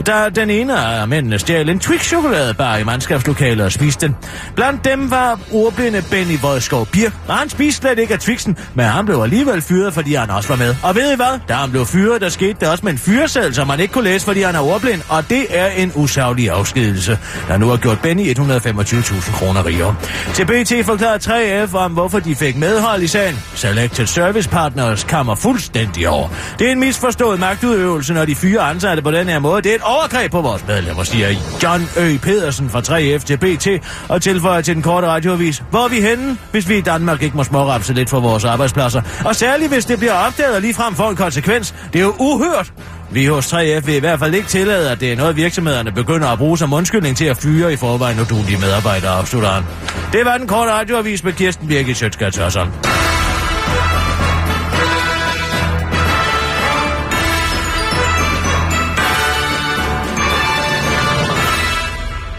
Da 0.05 0.29
den 0.35 0.49
ene 0.49 0.79
af 0.79 1.07
mændene 1.07 1.39
stjal 1.39 1.69
en 1.69 1.79
Twix-chokoladebar 1.79 2.77
i 2.77 2.83
mandskabslokalet 2.83 3.65
og 3.65 3.71
spiste 3.71 4.07
den. 4.07 4.15
Blandt 4.55 4.85
dem 4.85 5.11
var 5.11 5.39
ordblinde 5.51 6.03
Benny 6.11 6.39
Vodskov 6.41 6.85
Birk, 6.85 7.13
og 7.27 7.35
han 7.35 7.49
spiste 7.49 7.81
slet 7.81 7.99
ikke 7.99 8.13
af 8.13 8.19
Twixen, 8.19 8.57
men 8.73 8.85
han 8.85 9.05
blev 9.05 9.21
alligevel 9.21 9.61
fyret, 9.61 9.93
fordi 9.93 10.13
han 10.13 10.29
også 10.29 10.49
var 10.49 10.55
med. 10.55 10.75
Og 10.83 10.95
ved 10.95 11.13
I 11.13 11.15
hvad? 11.15 11.39
Da 11.47 11.53
han 11.53 11.71
blev 11.71 11.85
fyret, 11.85 12.21
der 12.21 12.29
skete 12.29 12.55
det 12.59 12.67
også 12.67 12.83
med 12.83 12.91
en 12.91 12.97
fyreseddel, 12.97 13.55
som 13.55 13.67
man 13.67 13.79
ikke 13.79 13.93
kunne 13.93 14.03
læse, 14.03 14.25
fordi 14.25 14.41
han 14.41 14.55
er 14.55 14.59
ordblind, 14.59 15.01
og 15.09 15.29
det 15.29 15.45
er 15.49 15.67
en 15.67 15.91
usaglig 15.95 16.49
afskedelse, 16.49 17.19
der 17.47 17.57
nu 17.57 17.67
har 17.67 17.77
gjort 17.77 17.99
Benny 18.01 18.33
125.000 18.33 19.31
kroner 19.31 19.65
rigere. 19.65 19.95
Til 20.33 20.45
BT 20.45 20.85
forklarede 20.85 21.63
3F 21.65 21.77
om, 21.81 21.91
hvorfor 21.91 22.19
de 22.19 22.35
fik 22.35 22.57
medhold 22.57 23.01
i 23.01 23.07
sagen. 23.07 23.39
Selected 23.55 24.05
Service 24.05 24.49
Partners 24.49 25.03
kammer 25.03 25.35
fuldstændig 25.35 26.09
over. 26.09 26.27
Det 26.59 26.67
er 26.67 26.71
en 26.71 26.79
misforstået 26.79 27.39
magtudøvelse, 27.39 28.13
når 28.13 28.25
de 28.25 28.35
fyre 28.35 28.61
ansatte 28.61 29.03
på 29.03 29.11
den 29.11 29.27
her 29.27 29.39
måde. 29.39 29.61
Det 29.61 29.71
er 29.71 29.75
et 29.75 29.81
overgreb 29.81 30.31
på 30.31 30.41
vores 30.41 30.67
medlemmer, 30.67 31.03
siger 31.03 31.27
John 31.63 31.89
Ø. 31.97 32.17
Pedersen 32.17 32.69
fra 32.69 32.79
3F 32.79 33.25
til 33.25 33.37
BT, 33.37 33.67
og 34.09 34.21
tilføjer 34.21 34.61
til 34.61 34.75
den 34.75 34.83
korte 34.83 35.07
radioavis. 35.07 35.63
Hvor 35.69 35.83
er 35.83 35.87
vi 35.89 36.01
henne, 36.01 36.37
hvis 36.51 36.69
vi 36.69 36.77
i 36.77 36.81
Danmark 36.81 37.23
ikke 37.23 37.37
må 37.37 37.43
smårapse 37.43 37.93
lidt 37.93 38.09
for 38.09 38.19
vores 38.19 38.45
arbejdspladser? 38.45 39.01
Og 39.25 39.35
særligt, 39.35 39.71
hvis 39.71 39.85
det 39.85 39.97
bliver 39.97 40.13
opdaget 40.13 40.55
og 40.55 40.61
ligefrem 40.61 40.95
får 40.95 41.09
en 41.09 41.15
konsekvens. 41.15 41.75
Det 41.93 41.99
er 41.99 42.03
jo 42.03 42.15
uhørt. 42.19 42.73
Vi 43.13 43.25
hos 43.25 43.53
3F 43.53 43.85
vil 43.85 43.95
i 43.95 43.99
hvert 43.99 44.19
fald 44.19 44.33
ikke 44.35 44.47
tillade, 44.47 44.91
at 44.91 44.99
det 44.99 45.11
er 45.11 45.15
noget, 45.15 45.35
virksomhederne 45.35 45.91
begynder 45.91 46.27
at 46.27 46.37
bruge 46.37 46.57
som 46.57 46.73
undskyldning 46.73 47.17
til 47.17 47.25
at 47.25 47.37
fyre 47.37 47.73
i 47.73 47.75
forvejen 47.75 48.19
udulige 48.19 48.57
medarbejdere, 48.59 49.11
afslutter 49.11 49.49
han. 49.49 49.63
Det 50.13 50.25
var 50.25 50.37
den 50.37 50.47
korte 50.47 50.71
radioavis 50.71 51.23
med 51.23 51.33
Kirsten 51.33 51.67
Birgit 51.67 51.97
Sjøtskat 51.97 52.37
Hørsson. 52.37 52.67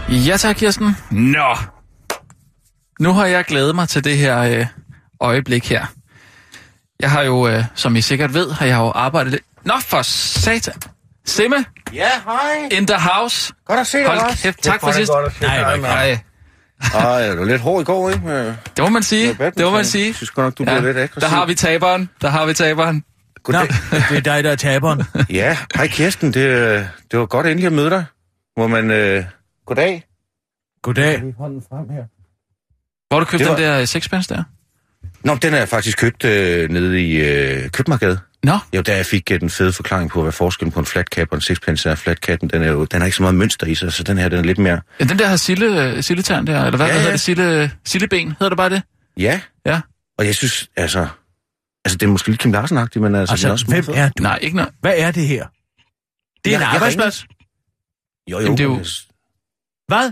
Ja 0.09 0.37
tak, 0.37 0.55
Kirsten. 0.55 0.97
Nå, 1.11 1.55
Nu 2.99 3.13
har 3.13 3.25
jeg 3.25 3.45
glædet 3.45 3.75
mig 3.75 3.89
til 3.89 4.03
det 4.03 4.17
her 4.17 4.39
øh, 4.39 4.65
øjeblik 5.21 5.69
her. 5.69 5.85
Jeg 6.99 7.11
har 7.11 7.21
jo, 7.21 7.47
øh, 7.47 7.63
som 7.75 7.95
I 7.95 8.01
sikkert 8.01 8.33
ved, 8.33 8.51
har 8.51 8.65
jeg 8.65 8.77
jo 8.77 8.91
arbejdet. 8.95 9.39
Nå, 9.65 9.73
for 9.81 10.01
satan! 10.01 10.73
Simme, 11.25 11.65
Ja, 11.93 12.07
hej. 12.25 12.67
in 12.71 12.87
the 12.87 12.97
house. 12.99 13.53
Godt 13.65 13.79
at 13.79 13.87
se 13.87 13.97
dig, 13.97 14.07
Hold 14.07 14.17
Lars. 14.19 14.41
kæft, 14.41 14.63
tak 14.63 14.79
for 14.79 14.91
sidst. 14.91 15.11
Nej, 15.41 15.77
Nej, 15.77 16.17
Ej, 16.93 17.35
du 17.35 17.41
er 17.41 17.45
lidt 17.45 17.61
hård 17.61 17.81
i 17.81 17.85
går, 17.85 18.09
ikke? 18.09 18.25
Med, 18.25 18.45
det 18.47 18.79
må 18.83 18.89
man 18.89 19.03
sige. 19.03 19.27
Det 19.33 19.57
må 19.65 19.69
man 19.69 19.85
sige. 19.85 20.07
Jeg 20.07 20.15
synes 20.15 20.29
godt 20.31 20.45
nok, 20.45 20.57
du 20.57 20.63
bliver 20.63 20.81
lidt 20.81 20.97
aggressiv. 20.97 21.21
der 21.21 21.27
har 21.35 21.45
vi 21.45 21.55
taberen. 21.55 22.09
Der 22.21 22.29
har 22.29 22.45
vi 22.45 22.53
taberen. 22.53 22.95
Nå, 22.95 23.03
Goddag. 23.43 23.67
det 24.09 24.17
er 24.17 24.21
dig, 24.21 24.43
der 24.43 24.51
er 24.51 24.55
taberen. 24.55 25.03
Ja, 25.29 25.57
hej 25.75 25.87
Kirsten. 25.87 26.33
Det, 26.33 26.89
det 27.11 27.19
var 27.19 27.25
godt 27.25 27.47
endelig 27.47 27.67
at 27.67 27.73
møde 27.73 27.89
dig. 27.89 28.05
Må 28.57 28.67
man... 28.67 28.91
Øh... 28.91 29.23
Goddag. 29.65 30.03
Goddag. 30.81 31.23
Hånden 31.37 31.61
frem 31.69 31.89
her. 31.89 32.03
Hvor 33.07 33.17
har 33.17 33.19
du 33.19 33.25
købt 33.25 33.39
Det 33.39 33.47
den 33.47 33.63
var- 33.63 33.71
der 33.71 33.79
øh, 33.81 33.87
sexpence 33.87 34.33
der? 34.35 34.43
Nå, 35.23 35.35
den 35.35 35.53
er 35.53 35.57
jeg 35.57 35.69
faktisk 35.69 35.97
købt 35.97 36.25
øh, 36.25 36.69
nede 36.69 37.01
i 37.01 37.15
øh, 37.15 37.69
Købmarkedet. 37.69 38.19
Nå, 38.43 38.57
Jo, 38.75 38.81
da 38.81 38.95
jeg 38.95 39.05
fik 39.05 39.31
øh, 39.31 39.39
den 39.39 39.49
fede 39.49 39.73
forklaring 39.73 40.09
på, 40.09 40.21
hvad 40.23 40.31
forskellen 40.31 40.71
på 40.71 40.79
en 40.79 40.85
flat 40.85 41.07
cap 41.07 41.27
og 41.31 41.35
en 41.35 41.41
sixpence 41.41 41.89
er. 41.89 41.95
Flat 41.95 42.17
capen, 42.17 42.49
den, 42.49 42.63
er 42.63 42.71
jo, 42.71 42.85
den 42.85 43.01
har 43.01 43.05
ikke 43.05 43.17
så 43.17 43.23
meget 43.23 43.35
mønster 43.35 43.67
i 43.67 43.75
sig, 43.75 43.93
så 43.93 44.03
den 44.03 44.17
her 44.17 44.29
den 44.29 44.39
er 44.39 44.43
lidt 44.43 44.57
mere... 44.57 44.81
ja, 44.99 45.05
den 45.05 45.19
der 45.19 45.27
har 45.27 45.35
sille, 45.35 45.83
øh, 45.83 46.03
silletand 46.03 46.47
der, 46.47 46.65
eller 46.65 46.77
hvad, 46.77 46.85
Ja, 46.87 46.91
hvad 46.93 46.93
ja. 46.93 46.99
hedder 46.99 47.11
det? 47.11 47.19
Sille, 47.21 47.71
silleben, 47.85 48.27
hedder 48.29 48.49
det 48.49 48.57
bare 48.57 48.69
det? 48.69 48.81
Ja. 49.17 49.41
Ja. 49.65 49.81
Og 50.17 50.25
jeg 50.25 50.35
synes, 50.35 50.69
altså... 50.75 51.07
Altså, 51.85 51.97
det 51.97 52.05
er 52.05 52.09
måske 52.11 52.29
lidt 52.29 52.39
Kim 52.41 52.51
Larsen-agtigt, 52.53 52.99
men 53.01 53.15
altså... 53.15 53.31
er 53.31 53.33
Altså, 53.33 53.51
også 53.51 53.65
hvem 53.67 53.85
er 53.93 54.09
du? 54.09 54.23
Nej, 54.23 54.39
ikke 54.41 54.55
noget. 54.55 54.71
Hvad 54.81 54.93
er 54.97 55.11
det 55.11 55.27
her? 55.27 55.47
Det 56.45 56.53
er 56.53 56.59
Jeg- 56.59 56.69
en 56.69 56.75
arbejdsplads. 56.75 57.25
Jo, 58.31 58.37
jo. 58.37 58.39
Jamen, 58.43 58.57
det 58.57 58.63
er 58.63 58.67
jo- 58.67 58.83
Hvad? 59.87 60.11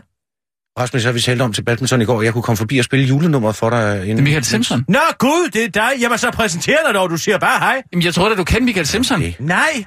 Rasmus, 0.80 1.04
har 1.04 1.12
vi 1.12 1.20
talt 1.22 1.42
om 1.42 1.54
til 1.54 1.62
badminton 1.64 2.02
i 2.02 2.06
går, 2.06 2.22
jeg 2.22 2.34
kunne 2.34 2.42
komme 2.42 2.58
forbi 2.58 2.78
og 2.78 2.86
spille 2.86 3.06
julenummeret 3.06 3.56
for 3.56 3.70
dig. 3.70 3.96
Inden... 4.02 4.08
Det 4.18 4.20
er 4.20 4.24
Michael 4.24 4.44
Simpson. 4.46 4.86
Nå 4.88 5.00
gud, 5.20 5.50
det 5.54 5.64
er 5.64 5.70
dig. 5.70 5.90
Jamen 6.00 6.18
så 6.18 6.32
præsenterer 6.32 6.86
dig 6.86 6.94
dog, 6.94 7.10
du 7.10 7.18
siger 7.18 7.38
bare 7.38 7.60
hej. 7.60 7.84
Jamen, 7.94 8.04
jeg 8.06 8.14
tror 8.14 8.30
da, 8.30 8.36
du 8.36 8.44
kender 8.44 8.66
Michael 8.66 8.88
Simpson. 8.88 9.18
Okay. 9.18 9.34
Nej. 9.40 9.86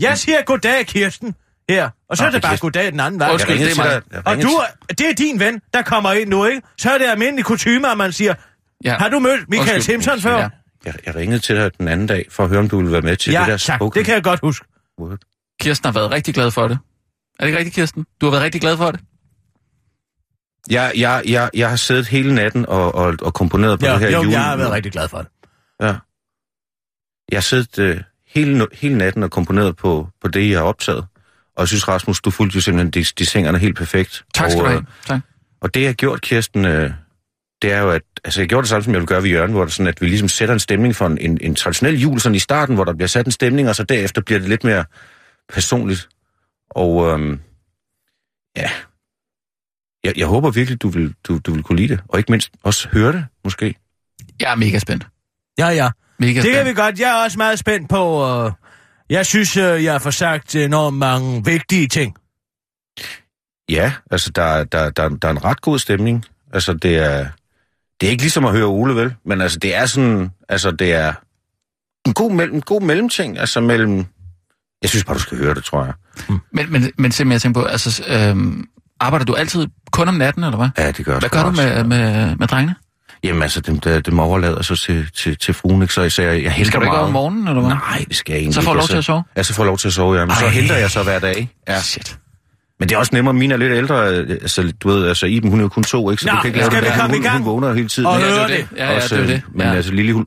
Jeg 0.00 0.18
siger 0.18 0.42
goddag, 0.42 0.86
Kirsten. 0.86 1.34
Her. 1.68 1.90
Og 2.10 2.16
så 2.16 2.22
Nå, 2.22 2.26
er 2.26 2.30
det 2.30 2.42
bare 2.42 2.52
Kirsten. 2.52 2.66
goddag 2.66 2.92
den 2.92 3.00
anden 3.00 3.20
vej. 3.20 3.32
Undskyld, 3.32 3.58
det 3.58 3.70
er 3.72 3.76
mig. 3.76 4.02
dig- 4.12 4.22
Og 4.26 4.42
du, 4.42 4.62
det 4.88 5.00
er 5.10 5.14
din 5.14 5.40
ven, 5.40 5.60
der 5.74 5.82
kommer 5.82 6.12
ind 6.12 6.28
nu, 6.30 6.44
ikke? 6.46 6.62
Så 6.78 6.90
er 6.90 6.98
det 6.98 7.04
almindelig 7.04 7.44
kutume, 7.44 7.90
at 7.90 7.98
man 7.98 8.12
siger, 8.12 8.34
Ja. 8.84 8.94
har 8.98 9.08
du 9.08 9.18
mødt 9.18 9.48
Michael 9.48 9.74
Undskyld. 9.76 9.82
Simpson 9.82 10.20
før? 10.20 10.36
Ja. 10.38 10.48
Jeg, 10.84 10.94
jeg 11.06 11.14
ringede 11.14 11.38
til 11.38 11.56
dig 11.56 11.70
den 11.78 11.88
anden 11.88 12.06
dag, 12.06 12.26
for 12.30 12.42
at 12.42 12.48
høre, 12.48 12.58
om 12.58 12.68
du 12.68 12.76
ville 12.76 12.92
være 12.92 13.00
med 13.02 13.16
til 13.16 13.32
ja 13.32 13.38
det 13.40 13.46
der 13.48 13.56
tak. 13.56 13.76
spoken. 13.78 13.98
Det 13.98 14.04
kan 14.06 14.14
jeg 14.14 14.22
godt 14.22 14.40
huske. 14.42 14.66
Word. 15.00 15.18
Kirsten 15.60 15.86
har 15.86 15.92
været 15.92 16.10
rigtig 16.10 16.34
glad 16.34 16.50
for 16.50 16.68
det. 16.68 16.78
Er 17.38 17.44
det 17.44 17.46
ikke 17.46 17.58
rigtigt, 17.58 17.74
Kirsten? 17.74 18.04
Du 18.20 18.26
har 18.26 18.30
været 18.30 18.42
rigtig 18.42 18.60
glad 18.60 18.76
for 18.76 18.90
det? 18.90 19.00
Jeg, 20.70 20.92
jeg, 20.96 21.22
jeg, 21.26 21.50
jeg 21.54 21.68
har 21.68 21.76
siddet 21.76 22.06
hele 22.06 22.34
natten 22.34 22.66
og, 22.68 22.94
og, 22.94 23.14
og 23.22 23.34
komponeret 23.34 23.80
på 23.80 23.86
Ja, 23.86 23.92
det 23.92 24.00
her 24.00 24.10
jo, 24.10 24.22
jule... 24.22 24.32
jeg 24.32 24.44
har 24.44 24.56
været 24.56 24.72
rigtig 24.72 24.92
glad 24.92 25.08
for 25.08 25.18
det. 25.18 25.28
Ja. 25.82 25.94
Jeg 27.30 27.36
har 27.36 27.40
siddet 27.40 27.78
øh, 27.78 28.00
hele, 28.26 28.66
hele 28.72 28.98
natten 28.98 29.22
og 29.22 29.30
komponeret 29.30 29.76
på, 29.76 30.08
på 30.22 30.28
det, 30.28 30.50
jeg 30.50 30.58
har 30.58 30.64
optaget. 30.64 31.06
Og 31.56 31.62
jeg 31.62 31.68
synes, 31.68 31.88
Rasmus, 31.88 32.20
du 32.20 32.30
fulgte 32.30 32.56
jo 32.56 32.60
simpelthen 32.60 32.90
de, 32.90 33.04
de 33.18 33.26
singerne 33.26 33.58
helt 33.58 33.76
perfekt. 33.76 34.24
Tak 34.34 34.50
skal 34.50 34.62
og, 34.62 34.68
du 34.68 34.70
øh, 34.70 34.72
have. 34.72 34.86
Tak. 35.06 35.20
Og 35.60 35.74
det, 35.74 35.80
jeg 35.80 35.88
har 35.88 35.94
gjort, 35.94 36.20
Kirsten, 36.20 36.64
øh, 36.64 36.90
det 37.62 37.72
er 37.72 37.80
jo, 37.80 37.90
at 37.90 38.02
altså, 38.24 38.40
jeg 38.40 38.48
gjorde 38.48 38.62
det 38.62 38.68
samme, 38.68 38.84
som 38.84 38.92
jeg 38.92 39.00
vil 39.00 39.08
gøre 39.08 39.22
ved 39.22 39.30
Jørgen, 39.30 39.52
hvor 39.52 39.64
det 39.64 39.72
sådan, 39.72 39.86
at 39.86 40.00
vi 40.00 40.06
ligesom 40.06 40.28
sætter 40.28 40.52
en 40.52 40.60
stemning 40.60 40.96
for 40.96 41.06
en, 41.06 41.18
en, 41.18 41.38
en 41.40 41.54
traditionel 41.54 42.00
jul 42.00 42.20
sådan 42.20 42.36
i 42.36 42.38
starten, 42.38 42.74
hvor 42.74 42.84
der 42.84 42.92
bliver 42.92 43.08
sat 43.08 43.26
en 43.26 43.32
stemning, 43.32 43.68
og 43.68 43.76
så 43.76 43.84
derefter 43.84 44.22
bliver 44.22 44.38
det 44.38 44.48
lidt 44.48 44.64
mere 44.64 44.84
personligt. 45.48 46.08
Og 46.70 47.10
øhm, 47.10 47.40
ja, 48.56 48.70
jeg, 50.04 50.12
jeg 50.18 50.26
håber 50.26 50.50
virkelig, 50.50 50.82
du 50.82 50.88
vil, 50.88 51.14
du, 51.28 51.38
du 51.38 51.52
vil 51.54 51.62
kunne 51.62 51.76
lide 51.78 51.88
det, 51.88 52.00
og 52.08 52.18
ikke 52.18 52.32
mindst 52.32 52.50
også 52.62 52.88
høre 52.88 53.12
det, 53.12 53.26
måske. 53.44 53.74
Jeg 54.40 54.50
er 54.52 54.56
mega 54.56 54.78
spændt. 54.78 55.06
Ja, 55.58 55.68
ja. 55.68 55.90
Mega 56.18 56.34
Det 56.34 56.44
kan 56.44 56.54
spændt. 56.54 56.68
vi 56.68 56.74
godt. 56.82 57.00
Jeg 57.00 57.10
er 57.20 57.24
også 57.24 57.38
meget 57.38 57.58
spændt 57.58 57.88
på... 57.88 58.26
Øh, 58.28 58.52
jeg 59.10 59.26
synes, 59.26 59.56
øh, 59.56 59.84
jeg 59.84 60.02
får 60.02 60.10
sagt 60.10 60.54
enormt 60.56 60.96
mange 60.98 61.44
vigtige 61.44 61.88
ting. 61.88 62.16
Ja, 63.68 63.92
altså, 64.10 64.30
der, 64.30 64.64
der, 64.64 64.90
der, 64.90 65.08
der 65.08 65.28
er 65.28 65.32
en 65.32 65.44
ret 65.44 65.60
god 65.60 65.78
stemning. 65.78 66.24
Altså, 66.52 66.72
det 66.72 66.96
er, 66.96 67.28
det 68.00 68.06
er 68.06 68.10
ikke 68.10 68.22
ligesom 68.22 68.44
at 68.44 68.52
høre 68.52 68.64
Ole, 68.66 68.94
vel? 68.96 69.14
Men 69.24 69.40
altså, 69.40 69.58
det 69.58 69.74
er 69.76 69.86
sådan, 69.86 70.30
altså, 70.48 70.70
det 70.70 70.92
er 70.92 71.12
en 72.06 72.14
god, 72.14 72.32
mellem, 72.32 72.54
en 72.54 72.60
god 72.62 72.80
mellemting, 72.82 73.38
altså 73.38 73.60
mellem... 73.60 74.04
Jeg 74.82 74.90
synes 74.90 75.04
bare, 75.04 75.14
du 75.14 75.20
skal 75.20 75.38
høre 75.38 75.54
det, 75.54 75.64
tror 75.64 75.84
jeg. 75.84 75.94
Men, 76.28 76.72
men, 76.72 76.92
men 76.98 77.12
simpelthen, 77.12 77.32
jeg 77.32 77.40
tænker 77.42 77.60
på, 77.60 77.66
altså, 77.66 78.04
øhm, 78.08 78.68
arbejder 79.00 79.24
du 79.24 79.34
altid 79.34 79.66
kun 79.92 80.08
om 80.08 80.14
natten, 80.14 80.44
eller 80.44 80.56
hvad? 80.56 80.68
Ja, 80.78 80.90
det 80.90 81.04
gør 81.04 81.12
jeg 81.12 81.20
Hvad 81.20 81.30
gør 81.30 81.42
du 81.42 81.50
med, 81.50 81.84
med, 81.84 82.36
med 82.36 82.46
drengene? 82.46 82.74
Jamen 83.24 83.42
altså, 83.42 83.60
dem, 83.60 83.80
der, 83.80 84.00
dem 84.00 84.18
overlader 84.18 84.62
så 84.62 84.76
til, 84.76 85.10
til, 85.16 85.36
til 85.38 85.54
fruen, 85.54 85.82
ikke? 85.82 85.94
Så 85.94 86.10
så 86.10 86.22
jeg, 86.22 86.42
jeg 86.42 86.52
henter 86.52 86.70
Skal 86.70 86.80
du 86.80 86.84
ikke 86.84 86.92
meget. 86.92 87.06
om 87.06 87.12
morgenen, 87.12 87.48
eller 87.48 87.60
hvad? 87.60 87.70
Nej, 87.70 88.04
det 88.08 88.16
skal 88.16 88.32
jeg 88.32 88.38
egentlig 88.40 88.54
Så 88.54 88.60
får 88.62 88.72
du 88.72 88.78
lov 88.78 88.88
til 88.88 88.96
at 88.96 89.04
sove? 89.04 89.22
Ja, 89.36 89.42
så 89.42 89.54
får 89.54 89.62
jeg 89.62 89.66
lov 89.66 89.78
til 89.78 89.88
at 89.88 89.92
sove, 89.94 90.18
ja. 90.18 90.24
Men 90.26 90.34
så 90.34 90.44
Ej. 90.44 90.50
henter 90.50 90.76
jeg 90.76 90.90
så 90.90 91.02
hver 91.02 91.18
dag. 91.18 91.50
Ja. 91.68 91.80
Shit. 91.80 92.18
Men 92.80 92.88
det 92.88 92.94
er 92.94 92.98
også 92.98 93.10
nemmere, 93.14 93.34
mine 93.34 93.54
er 93.54 93.58
lidt 93.58 93.72
ældre. 93.72 94.04
Altså, 94.06 94.72
du 94.80 94.88
ved, 94.88 95.06
altså 95.08 95.26
Iben, 95.26 95.50
hun 95.50 95.58
er 95.60 95.62
jo 95.64 95.68
kun 95.68 95.82
to, 95.82 96.10
ikke? 96.10 96.22
Så 96.22 96.28
Nå, 96.28 96.34
du 96.36 96.40
kan 96.40 96.48
ikke 96.48 96.58
lave 96.58 96.70
skal 96.70 96.82
det 96.84 96.92
Hun, 97.10 97.22
gang? 97.22 97.36
hun 97.38 97.46
vågner 97.46 97.74
hele 97.74 97.88
tiden. 97.88 98.06
Og 98.06 98.20
Ja, 98.20 98.26
det 98.34 98.42
er 98.42 98.46
det. 98.46 98.68
Ja, 98.76 98.92
ja, 98.92 99.00
det 99.00 99.12
er 99.12 99.26
det. 99.26 99.42
Men 99.54 99.66
Ja. 99.66 99.72
altså, 99.74 99.92
Lille 99.92 100.12
hund. 100.12 100.26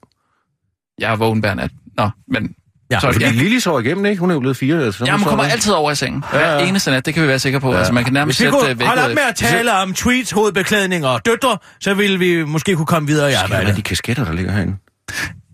Jeg 0.99 1.11
er 1.11 1.15
vågen 1.15 1.39
hver 1.39 1.53
nat. 1.53 1.71
Nå, 1.97 2.09
men... 2.27 2.49
Ja, 2.91 2.99
så, 2.99 3.11
Fordi 3.11 3.25
ja. 3.25 3.31
Lille 3.31 3.61
sover 3.61 3.79
igennem, 3.79 4.05
ikke? 4.05 4.19
Hun 4.19 4.29
er 4.29 4.33
jo 4.33 4.39
blevet 4.39 4.57
fire. 4.57 4.83
Altså, 4.83 5.05
Ja, 5.05 5.17
man 5.17 5.25
kommer 5.27 5.43
altid 5.45 5.73
over 5.73 5.91
i 5.91 5.95
sengen. 5.95 6.23
Hver 6.31 6.39
Ja, 6.39 6.57
ja. 6.59 6.65
eneste 6.67 6.91
nat, 6.91 7.05
det 7.05 7.13
kan 7.13 7.23
vi 7.23 7.27
være 7.27 7.39
sikre 7.39 7.59
på. 7.59 7.73
Altså, 7.73 7.93
man 7.93 8.03
kan 8.03 8.13
nærmest 8.13 8.39
Hvis 8.39 8.45
vi 8.47 8.51
sætte 8.51 8.59
kunne 8.59 8.71
øh, 8.71 8.79
væk. 8.79 8.87
holde 8.87 9.03
op 9.03 9.09
med 9.09 9.23
at 9.29 9.35
tale 9.35 9.73
om 9.73 9.93
tweets, 9.93 10.31
hovedbeklædning 10.31 11.05
og 11.05 11.25
døtre, 11.25 11.57
så 11.79 11.93
ville 11.93 12.19
vi 12.19 12.43
måske 12.43 12.75
kunne 12.75 12.85
komme 12.85 13.07
videre 13.07 13.29
i 13.29 13.33
Skal 13.33 13.43
arbejdet. 13.43 13.75
de 13.77 13.81
kasketter, 13.81 14.25
der 14.25 14.33
ligger 14.33 14.51
herinde? 14.51 14.75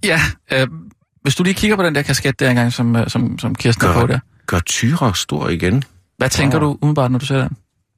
Ja, 0.04 0.21
øh, 0.54 0.67
hvis 1.21 1.36
du 1.36 1.43
lige 1.43 1.54
kigger 1.54 1.76
på 1.78 1.84
den 1.84 1.95
der 1.95 2.02
kasket 2.02 2.39
der 2.39 2.50
engang, 2.50 2.73
som, 2.73 2.95
øh, 2.95 3.08
som, 3.10 3.39
som 3.39 3.56
Kirsten 3.56 3.88
har 3.88 3.93
Gør- 3.93 4.02
på 4.02 4.08
der. 4.08 4.19
Gør 4.47 4.60
Tyra 4.60 5.12
stor 5.15 5.50
igen? 5.50 5.84
Hvad 6.17 6.30
tænker 6.30 6.60
du 6.60 6.78
umiddelbart, 6.82 7.12
når 7.12 7.19
du 7.19 7.26
ser 7.26 7.38
den? 7.41 7.50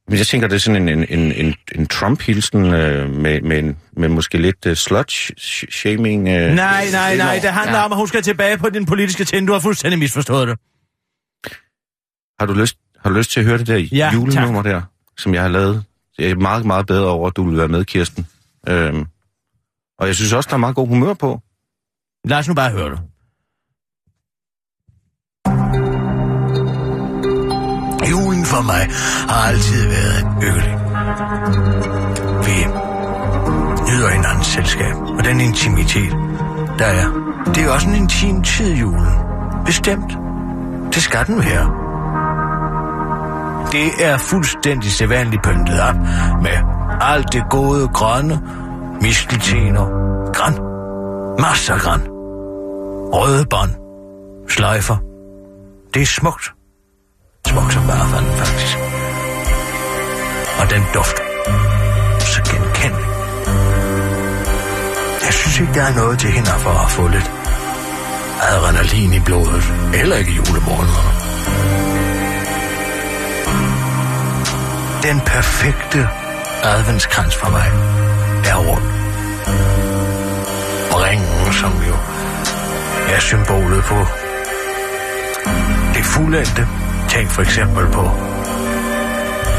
Men 0.09 0.17
jeg 0.17 0.27
tænker, 0.27 0.47
det 0.47 0.55
er 0.55 0.59
sådan 0.59 0.87
en, 0.89 0.99
en, 0.99 1.19
en, 1.19 1.31
en, 1.45 1.55
en 1.75 1.87
Trump-hilsen 1.87 2.65
øh, 2.73 3.09
med, 3.09 3.41
med, 3.41 3.59
en- 3.59 3.77
med 3.91 4.09
måske 4.09 4.37
lidt 4.37 4.65
uh, 4.65 4.71
slut-shaming. 4.73 6.19
Uh, 6.27 6.55
Nej, 6.55 6.85
nej, 6.91 7.17
nej. 7.17 7.39
Det 7.41 7.49
handler 7.53 7.77
Ja. 7.77 7.85
om, 7.85 7.91
at 7.91 7.97
hun 7.97 8.07
skal 8.07 8.21
tilbage 8.21 8.57
på 8.57 8.69
den 8.69 8.85
politiske 8.85 9.25
tinde. 9.25 9.47
Du 9.47 9.53
har 9.53 9.59
fuldstændig 9.59 9.99
misforstået 9.99 10.47
det. 10.47 10.57
Har 12.39 12.45
du 12.45 12.53
lyst, 12.53 12.77
har 13.03 13.09
du 13.09 13.15
lyst 13.15 13.31
til 13.31 13.39
at 13.39 13.45
høre 13.45 13.57
det 13.57 13.67
der 13.67 13.77
Ja, 13.77 14.11
julenummer 14.13 14.61
der, 14.61 14.81
som 15.17 15.33
jeg 15.33 15.41
har 15.41 15.49
lavet? 15.49 15.83
Det 16.17 16.29
er 16.31 16.35
meget, 16.35 16.65
meget 16.65 16.87
bedre 16.87 17.07
over, 17.07 17.27
at 17.27 17.35
du 17.35 17.43
vil 17.49 17.57
være 17.57 17.67
med, 17.67 17.85
Kirsten. 17.85 18.27
Øhm, 18.67 19.05
og 19.99 20.07
jeg 20.07 20.15
synes 20.15 20.33
også, 20.33 20.47
der 20.47 20.53
er 20.53 20.57
meget 20.57 20.75
god 20.75 20.87
humør 20.87 21.13
på. 21.13 21.41
Lad 22.25 22.37
os 22.37 22.47
nu 22.47 22.53
bare 22.53 22.71
høre 22.71 22.89
det. 22.91 22.99
For 28.49 28.61
mig 28.61 28.89
har 29.29 29.47
altid 29.49 29.87
været 29.87 30.27
hyggelig. 30.41 30.75
Vi 32.45 32.57
nyder 33.91 34.09
hinandens 34.09 34.47
selskab, 34.47 34.95
og 35.17 35.25
den 35.25 35.41
intimitet, 35.41 36.11
der 36.79 36.85
er. 36.85 37.07
Det 37.45 37.63
er 37.63 37.69
også 37.69 37.87
en 37.87 37.95
intim 37.95 38.43
tid, 38.43 38.75
julen. 38.75 39.15
Bestemt. 39.65 40.17
Det 40.93 41.03
skal 41.03 41.25
den 41.27 41.37
være. 41.39 41.65
Det 43.71 44.05
er 44.05 44.17
fuldstændig 44.17 44.91
sædvanligt 44.91 45.43
pyntet 45.43 45.81
op 45.81 45.95
med 46.41 46.57
alt 47.01 47.33
det 47.33 47.43
gode 47.49 47.87
grønne, 47.87 48.41
misteltener, 49.01 49.85
græn, 50.33 50.53
masser 51.39 51.73
af 51.73 51.79
græn, 51.79 52.01
røde 53.13 53.45
bånd, 53.49 53.71
sløjfer. 54.47 54.97
Det 55.93 56.01
er 56.01 56.05
smukt. 56.05 56.58
Smuk 57.47 57.71
som 57.71 57.87
bare 57.87 58.09
fanden, 58.09 58.33
faktisk. 58.37 58.77
Og 60.59 60.69
den 60.69 60.83
duft. 60.93 61.17
Så 62.19 62.39
genkendelig. 62.51 63.09
Jeg 65.25 65.33
synes 65.33 65.59
ikke, 65.59 65.73
der 65.73 65.83
er 65.83 65.95
noget 65.95 66.19
til 66.19 66.29
hende 66.29 66.49
for 66.49 66.69
at 66.85 66.91
få 66.91 67.07
lidt 67.07 67.31
adrenalin 68.41 69.13
i 69.13 69.19
blodet. 69.19 69.63
Heller 69.93 70.15
ikke 70.15 70.31
i 70.31 70.35
julemåneder. 70.35 71.05
Den 75.03 75.19
perfekte 75.19 76.07
adventskrans 76.63 77.35
for 77.35 77.49
mig 77.49 77.67
er 78.45 78.55
rundt. 78.55 78.91
Og 80.91 81.01
ringen, 81.03 81.53
som 81.53 81.71
jo 81.87 81.95
er 83.15 83.19
symbolet 83.19 83.83
på 83.83 83.99
det 85.93 86.05
fuldendte. 86.05 86.67
Tænk 87.09 87.29
for 87.29 87.41
eksempel 87.41 87.87
på 87.91 88.11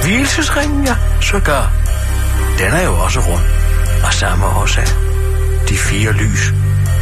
hvilesesringen, 0.03 0.85
ja, 0.85 0.95
sågar. 1.21 1.73
Den 2.59 2.73
er 2.73 2.85
jo 2.85 2.95
også 2.95 3.21
rund. 3.21 3.43
Og 4.05 4.15
samme 4.15 4.47
årsag. 4.47 4.87
De 5.69 5.77
fire 5.79 6.13
lys, 6.13 6.53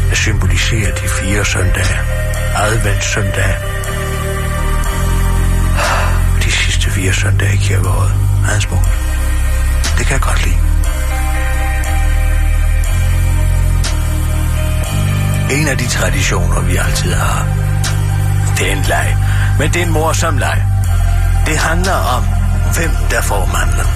der 0.08 0.14
symboliserer 0.14 0.94
de 0.94 1.08
fire 1.08 1.44
søndage. 1.44 1.98
Adventssøndage. 2.56 3.56
De 6.42 6.52
sidste 6.52 6.90
fire 6.90 7.12
søndage 7.12 7.54
i 7.54 7.56
kirkeåret. 7.56 8.12
Meget 8.42 8.62
smukt. 8.62 8.88
Det 9.98 10.06
kan 10.06 10.12
jeg 10.12 10.20
godt 10.20 10.44
lide. 10.44 10.58
En 15.60 15.68
af 15.68 15.78
de 15.78 15.88
traditioner, 15.88 16.60
vi 16.60 16.76
altid 16.76 17.12
har, 17.12 17.46
det 18.58 18.68
er 18.68 18.76
en 18.76 18.84
leg. 18.88 19.27
Men 19.58 19.72
det 19.72 19.82
er 19.82 19.86
en 19.86 19.92
morsom 19.92 20.38
leg. 20.38 20.64
Det 21.46 21.58
handler 21.58 21.98
om, 22.16 22.24
hvem 22.74 22.90
der 23.10 23.20
får 23.20 23.50
mandlen 23.52 23.86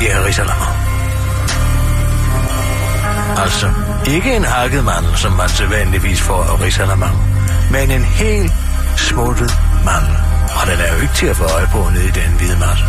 i 0.00 0.06
Arisalammer. 0.06 0.92
Altså, 3.42 3.70
ikke 4.06 4.36
en 4.36 4.44
hakket 4.44 4.84
mandel, 4.84 5.16
som 5.16 5.32
man 5.32 5.48
sædvanligvis 5.48 6.20
får 6.20 6.42
af 6.44 6.60
Risalamang, 6.60 7.16
men 7.70 7.90
en 7.90 8.04
helt 8.04 8.52
smuttet 8.96 9.58
mandel. 9.84 10.16
Og 10.60 10.66
den 10.66 10.78
er 10.80 10.94
jo 10.94 11.00
ikke 11.00 11.14
til 11.14 11.26
at 11.26 11.36
få 11.36 11.44
øje 11.44 11.66
på 11.72 11.88
nede 11.92 12.04
i 12.04 12.10
den 12.10 12.32
hvide 12.38 12.58
masse. 12.58 12.84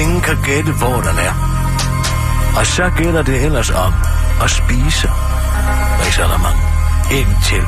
Ingen 0.00 0.20
kan 0.20 0.38
gætte, 0.44 0.72
hvor 0.72 1.00
den 1.00 1.18
er. 1.18 1.34
Og 2.58 2.66
så 2.66 2.90
gælder 2.96 3.22
det 3.22 3.44
ellers 3.44 3.70
om 3.70 3.94
at 4.42 4.50
spise 4.50 5.10
Risalamang 6.06 6.56
indtil 7.10 7.64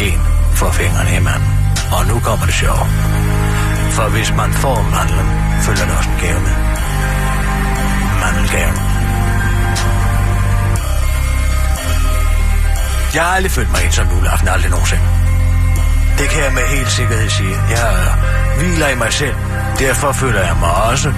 en 0.00 0.20
får 0.54 0.70
fingrene 0.70 1.16
i 1.16 1.20
manden. 1.20 1.48
Og 1.92 2.06
nu 2.06 2.20
kommer 2.20 2.46
det 2.46 2.54
sjovt. 2.54 2.88
For 3.96 4.08
hvis 4.08 4.32
man 4.36 4.52
får 4.52 4.82
mandlen, 4.94 5.26
følger 5.62 5.84
der 5.86 5.96
også 5.96 6.10
en 6.10 6.18
gave 6.20 6.40
med. 6.40 6.54
Mandelgave. 8.22 8.72
Jeg 13.14 13.22
har 13.22 13.32
aldrig 13.36 13.52
følt 13.52 13.70
mig 13.70 13.84
ensom 13.84 14.06
juleaften, 14.14 14.48
aldrig 14.48 14.70
nogensinde. 14.70 15.02
Det 16.18 16.28
kan 16.28 16.42
jeg 16.44 16.52
med 16.52 16.62
helt 16.62 16.90
sikkerhed 16.90 17.30
sige. 17.30 17.56
Jeg 17.70 18.14
hviler 18.58 18.88
i 18.88 18.94
mig 18.94 19.12
selv. 19.12 19.36
Derfor 19.78 20.12
føler 20.12 20.40
jeg 20.40 20.56
mig 20.60 20.74
også 20.90 21.12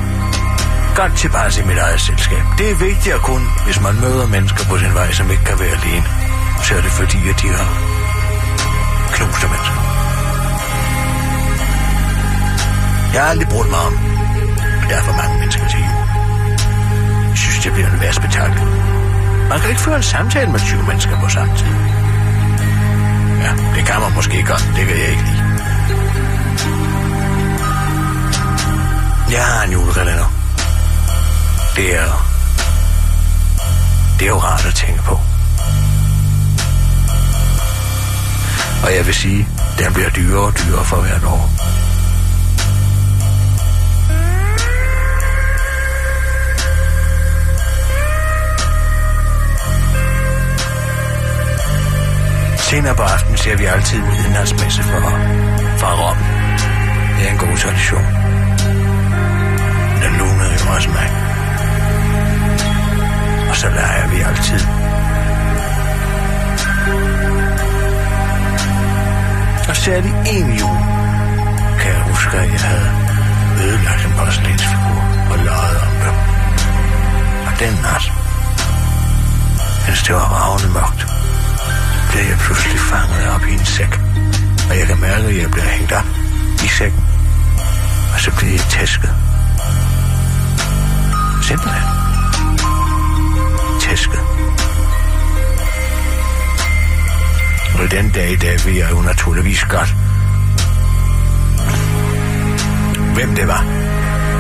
godt 0.97 1.17
tilpas 1.17 1.59
i 1.59 1.63
mit 1.63 1.79
eget 1.79 2.01
selskab. 2.01 2.45
Det 2.59 2.71
er 2.71 2.75
vigtigt 2.75 3.15
at 3.15 3.21
kunne, 3.21 3.47
hvis 3.65 3.81
man 3.81 3.95
møder 4.01 4.27
mennesker 4.27 4.65
på 4.65 4.79
sin 4.79 4.95
vej, 4.95 5.13
som 5.13 5.31
ikke 5.31 5.45
kan 5.45 5.61
være 5.61 5.75
alene. 5.81 6.07
Så 6.63 6.75
er 6.75 6.81
det 6.81 6.91
fordi, 6.91 7.29
at 7.29 7.37
de 7.43 7.49
har 7.49 7.67
knuste 9.13 9.47
mennesker. 9.47 9.82
Jeg 13.13 13.23
har 13.23 13.31
aldrig 13.31 13.49
brugt 13.49 13.71
mig 13.71 13.79
om, 13.79 13.95
at 14.83 14.89
der 14.89 14.97
er 14.97 15.03
for 15.03 15.17
mange 15.23 15.39
mennesker 15.39 15.69
til 15.69 15.79
jul. 15.79 15.99
Jeg 17.29 17.39
synes, 17.39 17.59
det 17.65 17.73
bliver 17.73 17.89
en 17.91 18.01
værd 18.01 18.13
spektakel. 18.13 18.63
Man 19.49 19.61
kan 19.61 19.69
ikke 19.71 19.81
føre 19.81 19.97
en 19.97 20.03
samtale 20.03 20.51
med 20.51 20.61
20 20.61 20.83
mennesker 20.83 21.21
på 21.21 21.29
samme 21.29 21.57
tid. 21.57 21.67
Ja, 23.45 23.51
det 23.77 23.87
kan 23.87 24.01
man 24.01 24.13
måske 24.15 24.43
godt, 24.43 24.65
det 24.77 24.87
kan 24.89 24.97
jeg 25.03 25.09
ikke 25.11 25.25
lide. 25.31 25.43
Jeg 29.35 29.45
har 29.45 29.65
en 29.65 29.73
julekalender. 29.73 30.29
Det 31.77 31.97
er... 32.01 32.09
Det 34.19 34.25
er 34.25 34.29
jo 34.29 34.39
rart 34.39 34.67
at 34.67 34.75
tænke 34.75 35.03
på. 35.03 35.15
Og 38.85 38.97
jeg 38.97 39.07
vil 39.07 39.15
sige, 39.15 39.49
den 39.79 39.93
bliver 39.93 40.11
dyrere 40.11 40.47
og 40.47 40.59
dyrere 40.59 40.85
for 40.85 40.97
hvert 40.97 41.25
år. 41.25 41.51
Senere 52.73 52.97
på 52.97 53.03
aftenen 53.03 53.37
ser 53.37 53.57
vi 53.57 53.65
altid 53.65 54.01
midnatsmesse 54.01 54.83
for, 54.83 55.01
fra 55.81 55.91
Rom. 56.01 56.19
Det 57.17 57.27
er 57.27 57.31
en 57.33 57.39
god 57.39 57.57
tradition. 57.65 58.07
Den 60.03 60.13
lunede 60.19 60.55
jo 60.61 60.65
også 60.75 60.91
mig. 60.99 61.09
Og 63.51 63.57
så 63.57 63.69
leger 63.69 64.07
vi 64.13 64.19
altid. 64.29 64.63
Og 69.69 69.77
særligt 69.77 70.17
en 70.35 70.49
jul 70.61 70.79
kan 71.81 71.91
jeg 71.97 72.03
huske, 72.11 72.37
at 72.37 72.51
jeg 72.53 72.61
havde 72.61 72.91
ødelagt 73.65 74.05
en 74.07 74.13
porcelænsfigur 74.19 75.01
og 75.33 75.39
løjet 75.49 75.79
om 75.89 75.95
det. 76.03 76.15
Og 77.47 77.53
den 77.63 77.75
nat, 77.85 78.05
mens 79.87 80.03
det 80.07 80.15
var 80.15 80.27
ravne 80.37 80.69
mørkt, 80.79 81.03
bliver 82.13 82.29
jeg 82.29 82.39
pludselig 82.39 82.81
fanget 82.81 83.29
op 83.35 83.45
i 83.51 83.53
en 83.53 83.65
sæk. 83.65 84.01
Og 84.71 84.79
jeg 84.79 84.87
kan 84.87 85.01
mærke, 85.01 85.25
at 85.27 85.37
jeg 85.43 85.51
bliver 85.51 85.65
hængt 85.65 85.93
op 85.93 86.09
i 86.65 86.69
sækken. 86.79 87.01
Og 88.15 88.21
så 88.21 88.31
bliver 88.37 88.53
jeg 88.53 88.67
tæsket. 88.71 89.13
Simpelthen. 91.43 91.87
Tæsket. 93.81 94.21
Og 97.83 97.91
den 97.91 98.11
dag 98.11 98.31
i 98.33 98.37
dag 98.37 98.57
vil 98.67 98.75
jeg 98.75 98.91
jo 98.91 99.01
naturligvis 99.01 99.65
godt. 99.65 99.95
Hvem 103.15 103.35
det 103.35 103.49
var, 103.49 103.63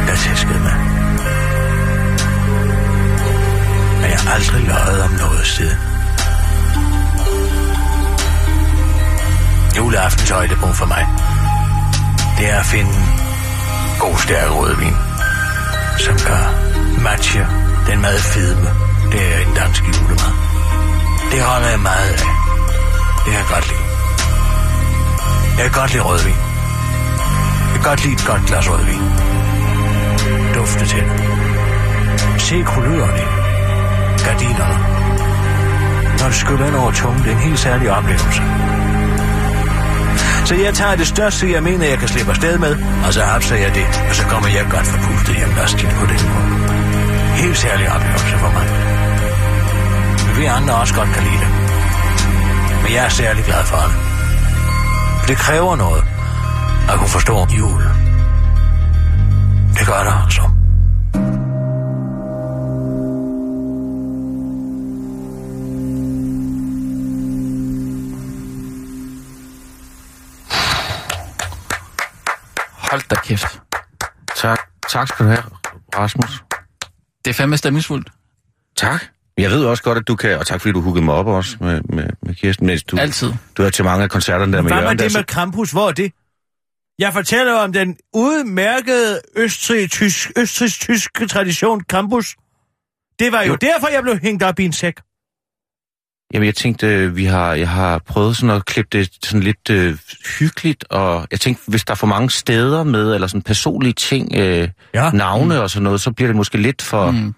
der 0.07 0.15
tæskede 0.15 0.61
mig. 0.61 0.77
Men 4.01 4.11
jeg 4.11 4.21
har 4.21 4.35
aldrig 4.35 4.63
løjet 4.67 5.03
om 5.03 5.11
noget 5.11 5.47
siden. 5.47 5.92
Juleaftens 9.77 10.31
højdepunkt 10.31 10.77
for 10.77 10.87
mig, 10.87 11.07
det 12.39 12.51
er 12.51 12.59
at 12.59 12.67
finde 12.67 12.93
god 13.99 14.19
stærk 14.19 14.51
rødvin, 14.51 14.97
som 15.99 16.17
kan 16.29 16.45
matche 17.03 17.47
den 17.87 18.01
meget 18.01 18.21
fedme, 18.21 18.71
det 19.13 19.35
er 19.35 19.39
en 19.47 19.55
dansk 19.55 19.83
julemad. 19.89 20.33
Det 21.33 21.43
holder 21.43 21.69
jeg 21.69 21.81
meget 21.81 22.09
af. 22.13 22.19
Det 23.25 23.31
kan 23.33 23.35
jeg 23.43 23.49
godt 23.55 23.67
lide. 23.71 23.85
Jeg 25.57 25.65
kan 25.71 25.81
godt 25.81 25.93
lide 25.93 26.03
rødvin. 26.03 26.39
Jeg 27.71 27.75
kan 27.75 27.83
godt 27.91 28.05
lide 28.05 28.15
et 28.15 28.25
godt 28.27 28.43
glas 28.47 28.71
rødvin. 28.71 29.05
Dufte 30.55 30.87
til 30.87 31.03
det. 31.03 31.21
Se 32.39 32.63
kulørerne 32.63 33.25
gardinerne. 34.25 34.79
Når 36.19 36.27
det 36.27 36.35
skyller 36.35 36.67
ind 36.67 36.75
over 36.75 36.93
tungen, 36.93 37.23
det 37.23 37.33
er 37.33 37.37
en 37.37 37.43
helt 37.43 37.59
særlig 37.59 37.91
oplevelse. 37.91 38.43
Så 40.53 40.59
jeg 40.59 40.75
tager 40.75 40.97
det 40.97 41.07
største, 41.07 41.53
jeg 41.53 41.63
mener, 41.63 41.87
jeg 41.87 41.99
kan 41.99 42.09
slippe 42.09 42.31
afsted 42.31 42.59
med, 42.59 42.77
og 43.07 43.13
så 43.15 43.23
hapser 43.23 43.57
jeg 43.57 43.75
det, 43.75 43.87
og 44.09 44.15
så 44.15 44.25
kommer 44.27 44.49
jeg 44.49 44.67
godt 44.71 44.87
forpustet 44.87 45.37
hjem 45.37 45.49
lastigt 45.57 45.93
på 46.01 46.07
den 46.07 46.23
måde. 46.33 46.49
Helt 47.43 47.59
særlig 47.59 47.87
oplevelse 47.95 48.37
for 48.43 48.51
mig. 48.57 48.67
Men 50.27 50.41
vi 50.41 50.45
andre 50.45 50.75
også 50.75 50.95
godt 50.95 51.09
kan 51.15 51.23
lide 51.23 51.41
det. 51.45 51.51
Men 52.83 52.93
jeg 52.93 53.05
er 53.05 53.09
særlig 53.09 53.45
glad 53.45 53.65
for 53.65 53.77
det. 53.77 53.97
For 55.21 55.27
det 55.27 55.37
kræver 55.37 55.77
noget 55.77 56.05
at 56.91 56.99
kunne 56.99 57.09
forstå 57.19 57.47
jul. 57.59 57.83
Det 59.79 59.87
gør 59.87 60.03
det 60.07 60.15
altså. 60.25 60.52
Hold 72.93 73.09
da 73.09 73.15
kæft. 73.15 73.61
Tak. 74.37 74.59
Tak 74.89 75.09
skal 75.09 75.25
du 75.27 75.31
have, 75.31 75.43
Rasmus. 75.97 76.43
Det 77.25 77.31
er 77.31 77.35
fandme 77.35 77.57
stemningsfuldt. 77.57 78.09
Tak. 78.77 79.05
Jeg 79.39 79.51
ved 79.51 79.65
også 79.65 79.83
godt, 79.83 79.99
at 79.99 80.09
du 80.09 80.17
kan, 80.17 80.39
og 80.39 80.47
tak 80.47 80.61
fordi 80.61 80.73
du 80.73 80.81
huggede 80.81 81.05
mig 81.05 81.15
op 81.15 81.27
også 81.27 81.57
med, 81.61 81.81
med, 81.83 82.09
med 82.23 82.35
Kirsten. 82.35 82.67
Mens 82.67 82.83
du, 82.83 82.97
Altid. 82.99 83.33
Du 83.57 83.63
er 83.63 83.71
til 83.71 83.85
mange 83.85 84.05
af 84.05 84.11
koncerterne 84.11 84.53
der 84.53 84.63
med 84.63 84.71
Hvad 84.71 84.77
med 84.77 84.83
Jørgen. 84.83 84.99
der, 84.99 85.05
det 85.09 85.17
med 85.17 85.25
Krampus? 85.25 85.71
Hvor 85.71 85.89
er 85.89 85.93
det? 85.93 86.13
Jeg 86.99 87.13
fortæller 87.13 87.53
om 87.55 87.73
den 87.73 87.97
udmærkede 88.15 89.21
østrig-tysk, 89.37 90.31
østrig-tyske 90.39 91.27
tradition 91.27 91.85
Krampus. 91.85 92.37
Det 93.19 93.33
var 93.33 93.39
jo, 93.43 93.47
Jo. 93.47 93.51
jo 93.53 93.57
derfor, 93.57 93.89
jeg 93.89 94.03
blev 94.03 94.19
hængt 94.19 94.43
op 94.43 94.59
i 94.61 94.65
en 94.65 94.73
sæk. 94.73 95.01
Jamen, 96.33 96.47
jeg 96.47 96.55
tænkte, 96.55 96.87
øh, 96.87 97.17
vi 97.17 97.25
har, 97.25 97.55
jeg 97.55 97.69
har 97.69 97.99
prøvet 97.99 98.37
sådan 98.37 98.57
at 98.57 98.65
klippe 98.65 98.99
det 98.99 99.11
sådan 99.25 99.41
lidt 99.41 99.71
øh, 99.71 99.99
hyggeligt, 100.39 100.85
og 100.91 101.27
jeg 101.31 101.41
tænkte, 101.41 101.63
hvis 101.71 101.85
der 101.85 101.91
er 101.91 101.97
for 101.97 102.07
mange 102.07 102.31
steder 102.31 102.83
med, 102.85 103.15
eller 103.15 103.27
sådan 103.27 103.43
personlige 103.43 103.93
ting, 103.93 104.35
øh, 104.37 104.69
Ja. 104.95 105.11
navne 105.11 105.61
og 105.63 105.71
sådan 105.71 105.83
noget, 105.85 106.01
så 106.01 106.13
bliver 106.13 106.29
det 106.29 106.37
måske 106.37 106.59
lidt 106.59 106.83
for... 106.83 107.11
Mm. 107.11 107.17
Mm. 107.17 107.35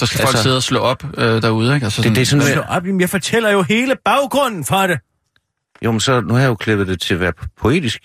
Så 0.00 0.06
skal 0.06 0.18
folk 0.18 0.28
Altså- 0.28 0.42
sidde 0.42 0.56
og 0.56 0.62
slå 0.62 0.78
op 0.80 1.04
øh, 1.18 1.42
derude, 1.42 1.74
ikke? 1.74 1.84
Altså 1.84 2.02
Det, 2.02 2.14
det 2.14 2.22
er 2.22 2.26
sådan, 2.26 2.46
Slå 2.52 2.60
op, 2.68 2.86
jamen, 2.86 3.00
jeg 3.00 3.10
fortæller 3.10 3.50
jo 3.50 3.62
hele 3.62 3.96
baggrunden 4.04 4.64
for 4.64 4.86
det. 4.86 4.98
jo, 5.82 5.90
men 5.92 6.00
så, 6.00 6.20
nu 6.20 6.34
har 6.34 6.40
jeg 6.40 6.48
jo 6.48 6.54
klippet 6.54 6.86
det 6.86 7.00
til 7.00 7.14
at 7.14 7.20
være 7.20 7.32
poetisk. 7.60 8.00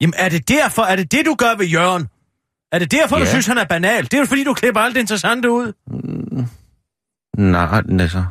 Jamen, 0.00 0.14
er 0.16 0.28
det 0.28 0.48
derfor? 0.48 0.82
Er 0.82 0.96
det 0.96 1.12
det, 1.12 1.26
du 1.26 1.34
gør 1.34 1.56
ved 1.58 1.66
Jørgen? 1.66 2.08
Er 2.72 2.78
det 2.78 2.90
derfor, 2.90 3.16
ja. 3.18 3.24
du 3.24 3.28
synes, 3.28 3.46
han 3.46 3.58
er 3.58 3.64
banal? 3.64 4.04
Det 4.04 4.14
er 4.14 4.18
jo 4.18 4.24
fordi, 4.24 4.44
du 4.44 4.54
klipper 4.54 4.80
alt 4.80 4.94
det 4.94 5.00
interessante 5.00 5.50
ud. 5.50 5.72
Nej, 7.38 7.82
altså... 8.00 8.24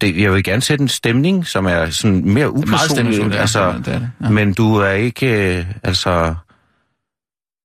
Det, 0.00 0.20
jeg 0.22 0.32
vil 0.32 0.44
gerne 0.44 0.62
sætte 0.62 0.82
en 0.82 0.88
stemning, 0.88 1.46
som 1.46 1.66
er 1.66 1.90
sådan 1.90 2.24
mere 2.24 2.34
Det 2.34 2.42
er 2.42 2.48
upersonlig. 2.48 2.90
stemningsfuldt, 2.90 3.34
ja. 3.34 3.40
altså, 3.40 3.72
det 3.72 3.88
er 3.88 3.98
det. 3.98 4.10
Ja. 4.24 4.28
Men 4.28 4.54
du 4.54 4.76
er 4.76 4.90
ikke, 4.90 5.56
øh, 5.58 5.66
altså... 5.82 6.34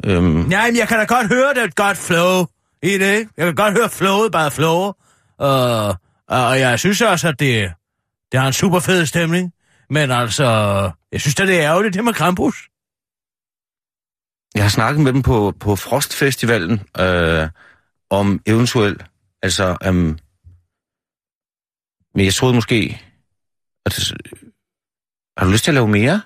Øhm, 0.06 0.24
Nej, 0.24 0.68
men 0.68 0.78
jeg 0.78 0.88
kan 0.88 0.98
da 1.00 1.06
godt 1.06 1.28
høre, 1.28 1.54
det 1.54 1.58
er 1.58 1.64
et 1.68 1.76
godt 1.76 1.98
flow 1.98 2.46
i 2.84 2.98
det? 2.98 3.28
Jeg 3.38 3.46
kan 3.46 3.56
godt 3.56 3.74
høre 3.74 3.90
flowet 3.90 4.32
bare 4.32 4.52
flow. 4.52 4.94
Og, 5.38 5.88
og 6.28 6.60
jeg 6.60 6.80
synes 6.80 7.02
også, 7.02 7.28
at 7.28 7.40
det, 7.40 7.72
det 8.32 8.40
har 8.40 8.48
en 8.48 8.54
super 8.54 8.80
fed 8.80 9.06
stemning. 9.06 9.54
Men 9.90 10.12
altså, 10.12 10.46
jeg 11.12 11.22
synes 11.22 11.36
da, 11.36 11.46
det 11.46 11.56
er 11.56 11.62
ærgerligt, 11.64 11.94
det 11.94 12.04
med 12.04 12.14
Krampus. 12.14 12.56
Jeg 14.56 14.64
har 14.64 14.70
snakket 14.70 15.04
med 15.04 15.14
dem 15.14 15.22
på, 15.22 15.54
på 15.60 15.76
Frostfestivalen 15.76 16.82
øh, 17.00 17.48
om 18.10 18.40
eventuelt, 18.46 19.06
altså, 19.44 19.78
øhm, 19.86 20.18
men 22.20 22.26
jeg 22.26 22.34
troede 22.34 22.56
måske, 22.56 23.02
at, 23.86 24.14
har 25.38 25.46
du 25.46 25.52
lyst 25.52 25.64
til 25.64 25.72
at 25.72 25.76
lave 25.76 25.88
mere? 25.88 26.22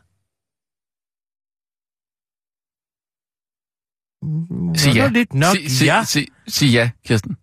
Sig 4.78 4.96
ja. 4.96 5.08
Lidt 5.08 5.34
nok, 5.34 5.58
sig, 5.58 5.72
sig, 5.72 5.86
ja. 5.86 6.04
sig, 6.04 6.28
sig 6.48 6.68
ja, 6.68 6.90
Kirsten. 7.06 7.38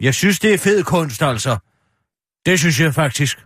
Jeg 0.00 0.14
synes, 0.14 0.38
det 0.38 0.54
er 0.54 0.58
fed 0.58 0.84
kunst, 0.84 1.22
altså. 1.22 1.58
Det 2.46 2.58
synes 2.58 2.80
jeg 2.80 2.94
faktisk. 2.94 3.38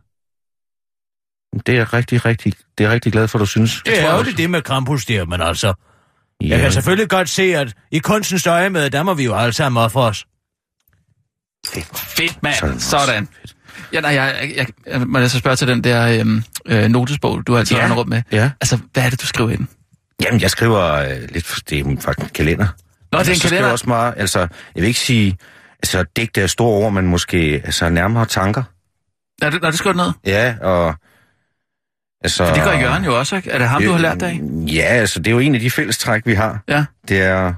Det 1.67 1.69
er 1.69 1.79
jeg 1.79 1.93
rigtig, 1.93 2.25
rigtig, 2.25 2.53
det 2.79 2.85
er 2.85 2.89
jeg 2.89 2.91
rigtig 2.95 3.13
glad 3.13 3.29
for, 3.29 3.39
du 3.39 3.47
synes. 3.47 3.83
Det 3.87 4.01
er 4.01 4.17
jo 4.17 4.25
det, 4.25 4.37
det 4.37 4.51
med 4.51 4.63
Krampus 4.63 5.05
der, 5.05 5.25
men 5.25 5.41
altså... 5.41 5.75
Ja, 6.41 6.49
Jeg 6.49 6.61
kan 6.61 6.73
selvfølgelig 6.73 7.09
godt 7.09 7.29
se, 7.29 7.43
at 7.43 7.77
i 7.91 7.99
kunstens 7.99 8.47
øje 8.47 8.71
med, 8.71 8.91
der 8.91 9.03
må 9.03 9.15
vi 9.15 9.25
jo 9.25 9.35
alle 9.35 9.53
sammen 9.53 9.83
ofre 9.83 10.03
os. 10.03 10.27
Fedt, 11.67 12.43
mand. 12.43 12.55
Sådan 12.55 12.81
Sådan. 12.81 13.29
også. 13.43 13.58
Ja, 13.93 14.01
nej, 14.01 14.11
jeg, 14.15 14.53
jeg, 14.57 14.67
jeg, 14.87 15.01
må 15.01 15.19
jeg 15.19 15.31
så 15.31 15.39
spørge 15.39 15.57
til 15.57 15.69
den 15.69 15.85
der 15.85 16.21
øhm, 16.21 16.43
øh, 16.67 16.89
notesbog, 16.89 17.47
du 17.47 17.57
altid 17.57 17.77
Ja. 17.77 17.95
rundt 17.95 18.09
med. 18.11 18.23
Ja. 18.33 18.51
Altså, 18.61 18.79
hvad 18.93 19.05
er 19.05 19.11
det, 19.11 19.21
du 19.23 19.27
skriver 19.27 19.51
i 19.51 19.57
den? 19.57 19.69
Jamen, 20.23 20.41
jeg 20.41 20.51
skriver 20.51 20.95
øh, 20.95 21.11
lidt, 21.29 21.63
det 21.71 21.81
er 21.81 21.85
faktisk 22.01 22.19
en 22.19 22.29
kalender. 22.35 22.67
Nå, 23.13 23.19
det 23.19 23.29
er 23.29 23.33
en 23.33 23.35
så 23.35 23.41
skriver 23.41 23.49
kalender. 23.49 23.67
Jeg 23.67 23.73
også 23.73 23.89
meget, 23.89 24.15
altså, 24.17 24.39
jeg 24.39 24.49
vil 24.75 24.85
ikke 24.85 25.01
sige, 25.01 25.37
altså, 25.83 26.05
digte 26.17 26.41
er 26.41 26.47
store 26.47 26.85
ord, 26.85 26.93
men 26.93 27.07
måske 27.07 27.63
altså, 27.65 27.89
nærmere 27.89 28.27
tanker. 28.27 28.63
Nå, 29.43 29.51
det, 29.51 29.63
nå, 29.63 29.69
det 29.71 29.79
skriver 29.79 29.93
du 29.93 29.99
ned. 29.99 30.13
Ja, 30.27 30.55
og... 30.61 30.95
Altså, 32.25 32.47
For 32.47 32.55
det 32.55 32.65
gør 32.65 32.79
Jørgen 32.79 33.05
jo 33.05 33.19
også, 33.19 33.37
ikke? 33.37 33.51
Er 33.51 33.59
det 33.59 33.69
ham, 33.69 33.83
du 33.83 33.93
har 33.93 33.99
lært 33.99 34.21
dig 34.21 34.29
af? 34.29 34.41
Ja, 34.75 34.83
altså, 34.83 35.19
det 35.19 35.27
er 35.27 35.31
jo 35.31 35.39
en 35.39 35.55
af 35.55 35.61
de 35.61 35.71
fællestræk, 35.71 36.23
vi 36.27 36.35
har. 36.35 36.63
Ja. 36.69 36.85
Det 37.09 37.23
er 37.23 37.55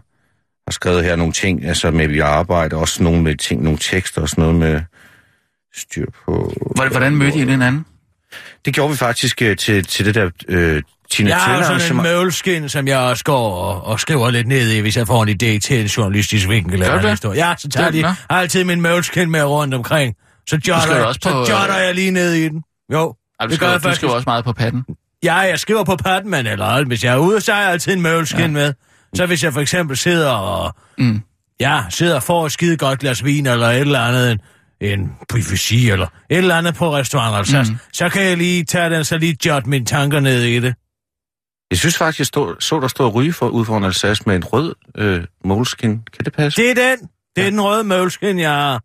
har 0.67 0.73
skrevet 0.73 1.05
her 1.05 1.17
nogle 1.17 1.33
ting, 1.33 1.65
altså 1.65 1.91
med, 1.91 2.05
at 2.05 2.11
vi 2.11 2.19
arbejder, 2.21 2.77
også 2.77 3.03
nogle 3.03 3.23
med 3.23 3.37
ting, 3.37 3.63
nogle 3.63 3.79
tekster 3.79 4.23
og 4.23 4.29
sådan 4.29 4.43
noget 4.43 4.59
med 4.59 4.81
styr 5.77 6.07
på... 6.25 6.53
Hvordan, 6.75 6.91
hvordan 6.93 7.17
mødte 7.17 7.39
I 7.39 7.45
den 7.45 7.63
anden? 7.63 7.87
Det 8.65 8.75
gjorde 8.75 8.91
vi 8.91 8.97
faktisk 8.97 9.43
øh, 9.43 9.57
til, 9.57 9.85
til 9.85 10.07
det 10.07 10.15
der, 10.15 10.31
øh, 10.49 10.83
Tina 11.11 11.31
Jeg 11.31 11.39
har 11.39 11.63
sådan 11.79 11.97
en 11.97 12.03
møvelskin, 12.03 12.69
som 12.69 12.89
jeg 12.89 12.99
også 12.99 13.25
går 13.25 13.51
og, 13.55 13.85
og 13.85 14.01
skriver 14.01 14.31
lidt 14.31 14.47
ned 14.47 14.71
i, 14.71 14.79
hvis 14.81 14.97
jeg 14.97 15.07
får 15.07 15.23
en 15.23 15.29
idé 15.29 15.59
til 15.59 15.81
en 15.81 15.87
journalistisk 15.87 16.49
vinkel. 16.49 16.81
Gør 16.81 16.99
eller 16.99 17.17
du 17.17 17.31
det? 17.31 17.37
Ja, 17.37 17.55
så 17.59 17.69
tager 17.69 17.91
Det- 17.91 18.05
de 18.05 18.15
altid 18.31 18.65
min 18.65 18.81
møvelskin 18.81 19.31
med 19.31 19.43
rundt 19.45 19.75
omkring. 19.75 20.15
Så 20.49 20.61
jotter, 20.69 21.05
også 21.05 21.21
så 21.23 21.31
på, 21.31 21.39
jotter 21.39 21.77
øh, 21.77 21.85
jeg 21.85 21.95
lige 21.95 22.11
ned 22.11 22.33
i 22.33 22.49
den. 22.49 22.63
Jo, 22.93 23.15
Ej, 23.41 23.47
du, 23.47 23.53
det 23.53 23.61
gør 23.61 23.67
skriver, 23.67 23.71
jeg 23.73 23.79
du 23.79 23.83
faktisk. 23.83 23.97
skriver 23.99 24.15
også 24.15 24.25
meget 24.27 24.45
på 24.45 24.53
patten. 24.53 24.85
Ja, 25.25 25.35
jeg 25.35 25.59
skriver 25.59 25.85
på 25.85 25.97
Padman 25.97 26.47
eller 26.47 26.67
alt. 26.67 26.87
Hvis 26.87 27.05
jeg 27.05 27.13
er 27.13 27.19
ude, 27.19 27.41
så 27.41 27.53
har 27.53 27.61
jeg 27.63 27.71
altid 27.71 27.93
en 27.93 28.01
møvelskin 28.03 28.41
ja. 28.41 28.47
med. 28.49 28.73
Så 29.15 29.27
hvis 29.27 29.45
jeg 29.45 29.53
for 29.53 29.61
eksempel 29.61 29.97
sidder 29.97 30.31
og... 30.31 30.75
Mm. 30.99 31.21
Ja, 31.61 31.81
sidder 31.91 32.15
og 32.15 32.23
får 32.23 32.47
et 32.47 32.53
skide 32.53 32.77
godt 32.77 32.99
glas 32.99 33.25
vin 33.25 33.47
eller 33.47 33.67
et 33.69 33.81
eller 33.81 34.01
andet, 34.01 34.41
en, 34.81 35.13
buffet 35.29 35.93
eller 35.93 36.07
et 36.31 36.39
eller 36.39 36.57
andet 36.57 36.75
på 36.75 36.95
restaurant, 36.95 37.37
altså, 37.37 37.73
mm. 37.73 37.79
så 37.93 38.09
kan 38.09 38.23
jeg 38.23 38.37
lige 38.37 38.65
tage 38.65 38.91
den, 38.91 39.05
så 39.05 39.19
lige 39.19 39.37
jot 39.47 39.67
mine 39.67 39.85
tanker 39.85 40.21
ned 40.21 40.43
i 40.43 40.59
det. 40.59 40.75
Jeg 41.71 41.79
synes 41.79 41.97
faktisk, 41.97 42.19
jeg 42.19 42.27
stod, 42.27 42.57
så 42.61 42.81
der 42.81 42.89
stod 42.89 43.15
ryge 43.15 43.33
for, 43.33 43.49
ude 43.49 43.65
foran 43.65 43.85
Alsace 43.85 44.23
med 44.27 44.37
en 44.37 44.45
rød 44.45 44.75
øh, 44.99 45.25
moleskin. 45.45 45.91
Kan 45.91 46.25
det 46.25 46.33
passe? 46.33 46.63
Det 46.63 46.71
er 46.71 46.75
den. 46.75 47.09
Det 47.37 47.41
er 47.41 47.45
ja. 47.45 47.51
den 47.51 47.61
røde 47.61 47.85
møvelskin, 47.85 48.39
jeg 48.39 48.51
har. 48.51 48.81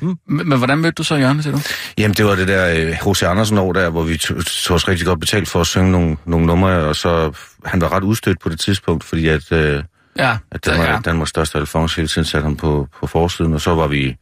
Men, 0.00 0.48
men 0.48 0.58
hvordan 0.58 0.78
mødte 0.78 0.94
du 0.94 1.02
så 1.02 1.14
Jørgen, 1.14 1.42
siger 1.42 1.56
du? 1.56 1.62
Jamen, 1.98 2.14
det 2.14 2.24
var 2.24 2.34
det 2.34 2.48
der 2.48 2.74
øh, 2.76 3.12
H.C. 3.12 3.22
Andersen 3.22 3.58
år 3.58 3.72
der, 3.72 3.90
hvor 3.90 4.02
vi 4.02 4.16
tog 4.16 4.74
os 4.74 4.88
rigtig 4.88 5.06
godt 5.06 5.20
betalt 5.20 5.48
for 5.48 5.60
at 5.60 5.66
synge 5.66 5.92
nogle, 5.92 6.16
nogle 6.24 6.46
numre, 6.46 6.70
og 6.70 6.96
så 6.96 7.32
han 7.64 7.80
var 7.80 7.92
ret 7.92 8.02
udstødt 8.02 8.40
på 8.40 8.48
det 8.48 8.60
tidspunkt, 8.60 9.04
fordi 9.04 9.28
at, 9.28 9.52
øh, 9.52 9.82
Ja, 10.18 10.36
at 10.50 10.64
den, 10.64 10.78
var, 10.78 10.84
ja. 10.84 10.92
ja. 10.92 10.98
Danmarks 11.04 11.30
største 11.30 11.58
Alfons 11.58 11.94
hele 11.94 12.08
tiden 12.08 12.24
satte 12.24 12.44
ham 12.44 12.56
på, 12.56 12.88
på 13.00 13.06
forsiden, 13.06 13.54
og 13.54 13.60
så 13.60 13.74
var 13.74 13.86
vi... 13.86 14.16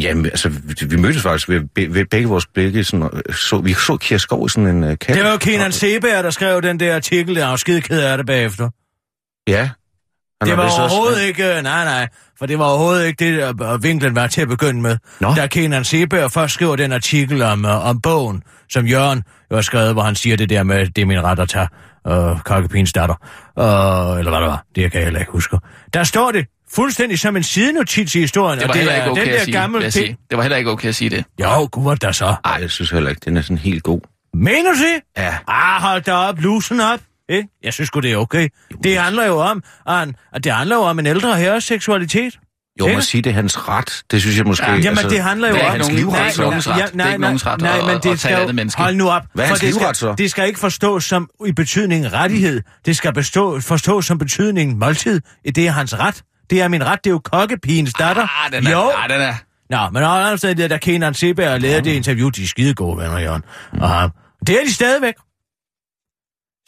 Jamen, 0.00 0.26
altså, 0.26 0.48
vi, 0.88 0.96
mødtes 0.96 1.22
faktisk 1.22 1.48
ved, 1.48 1.60
ved 1.90 2.04
begge 2.10 2.28
vores 2.28 2.46
blikke, 2.46 2.84
sådan, 2.84 3.10
øh, 3.12 3.34
så, 3.34 3.58
vi 3.58 3.72
så 3.72 3.96
Kjær 3.96 4.18
Skov 4.18 4.46
i 4.46 4.48
sådan 4.48 4.66
en 4.66 4.84
uh, 4.84 4.90
kat. 4.90 5.16
Det 5.16 5.24
var 5.24 5.30
jo 5.30 5.36
Kenan 5.36 5.72
Seberg, 5.72 6.24
der 6.24 6.30
skrev 6.30 6.62
den 6.62 6.80
der 6.80 6.94
artikel, 6.94 7.36
der 7.36 7.46
var 7.46 7.56
skide 7.56 7.80
ked 7.80 8.00
af 8.00 8.16
det 8.16 8.26
bagefter. 8.26 8.70
Ja. 9.48 9.70
Han 10.40 10.48
Det 10.50 10.56
var 10.58 10.64
vist 10.64 10.78
også- 10.78 10.94
overhovedet 10.96 11.22
ikke, 11.22 11.56
øh, 11.56 11.62
nej 11.62 11.84
nej, 11.84 12.08
for 12.38 12.46
det 12.46 12.58
var 12.58 12.64
overhovedet 12.64 13.06
ikke 13.06 13.24
det, 13.24 13.38
der 13.58 13.72
øh, 13.72 13.82
vinklen 13.82 14.14
var 14.14 14.26
til 14.26 14.40
at 14.40 14.48
begynde 14.48 14.80
med. 14.82 14.96
Nå. 15.20 15.34
Da 15.36 15.46
Kenan 15.46 15.84
Seberg 15.84 16.32
først 16.32 16.54
skriver 16.54 16.76
den 16.76 16.92
artikel 16.92 17.42
om, 17.42 17.64
uh, 17.64 17.86
om 17.88 18.00
bogen, 18.00 18.42
som 18.70 18.86
Jørgen 18.86 19.22
jo 19.50 19.56
har 19.56 19.62
skrevet, 19.62 19.92
hvor 19.92 20.02
han 20.02 20.14
siger 20.14 20.36
det 20.36 20.50
der 20.50 20.62
med, 20.62 20.86
det 20.86 21.02
er 21.02 21.06
min 21.06 21.22
ret 21.24 21.38
at 21.38 21.48
tage 21.48 21.68
uh, 22.10 22.40
Kokkepins 22.40 22.92
datter, 22.92 23.14
uh, 23.56 24.18
eller 24.18 24.30
hvad 24.30 24.40
det 24.40 24.48
var, 24.48 24.64
det 24.74 24.92
kan 24.92 24.98
jeg 25.00 25.06
heller 25.06 25.20
ikke 25.20 25.32
huske. 25.32 25.56
Der 25.94 26.04
står 26.04 26.30
det 26.32 26.46
fuldstændig 26.74 27.18
som 27.18 27.36
en 27.36 27.42
sidenotits 27.42 28.14
i 28.14 28.20
historien, 28.20 28.58
Det 28.58 28.64
var 28.64 28.68
og 28.68 28.74
det 28.74 28.80
heller 28.80 28.92
er 28.92 28.96
ikke 28.96 29.10
okay 29.10 29.26
den 29.26 29.34
at 29.34 29.40
sige, 29.44 29.52
gamle 29.52 29.90
sige. 29.90 30.16
Det 30.30 30.36
var 30.36 30.42
heller 30.42 30.56
ikke 30.58 30.70
okay 30.70 30.88
at 30.88 30.94
sige 30.94 31.10
det. 31.10 31.24
Jo, 31.40 31.68
gud, 31.72 31.96
der 31.96 32.12
så. 32.12 32.34
Ej, 32.44 32.58
jeg 32.60 32.70
synes 32.70 32.90
heller 32.90 33.10
ikke, 33.10 33.20
den 33.24 33.36
er 33.36 33.42
sådan 33.42 33.58
helt 33.58 33.82
god. 33.82 34.00
Mener 34.34 34.70
du 34.70 34.76
det? 34.78 35.00
Ja. 35.24 35.34
Ah, 35.48 35.82
hold 35.82 36.02
da 36.02 36.12
op, 36.12 36.40
lusen 36.40 36.80
op. 36.80 37.00
Eh? 37.28 37.44
Jeg 37.64 37.72
synes 37.72 37.88
sgu, 37.88 38.00
det 38.00 38.12
er 38.12 38.16
okay. 38.16 38.48
Det 38.84 38.98
handler 38.98 39.26
jo 39.26 39.38
om, 39.40 39.62
at 39.86 40.44
det 40.44 40.52
handler 40.52 40.76
jo 40.76 40.82
om 40.82 40.98
en 40.98 41.06
ældre 41.06 41.36
herres 41.36 41.64
seksualitet. 41.64 42.38
Jo, 42.80 42.88
man 42.88 43.02
sige, 43.02 43.22
det 43.22 43.30
er 43.30 43.34
hans 43.34 43.68
ret. 43.68 44.02
Det 44.10 44.20
synes 44.20 44.36
jeg 44.36 44.46
måske... 44.46 44.66
Ja, 44.66 44.74
Jamen, 44.76 45.04
det 45.04 45.22
handler 45.22 45.48
jo 45.48 45.54
det 45.54 45.62
er 45.64 45.70
om... 45.70 45.78
det 45.78 45.86
er 45.86 45.90
ikke 45.90 46.40
nogens 46.40 46.68
ret. 46.68 46.92
Det 46.92 47.00
er 47.00 47.08
ikke 47.08 47.20
nogens 47.20 47.46
ret 47.46 47.60
nej, 47.60 47.78
at- 47.78 47.84
men 47.84 47.96
at 47.96 48.02
det 48.02 48.02
tage 48.02 48.18
skal 48.18 48.30
et 48.30 48.36
jo- 48.36 48.40
andet 48.42 48.54
menneske. 48.54 48.82
Hold 48.82 48.96
nu 48.96 49.08
op. 49.10 49.22
Hvad 49.34 49.44
er 49.44 49.48
hans 49.48 49.60
det 49.60 49.68
livret 49.74 49.96
skal, 49.96 50.08
så? 50.08 50.14
det 50.18 50.30
skal 50.30 50.46
ikke 50.46 50.60
forstås 50.60 51.04
som 51.04 51.30
i 51.46 51.52
betydningen 51.52 52.12
rettighed. 52.12 52.62
Det 52.86 52.96
skal 52.96 53.12
bestå, 53.14 53.60
forstås 53.60 54.06
som 54.06 54.18
betydningen 54.18 54.78
måltid. 54.78 55.20
Det 55.44 55.58
er 55.66 55.70
hans 55.70 55.98
ret. 55.98 56.22
Det 56.50 56.62
er 56.62 56.68
min 56.68 56.84
ret. 56.86 57.04
Det 57.04 57.10
er 57.10 57.14
jo 57.14 57.20
kokkepigens 57.24 57.92
datter. 57.92 58.22
Ah, 58.44 58.52
den 58.52 58.66
er, 58.66 58.70
jo. 58.70 58.90
ah, 58.96 59.08
den 59.08 59.20
er... 59.20 59.34
Nå, 59.70 59.90
men 59.90 60.38
sted, 60.38 60.68
der 60.68 60.78
Kenan 60.78 61.14
Seberg 61.14 61.50
har 61.50 61.58
lavet 61.58 61.84
det 61.84 61.90
interview, 61.90 62.28
de 62.28 62.42
er 62.42 62.46
skide 62.46 62.74
gode 62.74 62.98
venner, 62.98 63.18
Jørgen. 63.18 63.42
Og. 63.80 64.10
Det 64.46 64.60
er 64.60 64.64
de 64.64 64.74
stadigvæk. 64.74 65.14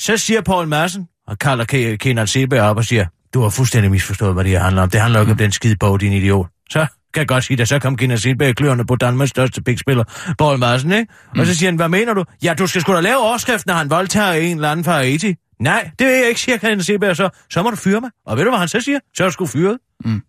Så 0.01 0.17
siger 0.17 0.41
Paul 0.41 0.69
Madsen, 0.69 1.07
og 1.27 1.39
kalder 1.39 1.65
Ke- 1.73 1.97
Kenan 1.97 2.27
Seberg 2.27 2.61
op 2.61 2.77
og 2.77 2.85
siger, 2.85 3.07
du 3.35 3.43
har 3.43 3.49
fuldstændig 3.51 3.91
misforstået, 3.91 4.35
hvad 4.35 4.45
det 4.45 4.53
her 4.53 4.61
handler 4.61 4.83
om. 4.83 4.91
Det 4.91 5.01
handler 5.01 5.19
jo 5.19 5.23
ikke 5.23 5.33
om 5.33 5.39
den 5.39 5.53
skide 5.53 5.77
bog, 5.81 6.01
din 6.01 6.13
idiot. 6.13 6.47
Så 6.71 6.87
kan 7.15 7.21
jeg 7.21 7.29
godt 7.29 7.45
sige 7.45 7.57
det. 7.57 7.69
Så 7.69 7.79
kom 7.79 7.97
Kenan 7.97 8.19
Seberg 8.19 8.55
kløerne 8.57 8.87
på 8.87 8.97
Danmarks 8.97 9.31
største 9.31 9.63
pikspiller, 9.63 10.05
Paul 10.39 10.59
Madsen, 10.59 10.93
ikke? 10.93 11.13
Og 11.39 11.47
så 11.47 11.55
siger 11.55 11.71
han, 11.71 11.77
hvad 11.77 11.89
mener 11.89 12.15
du? 12.15 12.25
Ja, 12.43 12.55
du 12.55 12.67
skal 12.67 12.81
sgu 12.81 12.93
da 12.95 13.01
lave 13.01 13.17
overskriften, 13.19 13.71
når 13.71 13.75
han 13.77 13.91
voldtager 13.91 14.33
en 14.33 14.57
eller 14.57 14.71
anden 14.71 14.85
fra 14.85 14.93
Haiti. 14.93 15.35
Nej, 15.61 15.91
det 15.99 16.07
vil 16.07 16.15
jeg 16.17 16.29
ikke, 16.29 16.41
siger 16.41 16.57
Kenan 16.57 16.83
Seberg 16.83 17.17
så. 17.17 17.29
Så 17.51 17.63
må 17.63 17.71
du 17.71 17.77
fyre 17.77 18.01
mig. 18.01 18.11
Og 18.27 18.37
ved 18.37 18.45
du, 18.45 18.51
hvad 18.51 18.59
han 18.59 18.69
så 18.69 18.81
siger? 18.81 18.99
Så 19.17 19.25
er 19.25 19.29
du 19.29 19.33
sgu 19.33 19.47
fyret. 19.47 19.79
Mm. 20.05 20.23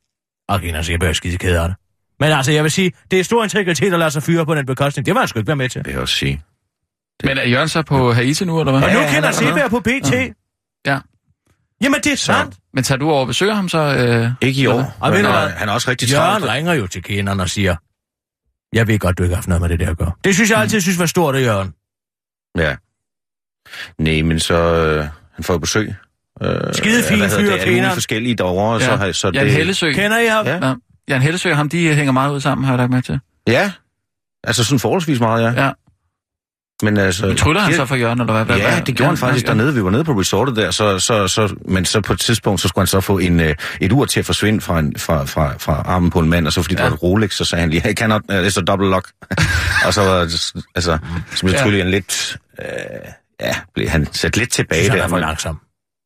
Og 0.50 0.62
Kenan 0.62 0.84
Seberg 0.84 1.10
er 1.10 1.14
skide 1.14 1.38
ked 1.38 1.56
af 1.58 1.68
det. 1.68 1.78
Men 2.20 2.32
altså, 2.32 2.52
jeg 2.52 2.64
vil 2.64 2.72
sige, 2.72 2.92
det 3.12 3.20
er 3.20 3.24
stor 3.24 3.44
integritet 3.44 3.94
at 3.94 4.00
lade 4.00 4.12
sig 4.12 4.24
fyre 4.24 4.46
på 4.46 4.56
den 4.56 4.66
bekostning. 4.66 5.06
Det 5.06 5.14
var 5.14 5.22
han 5.22 5.28
sgu 5.28 5.40
ikke 5.40 5.48
være 5.48 5.56
med 5.56 5.70
til. 5.70 5.82
vil 5.86 5.92
jeg 5.92 6.02
også 6.02 6.16
sige. 6.16 6.44
Men 7.24 7.38
er 7.38 7.48
Jørgen 7.48 7.70
så 7.70 7.82
på 7.82 8.14
Haiti 8.14 8.46
nu, 8.46 8.60
eller 8.60 8.72
hvad? 8.72 8.84
Og 8.84 8.94
nu 8.94 9.00
Ja, 9.00 9.06
han 9.06 9.14
kender 9.16 9.30
er. 9.30 9.34
Seberg 9.34 9.70
på 9.70 9.80
PT. 9.80 10.14
Ja. 10.86 11.00
Jamen, 11.82 12.02
det 12.04 12.12
er 12.12 12.16
sandt. 12.18 12.56
Men 12.74 12.84
tager 12.84 13.00
du 13.00 13.10
over 13.10 13.20
og 13.22 13.28
besøger 13.28 13.54
ham 13.54 13.70
så? 13.70 13.78
Øh... 13.80 14.32
Ikke 14.42 14.62
i 14.62 14.66
år. 14.68 14.96
Og 15.00 15.12
men, 15.12 15.26
øh, 15.26 15.32
hvad? 15.32 15.50
han 15.50 15.70
er 15.70 15.74
også 15.74 15.90
rigtig 15.92 16.12
Jørgen 16.12 16.26
travlt. 16.42 16.46
ringer 16.46 16.74
jo 16.74 16.88
til 16.88 17.04
Kenan 17.04 17.40
og 17.40 17.50
siger, 17.50 17.76
jeg 18.74 18.88
ved 18.88 19.00
godt, 19.00 19.18
du 19.18 19.24
ikke 19.24 19.34
har 19.34 19.38
haft 19.38 19.48
noget 19.48 19.62
med 19.62 19.70
det 19.70 19.80
der 19.80 19.90
at 19.92 19.98
gøre. 19.98 20.12
Det 20.24 20.36
synes 20.36 20.50
jeg 20.52 20.60
altid 20.60 20.82
synes 20.82 21.00
var 21.00 21.06
stort 21.06 21.36
af 21.36 21.42
Jørgen. 21.42 21.74
Ja. 22.58 22.76
Nej, 24.00 24.22
men 24.22 24.40
så... 24.40 24.54
Øh, 24.56 25.06
han 25.36 25.44
får 25.44 25.54
jo 25.54 25.58
besøg. 25.58 25.96
Øh, 26.44 26.50
Skide 26.74 27.04
fin 27.04 27.18
hvad 27.18 27.28
hedder 27.30 27.42
fyr, 27.42 27.46
det? 27.46 27.52
Alle 27.54 27.66
mulige 27.66 27.76
Kenan. 27.82 27.94
forskellige 27.94 28.36
derovre, 28.36 28.76
og 28.76 28.82
så, 28.82 28.92
Ja. 28.92 28.98
har- 28.98 29.12
så 29.12 29.32
Jan 29.34 29.46
det... 29.46 29.54
Hellesø. 29.54 29.92
Kender 29.94 30.20
I 30.20 30.26
ham? 30.28 30.46
Ja. 30.46 30.68
Ja. 30.68 30.74
Jan 31.10 31.22
Hellesø 31.22 31.52
og 31.52 31.58
ham, 31.58 31.70
de 31.70 31.94
hænger 31.94 32.12
meget 32.12 32.34
ud 32.34 32.40
sammen, 32.42 32.66
har 32.66 32.74
jeg 32.74 32.78
lagt 32.78 32.92
med 32.92 33.02
til. 33.02 33.20
Ja. 33.48 33.72
Altså 34.44 34.64
sådan 34.64 34.80
forholdsvis 34.80 35.20
meget, 35.20 35.44
ja. 35.56 35.66
Ja. 35.66 35.72
Men 36.84 36.98
altså... 36.98 37.26
Men 37.28 37.38
tryller 37.38 37.62
han 37.62 37.74
så 37.74 37.86
for 37.86 37.96
Jørgen, 37.96 38.20
eller 38.22 38.34
hvad? 38.34 38.46
hvad 38.46 38.58
Ja, 38.58 38.72
hvad- 38.74 38.82
det 38.86 38.96
gjorde 38.96 39.08
han 39.08 39.18
faktisk 39.18 39.46
ja. 39.46 39.52
dernede. 39.52 39.74
Vi 39.74 39.84
var 39.84 39.90
nede 39.90 40.04
på 40.04 40.12
resortet 40.12 40.56
der, 40.56 40.72
så, 40.72 41.00
så, 41.00 41.28
så, 41.28 41.56
men 41.66 41.86
så 41.86 42.02
på 42.02 42.14
et 42.14 42.20
tidspunkt, 42.20 42.62
så 42.62 42.68
skulle 42.68 42.82
han 42.82 42.88
så 42.88 43.02
få 43.02 43.18
en, 43.18 43.40
øh, 43.40 43.56
et 43.82 43.92
ur 43.92 44.06
til 44.06 44.20
at 44.20 44.26
forsvinde 44.26 44.62
fra, 44.62 44.80
en, 44.80 44.94
fra, 44.98 45.26
fra, 45.26 45.54
fra 45.58 45.74
armen 45.86 46.10
på 46.10 46.20
en 46.20 46.30
mand, 46.30 46.48
og 46.48 46.54
så 46.54 46.62
fordi 46.62 46.74
ja. 46.76 46.78
det 46.78 46.84
Ja. 46.84 46.90
var 46.90 46.96
et 46.96 47.04
Rolex, 47.04 47.34
så 47.34 47.46
sagde 47.46 47.60
han 47.62 47.70
lige, 47.70 47.82
hey, 47.82 47.94
cannot, 47.94 48.22
uh, 48.30 48.36
it's 48.48 48.60
a 48.60 48.62
double 48.62 48.90
lock. 48.90 49.08
og 49.86 49.94
så 49.94 50.02
var 50.02 50.20
det, 50.20 50.52
altså, 50.76 50.98
så 51.36 51.42
blev 51.42 51.52
Ja. 51.52 51.58
selvfølgelig 51.58 51.82
en 51.82 51.92
lidt, 51.92 52.38
øh, 52.62 52.66
ja, 53.42 53.56
blev 53.74 53.90
han 53.90 54.14
sat 54.14 54.38
lidt 54.38 54.52
tilbage 54.52 54.78
Jeg 54.80 54.86
synes, 54.86 54.92
han 54.92 54.98
der. 55.00 55.06
er 55.06 55.10
for 55.10 55.18
langsom. 55.20 55.60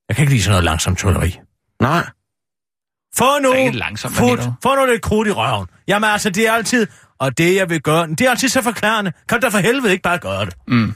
Jeg 0.09 0.15
kan 0.15 0.23
ikke 0.23 0.33
lide 0.33 0.43
sådan 0.43 0.51
noget 0.51 0.63
langsomt 0.63 0.97
trylleri. 0.99 1.39
nej, 1.81 1.99
Det 1.99 3.17
Få 3.17 3.39
nu, 3.41 4.35
du? 4.35 4.53
få 4.63 4.75
nu 4.75 4.85
lidt 4.85 5.01
krudt 5.01 5.27
i 5.27 5.31
røven. 5.31 5.67
Jamen 5.87 6.09
altså, 6.09 6.29
det 6.29 6.47
er 6.47 6.51
altid, 6.51 6.87
og 7.19 7.37
det 7.37 7.55
jeg 7.55 7.69
vil 7.69 7.81
gøre, 7.81 8.07
det 8.07 8.21
er 8.21 8.29
altid 8.29 8.49
så 8.49 8.61
forklarende. 8.61 9.11
Kan 9.29 9.39
du 9.41 9.45
da 9.45 9.51
for 9.51 9.57
helvede 9.59 9.91
ikke 9.91 10.01
bare 10.01 10.17
gøre 10.17 10.45
det? 10.45 10.53
Mm. 10.67 10.93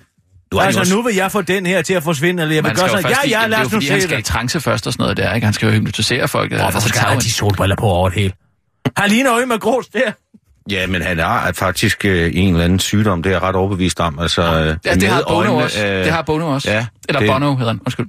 du 0.51 0.59
Altså, 0.59 0.79
også, 0.79 0.95
nu 0.95 1.01
vil 1.01 1.15
jeg 1.15 1.31
få 1.31 1.41
den 1.41 1.65
her 1.65 1.81
til 1.81 1.93
at 1.93 2.03
forsvinde, 2.03 2.43
eller 2.43 2.55
jeg 2.55 2.63
vil 2.63 2.71
gøre 2.75 2.87
skal 2.89 2.97
jo 2.97 3.01
sådan, 3.01 3.17
ja, 3.25 3.37
ja, 3.39 3.41
det 3.43 3.49
lad 3.49 3.57
jo 3.59 3.65
os 3.65 3.71
nu 3.71 3.75
fordi, 3.75 3.87
han 3.87 4.01
se 4.01 4.07
skal 4.07 4.17
i 4.17 4.21
det. 4.21 4.25
trance 4.25 4.59
først 4.61 4.87
og 4.87 4.93
sådan 4.93 5.03
noget 5.03 5.17
der, 5.17 5.33
ikke? 5.33 5.45
Han 5.45 5.53
skal 5.53 5.65
jo 5.65 5.71
hypnotisere 5.73 6.27
folk. 6.27 6.51
Hvorfor 6.51 6.65
altså, 6.65 6.79
skal 6.79 6.91
det 6.91 6.99
han 6.99 7.07
have 7.09 7.15
jo- 7.15 7.19
de 7.19 7.31
solbriller 7.31 7.75
på 7.75 7.85
over 7.85 8.09
det 8.09 8.19
hele? 8.19 8.33
Har 8.97 9.07
lige 9.07 9.23
noget 9.23 9.47
med 9.47 9.59
grus 9.59 9.87
der? 9.87 10.11
Ja, 10.71 10.87
men 10.87 11.01
han 11.01 11.19
har 11.19 11.51
faktisk 11.51 12.05
øh, 12.05 12.31
en 12.35 12.53
eller 12.53 12.65
anden 12.65 12.79
sygdom, 12.79 13.23
det 13.23 13.29
er 13.29 13.33
jeg 13.33 13.41
ret 13.41 13.55
overbevist 13.55 13.99
om. 13.99 14.19
Altså, 14.19 14.41
øh, 14.41 14.77
Ja, 14.85 14.95
det 14.95 15.07
har 15.09 15.23
Bono 15.27 15.37
øjnene, 15.39 15.63
også. 15.63 15.85
øh, 15.87 16.03
Det 16.03 16.11
har 16.11 16.21
Bono 16.21 16.47
også. 16.53 16.71
ja, 16.71 16.85
Eller 17.09 17.19
det- 17.19 17.29
Bono 17.29 17.55
hedder 17.55 17.71
han. 17.71 17.79
Undskyld. 17.85 18.05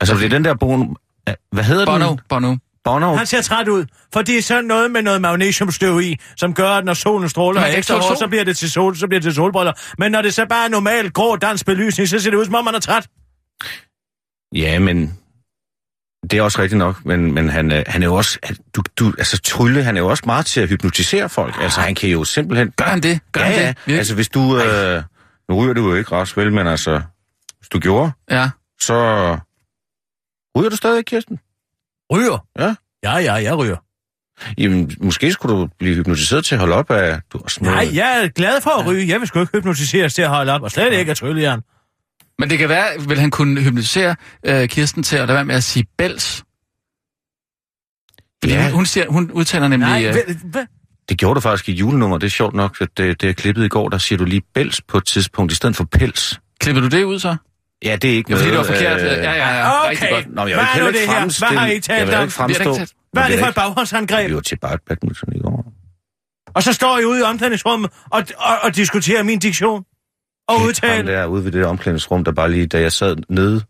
Altså, 0.00 0.14
det 0.14 0.24
er 0.24 0.28
den 0.28 0.44
der 0.44 0.54
Bono, 0.54 0.84
øh, 1.28 1.34
hvad 1.52 1.64
hedder 1.64 1.86
Bono. 1.86 2.08
den? 2.08 2.20
Bono. 2.28 2.56
Bono. 2.84 3.14
Han 3.16 3.26
ser 3.26 3.42
træt 3.42 3.68
ud, 3.68 3.84
for 4.12 4.22
det 4.22 4.38
er 4.38 4.42
sådan 4.42 4.64
noget 4.64 4.90
med 4.90 5.02
noget 5.02 5.20
magnesiumstøv 5.20 6.00
i, 6.00 6.16
som 6.36 6.54
gør, 6.54 6.70
at 6.70 6.84
når 6.84 6.94
solen 6.94 7.28
stråler 7.28 7.60
Man 7.60 7.76
ekstra 7.76 7.94
hårdt, 7.94 8.06
sol. 8.06 8.16
så 8.16 8.26
bliver 8.28 8.44
det 8.44 8.56
til 8.56 8.70
sol, 8.70 8.96
så 8.96 9.06
bliver 9.06 9.20
det 9.20 9.24
til 9.26 9.34
solbriller. 9.34 9.72
Men 9.98 10.12
når 10.12 10.22
det 10.22 10.34
så 10.34 10.46
bare 10.46 10.64
er 10.64 10.68
normal 10.68 11.10
grå 11.10 11.36
dansk 11.36 11.66
belysning, 11.66 12.08
så 12.08 12.18
ser 12.18 12.30
det 12.30 12.36
ud, 12.38 12.44
som 12.44 12.54
om 12.54 12.64
man 12.64 12.74
er 12.74 12.78
træt. 12.80 13.06
Ja, 14.54 14.78
men 14.78 15.18
det 16.30 16.38
er 16.38 16.42
også 16.42 16.62
rigtigt 16.62 16.78
nok, 16.78 17.04
men, 17.04 17.34
men 17.34 17.48
han, 17.48 17.72
øh, 17.72 17.82
han 17.86 18.02
er 18.02 18.06
jo 18.06 18.14
også, 18.14 18.38
du, 18.74 18.82
du, 18.98 19.14
altså 19.18 19.40
Trylle, 19.40 19.82
han 19.84 19.96
er 19.96 20.00
jo 20.00 20.08
også 20.08 20.22
meget 20.26 20.46
til 20.46 20.60
at 20.60 20.68
hypnotisere 20.68 21.28
folk. 21.28 21.54
Altså 21.60 21.80
han 21.80 21.94
kan 21.94 22.08
jo 22.08 22.24
simpelthen... 22.24 22.70
Gør 22.76 22.84
han 22.84 23.00
det? 23.00 23.20
Gør 23.32 23.40
ja, 23.40 23.46
han 23.46 23.54
ja. 23.56 23.68
det? 23.68 23.76
Virkelig? 23.76 23.98
altså 23.98 24.14
hvis 24.14 24.28
du, 24.28 24.58
øh, 24.58 25.02
nu 25.48 25.54
ryger 25.62 25.74
du 25.74 25.88
jo 25.88 25.94
ikke 25.94 26.12
ret 26.12 26.36
vel, 26.36 26.52
men 26.52 26.66
altså, 26.66 27.00
hvis 27.58 27.68
du 27.68 27.78
gjorde, 27.78 28.12
Ja. 28.30 28.50
så 28.80 28.94
ryger 30.58 30.70
du 30.70 30.76
stadig, 30.76 31.04
Kirsten? 31.06 31.38
Ryger? 32.12 32.46
Ja. 32.58 32.74
Ja, 33.02 33.16
ja, 33.18 33.32
jeg 33.34 33.58
ryger. 33.58 33.76
Jamen, 34.58 34.90
måske 35.00 35.32
skulle 35.32 35.56
du 35.56 35.68
blive 35.78 35.94
hypnotiseret 35.94 36.44
til 36.44 36.54
at 36.54 36.58
holde 36.58 36.74
op 36.74 36.90
af... 36.90 37.20
Du 37.32 37.38
er 37.38 37.48
små... 37.48 37.70
Nej, 37.70 37.88
jeg 37.94 38.22
er 38.24 38.28
glad 38.28 38.60
for 38.60 38.70
at 38.80 38.86
ryge. 38.86 39.08
Jeg 39.08 39.20
vil 39.20 39.28
sgu 39.28 39.40
ikke 39.40 39.58
hypnotiseres 39.58 40.14
til 40.14 40.22
at 40.22 40.28
holde 40.28 40.52
op, 40.52 40.62
og 40.62 40.70
slet 40.70 40.92
ikke 40.92 41.10
at 41.10 41.16
tryllejern. 41.16 41.60
Men 42.40 42.50
det 42.50 42.58
kan 42.58 42.68
være, 42.68 42.86
vil 43.08 43.18
han 43.20 43.30
kunne 43.30 43.60
hypnotisere 43.60 44.16
øh, 44.46 44.68
Kirsten 44.68 45.02
til 45.02 45.16
at 45.16 45.26
lade 45.28 45.36
være 45.36 45.44
med 45.44 45.54
at 45.54 45.64
sige 45.64 45.84
bæls? 45.98 46.44
Fordi 48.42 48.52
Ja. 48.54 48.62
hun, 48.64 48.72
hun, 48.72 48.86
siger, 48.86 49.06
hun 49.08 49.30
udtaler 49.30 49.68
nemlig... 49.68 49.88
Nej, 49.88 50.04
øh, 50.06 50.14
hvad? 50.44 50.66
Det 51.08 51.18
gjorde 51.18 51.34
du 51.34 51.40
faktisk 51.40 51.68
i 51.68 51.72
julenummer. 51.72 52.18
Det 52.18 52.26
er 52.26 52.30
sjovt 52.30 52.54
nok, 52.54 52.76
at 52.80 52.88
det, 52.96 53.20
det 53.20 53.28
er 53.28 53.32
klippet 53.32 53.64
i 53.64 53.68
går. 53.68 53.88
Der 53.88 53.98
siger 53.98 54.16
du 54.18 54.24
lige 54.24 54.42
bæls 54.54 54.82
på 54.82 54.98
et 54.98 55.06
tidspunkt, 55.06 55.52
i 55.52 55.54
stedet 55.54 55.76
for 55.76 55.84
pels. 55.84 56.40
klipper 56.60 56.80
du 56.82 56.88
det 56.88 57.04
ud 57.04 57.18
så? 57.18 57.36
Ja, 57.84 57.96
det 57.96 58.10
er 58.10 58.14
ikke 58.14 58.30
Ja, 58.30 58.36
fordi 58.36 58.46
det 58.46 58.54
noget... 58.54 58.68
var 58.68 58.74
forkert. 58.76 59.00
øh, 59.00 59.06
Ja, 59.06 59.32
ja, 59.32 59.58
ja. 59.58 59.88
Rigtig 59.88 60.08
Okay, 60.08 60.14
godt. 60.14 60.34
Nå, 60.34 60.46
jeg 60.46 60.56
hvad 60.56 60.66
vil 60.74 60.80
er 60.80 60.86
nu 60.86 60.92
det 60.92 61.00
her? 61.00 61.48
Hvad 61.48 61.58
har 61.58 61.66
I 61.66 61.80
talt 61.80 62.14
om? 62.14 62.30
fremstå... 62.30 62.72
ikke 62.72 62.86
Hvad 63.12 63.22
er 63.22 63.28
det 63.28 63.38
for 63.38 63.46
et 63.46 63.54
baghåndsangreb? 63.54 64.28
Vi 64.30 64.34
var 64.34 64.40
til 64.40 64.58
badminton 64.58 65.36
i 65.36 65.38
går. 65.38 65.72
Og 66.54 66.62
så 66.62 66.72
står 66.72 66.98
I 66.98 67.04
ude 67.04 67.20
i 67.20 67.22
omklædningsrummet 67.22 67.90
og, 68.10 68.24
og, 68.38 68.58
og 68.62 68.76
diskuterer 68.76 69.22
min 69.22 69.38
diktion. 69.38 69.84
Og 70.50 70.58
ham 70.58 70.68
udtale. 70.68 71.12
der 71.12 71.26
ude 71.26 71.44
ved 71.44 71.52
det 71.52 71.64
omklædningsrum, 71.66 72.24
der 72.24 72.32
bare 72.32 72.50
lige, 72.50 72.66
da 72.66 72.80
jeg 72.80 72.92
sad 72.92 73.16
nede, 73.28 73.62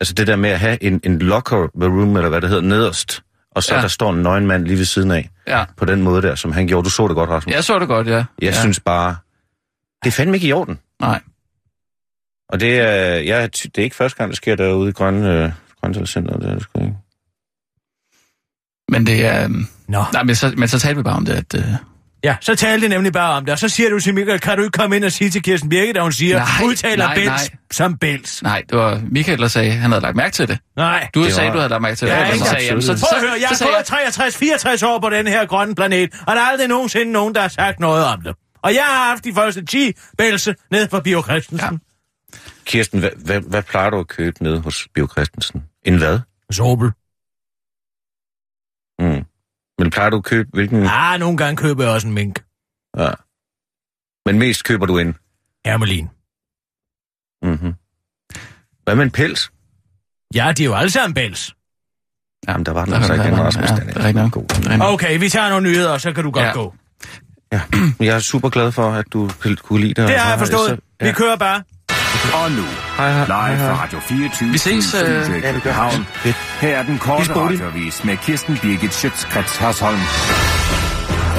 altså 0.00 0.14
det 0.14 0.26
der 0.26 0.36
med 0.36 0.50
at 0.50 0.60
have 0.60 0.82
en, 0.84 1.00
en 1.04 1.18
locker 1.18 1.56
room, 1.82 2.16
eller 2.16 2.28
hvad 2.28 2.40
det 2.40 2.48
hedder, 2.48 2.62
nederst, 2.62 3.22
og 3.50 3.62
så 3.62 3.74
Ja. 3.74 3.80
der 3.80 3.88
står 3.88 4.10
en 4.12 4.22
nøgen 4.22 4.46
mand 4.46 4.64
lige 4.64 4.78
ved 4.78 4.84
siden 4.84 5.10
af, 5.10 5.30
Ja. 5.46 5.64
på 5.76 5.84
den 5.84 6.02
måde 6.02 6.22
der, 6.22 6.34
som 6.34 6.52
han 6.52 6.66
gjorde. 6.66 6.84
Du 6.84 6.90
så 6.90 7.08
det 7.08 7.14
godt, 7.16 7.30
Rasmus. 7.30 7.54
Jeg 7.54 7.64
så 7.64 7.78
det 7.78 7.88
godt, 7.88 8.06
ja. 8.06 8.12
Jeg 8.14 8.24
ja. 8.42 8.52
synes 8.52 8.80
bare, 8.80 9.16
det 10.04 10.08
er 10.08 10.12
fandme 10.12 10.36
ikke 10.36 10.46
i 10.48 10.52
orden. 10.52 10.78
Nej. 11.00 11.20
Og 12.48 12.60
det 12.60 12.80
er, 12.80 13.14
ja, 13.16 13.42
det 13.46 13.78
er 13.78 13.82
ikke 13.82 13.96
første 13.96 14.16
gang, 14.18 14.28
det 14.30 14.36
sker 14.36 14.56
derude 14.56 14.88
i 14.88 14.92
Grønne, 14.92 15.44
øh, 15.44 15.52
Grønlandscenteret. 15.80 16.42
Det 16.42 16.48
er 16.50 16.54
det 16.54 16.62
sgu 16.62 16.80
ikke. 16.80 16.96
Men 18.88 19.06
det 19.06 19.26
er... 19.26 19.44
øhm, 19.44 19.66
Nå. 19.88 20.04
Nej, 20.12 20.22
men 20.22 20.34
så, 20.34 20.54
men 20.56 20.68
så 20.68 20.78
talte 20.78 20.96
vi 20.96 21.02
bare 21.02 21.16
om 21.16 21.24
det, 21.24 21.32
at... 21.32 21.54
Øh, 21.54 21.64
Ja, 22.24 22.36
så 22.40 22.54
talte 22.54 22.86
de 22.86 22.88
nemlig 22.88 23.12
bare 23.12 23.34
om 23.36 23.44
det, 23.44 23.52
og 23.52 23.58
så 23.58 23.68
siger 23.68 23.90
du 23.90 24.00
til 24.00 24.14
Michael, 24.14 24.40
kan 24.40 24.56
du 24.56 24.62
ikke 24.62 24.78
komme 24.78 24.96
ind 24.96 25.04
og 25.04 25.12
sige 25.12 25.30
til 25.30 25.42
Kirsten 25.42 25.68
Birgit, 25.68 25.96
at 25.96 26.02
hun 26.02 26.12
siger, 26.12 26.38
Nej, 26.38 26.46
udtaler 26.64 27.04
nej, 27.06 27.14
Bels 27.14 27.26
nej. 27.26 27.38
som 27.70 27.98
Bels. 27.98 28.42
nej, 28.42 28.62
det 28.70 28.78
var 28.78 29.00
Michael, 29.10 29.38
der 29.38 29.48
sagde, 29.48 29.68
at 29.70 29.76
han 29.76 29.90
havde 29.90 30.02
lagt 30.02 30.16
mærke 30.16 30.32
til 30.32 30.48
det. 30.48 30.58
Nej. 30.76 31.08
Du 31.14 31.24
Det 31.24 31.32
sagde, 31.32 31.46
var- 31.48 31.52
du 31.54 31.58
havde 31.58 31.68
lagt 31.70 31.82
mærke 31.82 31.96
til 31.96 32.08
det. 32.08 32.14
Ja, 32.14 32.20
og 32.26 32.32
ikke 32.34 32.38
så 32.44 32.50
sagde, 32.50 32.64
jamen, 32.66 32.82
så, 32.82 33.06
Prøv 33.12 33.18
at 33.22 33.28
høre, 33.28 33.38
jeg 33.40 33.48
har 33.48 33.66
gået 33.66 34.82
63-64 34.82 34.86
år 34.86 34.98
på 35.00 35.10
den 35.10 35.26
her 35.26 35.46
grønne 35.46 35.74
planet, 35.74 36.10
og 36.26 36.36
der 36.36 36.42
er 36.42 36.46
aldrig 36.46 36.68
nogensinde 36.68 37.12
nogen, 37.12 37.34
der 37.34 37.40
har 37.40 37.48
sagt 37.48 37.80
noget 37.80 38.04
om 38.04 38.22
det. 38.22 38.34
Og 38.62 38.74
jeg 38.74 38.82
har 38.84 39.08
haft 39.10 39.24
de 39.24 39.34
første 39.34 39.64
10 39.64 39.92
bælse 40.18 40.54
ned 40.70 40.88
for 40.88 41.00
Bio 41.00 41.22
Christensen. 41.22 41.80
Kirsten, 42.64 43.00
hvad, 43.00 43.10
hvad, 43.24 43.40
hvad 43.40 43.62
plejer 43.62 43.90
du 43.90 43.98
at 44.00 44.08
købe 44.08 44.42
nede 44.42 44.60
hos 44.60 44.88
Bio 44.94 45.08
Christensen? 45.12 45.62
En 45.86 45.96
hvad? 45.98 46.12
Ja. 46.12 46.54
Sobel. 46.54 46.90
Mm. 48.98 49.24
Men 49.78 49.90
plejer 49.90 50.10
du 50.10 50.16
at 50.16 50.24
købe, 50.24 50.48
hvilken... 50.52 50.82
Ah, 50.86 51.20
nogle 51.20 51.36
gange 51.36 51.56
køber 51.56 51.84
jeg 51.84 51.92
også 51.92 52.06
en 52.06 52.14
mink. 52.14 52.44
Ja. 52.98 53.10
Men 54.26 54.38
mest 54.38 54.64
køber 54.64 54.86
du 54.86 54.98
en. 54.98 55.16
Hermelin. 55.66 56.08
Mm-hmm. 57.42 57.74
Hvad 58.84 58.94
med 58.96 59.04
en 59.04 59.10
pels? 59.10 59.52
Ja, 60.34 60.52
de 60.56 60.62
er 60.62 60.66
jo 60.66 60.74
alle 60.74 60.90
sammen 60.90 61.14
bæls. 61.14 61.54
Jamen, 62.48 62.66
der 62.66 62.72
var 62.72 62.84
den 62.84 62.92
Der 62.92 62.98
altså 62.98 63.16
var- 63.16 63.24
ikke, 63.24 63.24
der 63.24 63.32
en 63.32 63.38
var- 63.38 63.46
Rasmus. 63.46 63.70
ja, 63.70 63.76
den 63.76 63.86
det 63.86 63.96
er 63.96 64.04
rigtigt 64.04 64.14
nok. 64.24 64.32
god. 64.32 64.92
Okay, 64.94 65.18
vi 65.18 65.28
tager 65.28 65.48
nogle 65.50 65.68
nyheder, 65.70 65.90
og 65.92 66.00
så 66.00 66.12
kan 66.12 66.24
du 66.24 66.30
godt 66.30 66.44
Ja. 66.46 66.52
gå. 66.52 66.74
Ja. 67.52 67.60
Jeg 68.00 68.14
er 68.16 68.18
super 68.18 68.48
glad 68.48 68.72
for, 68.72 68.90
at 68.90 69.04
du 69.12 69.30
kunne 69.62 69.80
lide 69.80 69.94
det. 69.94 70.08
Det 70.08 70.18
har 70.18 70.30
jeg 70.30 70.38
forstået. 70.38 70.68
så- 70.68 71.06
Vi 71.06 71.12
kører 71.12 71.36
bare. 71.36 71.62
Og 72.34 72.50
nu, 72.50 72.62
Hej, 72.96 73.12
hej, 73.12 73.24
hej, 73.24 73.50
live 73.50 73.58
fra. 73.58 73.82
Radio 73.82 74.00
24. 74.00 74.50
Vi 74.52 74.58
ses, 74.58 74.94
øh, 74.94 75.00
ja. 75.42 76.32
Her 76.60 76.78
er 76.78 76.82
den 76.82 76.98
korte 76.98 77.34
radiovis 77.36 78.04
med 78.04 78.16
Kirsten 78.16 78.58
Birgit 78.62 78.94
Schøtzgrads 78.94 79.56
Hasholm. 79.56 79.98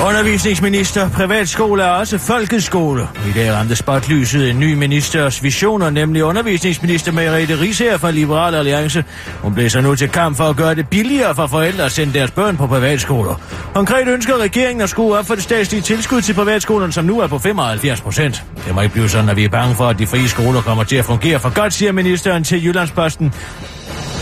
Undervisningsminister, 0.07 1.09
privatskole 1.09 1.83
er 1.83 1.87
også 1.87 2.17
folkeskole. 2.17 3.07
I 3.27 3.31
dag 3.35 3.53
ramte 3.53 3.75
spotlyset 3.75 4.49
en 4.49 4.59
ny 4.59 4.73
ministers 4.73 5.43
visioner, 5.43 5.89
nemlig 5.89 6.23
undervisningsminister 6.23 7.11
Merete 7.11 7.59
Risager 7.59 7.97
fra 7.97 8.11
Liberal 8.11 8.55
Alliance. 8.55 9.03
Hun 9.41 9.53
blev 9.53 9.69
så 9.69 9.81
nu 9.81 9.95
til 9.95 10.09
kamp 10.09 10.37
for 10.37 10.43
at 10.43 10.55
gøre 10.55 10.75
det 10.75 10.89
billigere 10.89 11.35
for 11.35 11.47
forældre 11.47 11.85
at 11.85 11.91
sende 11.91 12.13
deres 12.13 12.31
børn 12.31 12.57
på 12.57 12.67
privatskoler. 12.67 13.35
Konkret 13.73 14.07
ønsker 14.07 14.37
regeringen 14.37 14.81
at 14.81 14.89
skrue 14.89 15.17
op 15.17 15.27
for 15.27 15.35
det 15.35 15.43
statslige 15.43 15.81
tilskud 15.81 16.21
til 16.21 16.33
privatskolerne, 16.33 16.93
som 16.93 17.05
nu 17.05 17.19
er 17.19 17.27
på 17.27 17.39
75 17.39 18.01
procent. 18.01 18.43
Det 18.65 18.75
må 18.75 18.81
ikke 18.81 18.93
blive 18.93 19.09
sådan, 19.09 19.29
at 19.29 19.35
vi 19.35 19.43
er 19.43 19.49
bange 19.49 19.75
for, 19.75 19.87
at 19.87 19.99
de 19.99 20.07
frie 20.07 20.29
skoler 20.29 20.61
kommer 20.61 20.83
til 20.83 20.95
at 20.95 21.05
fungere 21.05 21.39
for 21.39 21.53
godt, 21.55 21.73
siger 21.73 21.91
ministeren 21.91 22.43
til 22.43 22.65
Jyllandsposten. 22.65 23.33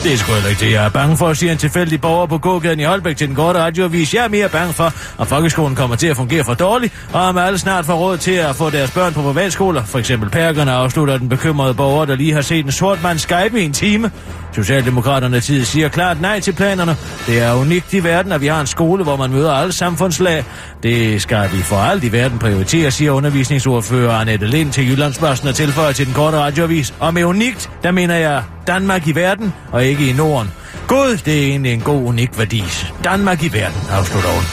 Det 0.03 0.13
er 0.13 0.17
sgu 0.17 0.33
heller 0.33 0.49
ikke 0.49 0.65
det, 0.65 0.71
jeg 0.71 0.85
er 0.85 0.89
bange 0.89 1.17
for, 1.17 1.33
siger 1.33 1.51
en 1.51 1.57
tilfældig 1.57 2.01
borger 2.01 2.25
på 2.25 2.37
gågaden 2.37 2.79
i 2.79 2.83
Holbæk 2.83 3.17
til 3.17 3.27
den 3.27 3.35
korte 3.35 3.59
radioavis. 3.59 4.13
Jeg 4.13 4.23
er 4.23 4.27
mere 4.27 4.49
bange 4.49 4.73
for, 4.73 4.93
at 5.21 5.27
folkeskolen 5.27 5.75
kommer 5.75 5.95
til 5.95 6.07
at 6.07 6.15
fungere 6.17 6.43
for 6.43 6.53
dårligt, 6.53 6.93
og 7.13 7.21
om 7.21 7.37
alle 7.37 7.59
snart 7.59 7.85
får 7.85 7.93
råd 7.93 8.17
til 8.17 8.31
at 8.31 8.55
få 8.55 8.69
deres 8.69 8.91
børn 8.91 9.13
på 9.13 9.21
privatskoler. 9.21 9.83
For 9.83 9.99
eksempel 9.99 10.29
Perkerne 10.29 10.71
afslutter 10.71 11.17
den 11.17 11.29
bekymrede 11.29 11.73
borger, 11.73 12.05
der 12.05 12.15
lige 12.15 12.33
har 12.33 12.41
set 12.41 12.65
en 12.65 12.71
sort 12.71 13.03
mand 13.03 13.19
Skype 13.19 13.61
i 13.61 13.65
en 13.65 13.73
time. 13.73 14.11
Socialdemokraterne 14.55 15.39
tid 15.39 15.65
siger 15.65 15.89
klart 15.89 16.21
nej 16.21 16.39
til 16.39 16.51
planerne. 16.51 16.95
Det 17.27 17.41
er 17.41 17.53
unikt 17.53 17.93
i 17.93 18.03
verden, 18.03 18.31
at 18.31 18.41
vi 18.41 18.47
har 18.47 18.61
en 18.61 18.67
skole, 18.67 19.03
hvor 19.03 19.15
man 19.15 19.31
møder 19.31 19.51
alle 19.51 19.73
samfundslag. 19.73 20.43
Det 20.83 21.21
skal 21.21 21.49
vi 21.53 21.61
for 21.61 21.75
alt 21.75 22.03
i 22.03 22.11
verden 22.11 22.39
prioritere, 22.39 22.91
siger 22.91 23.11
undervisningsordfører 23.11 24.13
Annette 24.13 24.47
Lind 24.47 24.71
til 24.71 24.89
Jyllandsbørsen 24.91 25.47
og 25.47 25.55
tilføjer 25.55 25.91
til 25.91 26.05
den 26.05 26.13
korte 26.13 26.37
radioavis. 26.37 26.93
Og 26.99 27.13
med 27.13 27.23
unikt, 27.23 27.69
der 27.83 27.91
mener 27.91 28.15
jeg 28.15 28.43
Danmark 28.67 29.07
i 29.07 29.15
verden, 29.15 29.53
og 29.71 29.85
ikke 29.85 30.09
i 30.09 30.13
Norden. 30.13 30.51
Gud, 30.87 31.17
det 31.25 31.43
er 31.43 31.47
egentlig 31.47 31.73
en 31.73 31.81
god, 31.81 32.03
unik 32.03 32.39
værdi. 32.39 32.63
Danmark 33.03 33.43
i 33.43 33.53
verden, 33.53 33.81
afslutter 33.91 34.29
hun. 34.29 34.43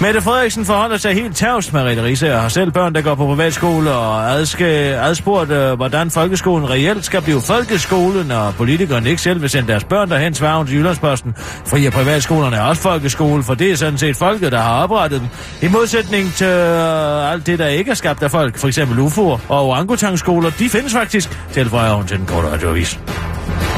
Mette 0.00 0.20
Frederiksen 0.20 0.64
forholder 0.64 0.96
sig 0.96 1.14
helt 1.14 1.36
tavs. 1.36 1.72
Mariette 1.72 2.02
Risse 2.02 2.28
har 2.28 2.48
selv 2.48 2.72
børn, 2.72 2.94
der 2.94 3.00
går 3.02 3.14
på 3.14 3.26
privatskole 3.26 3.90
og 3.90 4.30
adske, 4.30 4.64
adspurgt, 4.66 5.50
øh, 5.50 5.72
hvordan 5.72 6.10
folkeskolen 6.10 6.70
reelt 6.70 7.04
skal 7.04 7.22
blive 7.22 7.40
folkeskole, 7.40 8.24
når 8.28 8.50
politikerne 8.50 9.10
ikke 9.10 9.22
selv 9.22 9.42
vil 9.42 9.50
sende 9.50 9.68
deres 9.68 9.84
børn 9.84 10.10
derhen, 10.10 10.34
svarer 10.34 10.56
hun 10.56 10.66
til 10.66 10.76
Jyllandsposten. 10.76 11.34
Fri 11.66 11.86
og 11.86 11.92
privatskolerne 11.92 12.56
er 12.56 12.62
også 12.62 12.82
folkeskole, 12.82 13.42
for 13.42 13.54
det 13.54 13.70
er 13.70 13.76
sådan 13.76 13.98
set 13.98 14.16
folket, 14.16 14.52
der 14.52 14.60
har 14.60 14.82
oprettet 14.82 15.20
dem. 15.20 15.28
I 15.68 15.72
modsætning 15.72 16.32
til 16.34 16.46
øh, 16.46 17.32
alt 17.32 17.46
det, 17.46 17.58
der 17.58 17.66
ikke 17.66 17.90
er 17.90 17.94
skabt 17.94 18.22
af 18.22 18.30
folk, 18.30 18.58
for 18.58 18.68
eksempel 18.68 18.98
UFO'er 18.98 19.40
og 19.48 19.68
orangutangskoler, 19.68 20.50
de 20.50 20.68
findes 20.68 20.92
faktisk, 20.92 21.38
tilføjer 21.52 21.92
hun 21.92 22.06
til 22.06 22.18
den 22.18 22.26
korte 22.26 22.48
radioavis. 22.48 22.98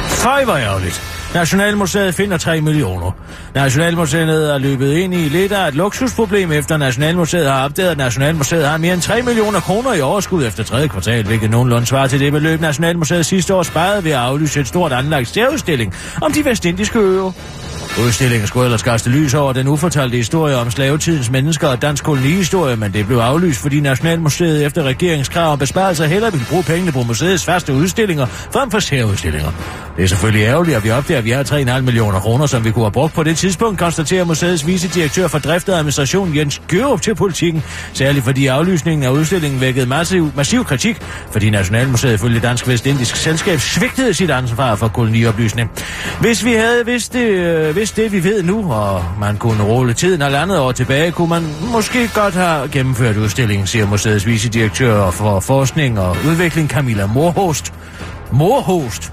Føj, 0.09 0.45
hvor 0.45 0.57
ærgerligt. 0.57 1.24
Nationalmuseet 1.35 2.14
finder 2.14 2.37
3 2.37 2.61
millioner. 2.61 3.11
Nationalmuseet 3.55 4.55
er 4.55 4.59
løbet 4.59 4.93
ind 4.93 5.14
i 5.14 5.28
lidt 5.28 5.53
af 5.53 5.68
et 5.68 5.74
luksusproblem, 5.74 6.53
efter 6.53 6.76
Nationalmuseet 6.76 7.51
har 7.51 7.64
opdaget, 7.64 7.91
at 7.91 7.97
Nationalmuseet 7.97 8.68
har 8.68 8.76
mere 8.76 8.95
end 8.95 9.03
3 9.03 9.22
millioner 9.22 9.61
kroner 9.61 9.95
i 9.95 10.01
overskud 10.01 10.47
efter 10.47 10.64
tredje 10.64 10.89
kvartal, 10.89 11.24
hvilket 11.26 11.51
nogenlunde 11.51 11.87
svarer 11.87 12.07
til 12.07 12.20
det 12.20 12.32
beløb, 12.32 12.61
Nationalmuseet 12.61 13.26
sidste 13.26 13.55
år 13.55 13.62
sparede 13.62 14.05
ved 14.05 14.11
at 14.11 14.18
aflyse 14.18 14.61
et 14.61 14.68
stort 14.68 14.93
anlagt 14.93 15.28
særudstilling 15.28 15.95
om 16.22 16.32
de 16.32 16.45
vestindiske 16.45 16.99
øer. 16.99 17.32
Udstillingen 17.99 18.47
skulle 18.47 18.64
ellers 18.64 18.82
kaste 18.82 19.11
lys 19.11 19.34
over 19.34 19.53
den 19.53 19.68
ufortalte 19.68 20.16
historie 20.16 20.57
om 20.57 20.70
slavetidens 20.70 21.30
mennesker 21.30 21.68
og 21.68 21.82
dansk 21.82 22.05
kolonihistorie, 22.05 22.76
men 22.76 22.92
det 22.92 23.07
blev 23.07 23.18
aflyst, 23.18 23.61
fordi 23.61 23.80
Nationalmuseet 23.80 24.66
efter 24.66 24.82
regeringskrav 24.82 25.53
om 25.53 25.59
besparelser 25.59 26.07
hellere 26.07 26.32
ville 26.32 26.47
bruge 26.51 26.62
pengene 26.62 26.92
på 26.92 27.03
museets 27.03 27.45
faste 27.45 27.74
udstillinger 27.74 28.26
frem 28.26 28.70
for 28.70 28.78
særudstillinger. 28.78 29.53
Det 29.97 30.05
er 30.05 30.07
selvfølgelig 30.07 30.47
ærgerligt, 30.47 30.76
at 30.76 30.84
vi 30.84 30.90
opdager, 30.90 31.18
at 31.18 31.24
vi 31.24 31.30
har 31.30 31.42
3,5 31.42 31.80
millioner 31.80 32.20
kroner, 32.20 32.47
som 32.47 32.64
vi 32.64 32.70
kunne 32.70 32.84
have 32.84 32.92
brugt 32.92 33.14
på 33.14 33.22
det 33.22 33.36
tidspunkt, 33.36 33.78
konstaterer 33.78 34.24
museets 34.24 34.66
vicedirektør 34.66 35.28
for 35.28 35.38
drift 35.38 35.68
og 35.68 35.76
administration 35.76 36.36
Jens 36.36 36.62
Gørup 36.68 37.03
til 37.03 37.14
politikken, 37.14 37.62
særligt 37.92 38.24
fordi 38.24 38.47
aflysningen 38.47 39.07
af 39.07 39.11
udstillingen 39.11 39.61
vækkede 39.61 39.86
massiv, 39.86 40.32
massiv 40.36 40.64
kritik, 40.64 40.97
fordi 41.30 41.51
Nationalmuseet 41.51 42.20
følge 42.20 42.40
Dansk 42.40 42.68
Vestindisk 42.68 43.16
Selskab 43.16 43.61
svigtede 43.61 44.14
sit 44.14 44.30
ansvar 44.30 44.74
for 44.74 44.88
kolonioplysning. 44.88 45.70
Hvis 46.20 46.45
vi 46.45 46.53
havde 46.53 46.86
vidst 46.86 47.12
det, 47.12 47.26
øh, 47.28 47.76
vidst 47.85 47.97
det, 47.97 48.12
vi 48.12 48.24
ved 48.24 48.43
nu, 48.43 48.72
og 48.72 49.05
man 49.20 49.37
kunne 49.37 49.62
rulle 49.62 49.95
tiden 49.95 50.22
og 50.22 50.30
landet 50.30 50.59
år 50.59 50.72
tilbage, 50.72 51.12
kunne 51.12 51.28
man 51.28 51.43
måske 51.72 52.11
godt 52.14 52.35
have 52.35 52.68
gennemført 52.68 53.16
udstillingen, 53.16 53.66
siger 53.66 53.87
museets 53.87 54.26
vicedirektør 54.26 55.11
for 55.11 55.41
forskning 55.41 56.01
og 56.01 56.16
udvikling 56.28 56.68
Camilla 56.68 57.07
Morhost. 57.07 57.72
Morhost? 58.32 59.12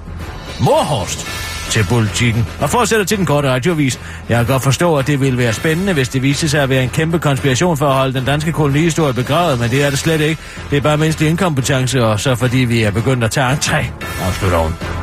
Morhost 0.62 1.28
til 1.70 1.86
politikken. 1.90 2.48
Og 2.62 2.70
fortsætter 2.70 3.06
til 3.06 3.18
den 3.18 3.26
korte 3.26 3.50
radiovis. 3.50 4.00
Jeg 4.30 4.38
kan 4.38 4.46
godt 4.46 4.64
forstå, 4.64 4.98
at 4.98 5.08
det 5.08 5.22
ville 5.22 5.38
være 5.38 5.54
spændende, 5.54 5.94
hvis 5.94 6.10
det 6.10 6.22
viste 6.22 6.50
sig 6.50 6.64
at 6.64 6.70
være 6.70 6.84
en 6.84 6.90
kæmpe 6.90 7.20
konspiration 7.20 7.78
for 7.78 7.88
at 7.88 7.94
holde 7.94 8.14
den 8.14 8.26
danske 8.26 8.52
kolonihistorie 8.52 9.14
begravet, 9.14 9.60
men 9.60 9.70
det 9.70 9.84
er 9.84 9.90
det 9.90 10.00
slet 10.00 10.22
ikke. 10.22 10.42
Det 10.70 10.78
er 10.78 10.82
bare 10.82 10.98
menneskelig 10.98 11.30
inkompetence, 11.30 12.06
og 12.06 12.20
så 12.20 12.36
fordi 12.36 12.58
vi 12.58 12.84
er 12.84 12.92
begyndt 12.92 13.24
at 13.24 13.32
tage 13.32 13.54
entré, 13.54 13.86
afslutter 14.28 14.58
hun. 14.58 15.01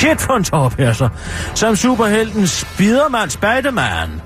Shit 0.00 0.20
for 0.20 0.36
en 0.36 0.44
tårpærser. 0.44 1.08
Som 1.54 1.76
superhelten 1.76 2.46
Spiderman 2.46 3.30
Spiderman 3.30 4.22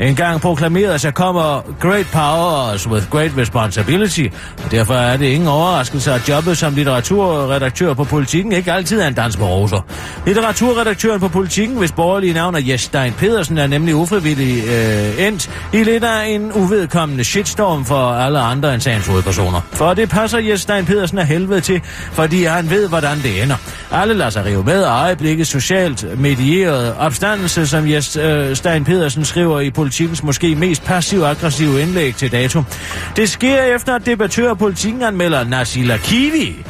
en 0.00 0.16
gang 0.16 0.40
proklameret, 0.40 1.04
at 1.04 1.14
kommer 1.14 1.60
great 1.80 2.06
powers 2.12 2.88
with 2.88 3.10
great 3.10 3.30
responsibility. 3.38 4.26
Og 4.64 4.70
derfor 4.70 4.94
er 4.94 5.16
det 5.16 5.26
ingen 5.26 5.48
overraskelse, 5.48 6.12
at 6.12 6.28
jobbet 6.28 6.58
som 6.58 6.74
litteraturredaktør 6.74 7.94
på 7.94 8.04
Politiken 8.04 8.52
ikke 8.52 8.72
altid 8.72 9.00
er 9.00 9.08
en 9.08 9.14
dans 9.14 9.36
på 9.36 9.44
roser. 9.44 9.86
Litteraturredaktøren 10.26 11.20
på 11.20 11.28
Politiken, 11.28 11.76
hvis 11.76 11.92
borgerlige 11.92 12.34
navn 12.34 12.54
er 12.54 12.60
Jes 12.60 12.80
Stein 12.80 13.12
Pedersen, 13.12 13.58
er 13.58 13.66
nemlig 13.66 13.94
ufrivillig 13.94 14.64
øh, 14.64 15.26
endt 15.26 15.50
i 15.72 15.84
lidt 15.84 16.04
af 16.04 16.26
en 16.26 16.52
uvedkommende 16.52 17.24
shitstorm 17.24 17.84
for 17.84 18.12
alle 18.12 18.38
andre 18.38 18.74
end 18.74 18.82
sagens 18.82 19.06
hovedpersoner. 19.06 19.60
For 19.72 19.94
det 19.94 20.08
passer 20.08 20.38
Jes 20.38 20.60
Stein 20.60 20.84
Pedersen 20.84 21.18
af 21.18 21.26
helvede 21.26 21.60
til, 21.60 21.80
fordi 22.12 22.44
han 22.44 22.70
ved, 22.70 22.88
hvordan 22.88 23.18
det 23.22 23.42
ender. 23.42 23.56
Alle 23.90 24.14
lader 24.14 24.30
sig 24.30 24.44
rive 24.44 24.64
med, 24.64 24.82
og 24.82 25.00
øjeblikket 25.00 25.46
socialt 25.46 26.20
medieret 26.20 26.94
opstandelse, 26.98 27.66
som 27.66 27.90
Jes 27.90 28.16
øh, 28.16 28.56
Stein 28.56 28.84
Pedersen 28.84 29.24
skriver 29.24 29.60
i 29.60 29.70
politikens 29.82 30.22
måske 30.22 30.54
mest 30.54 30.84
passiv-aggressive 30.84 31.82
indlæg 31.82 32.14
til 32.14 32.32
dato. 32.32 32.62
Det 33.16 33.28
sker 33.28 33.62
efter, 33.62 33.94
at 33.94 34.06
debattør 34.06 34.54
politikken 34.54 35.02
anmelder 35.02 35.44
Nasila 35.44 35.96
Kiwi 35.96 36.64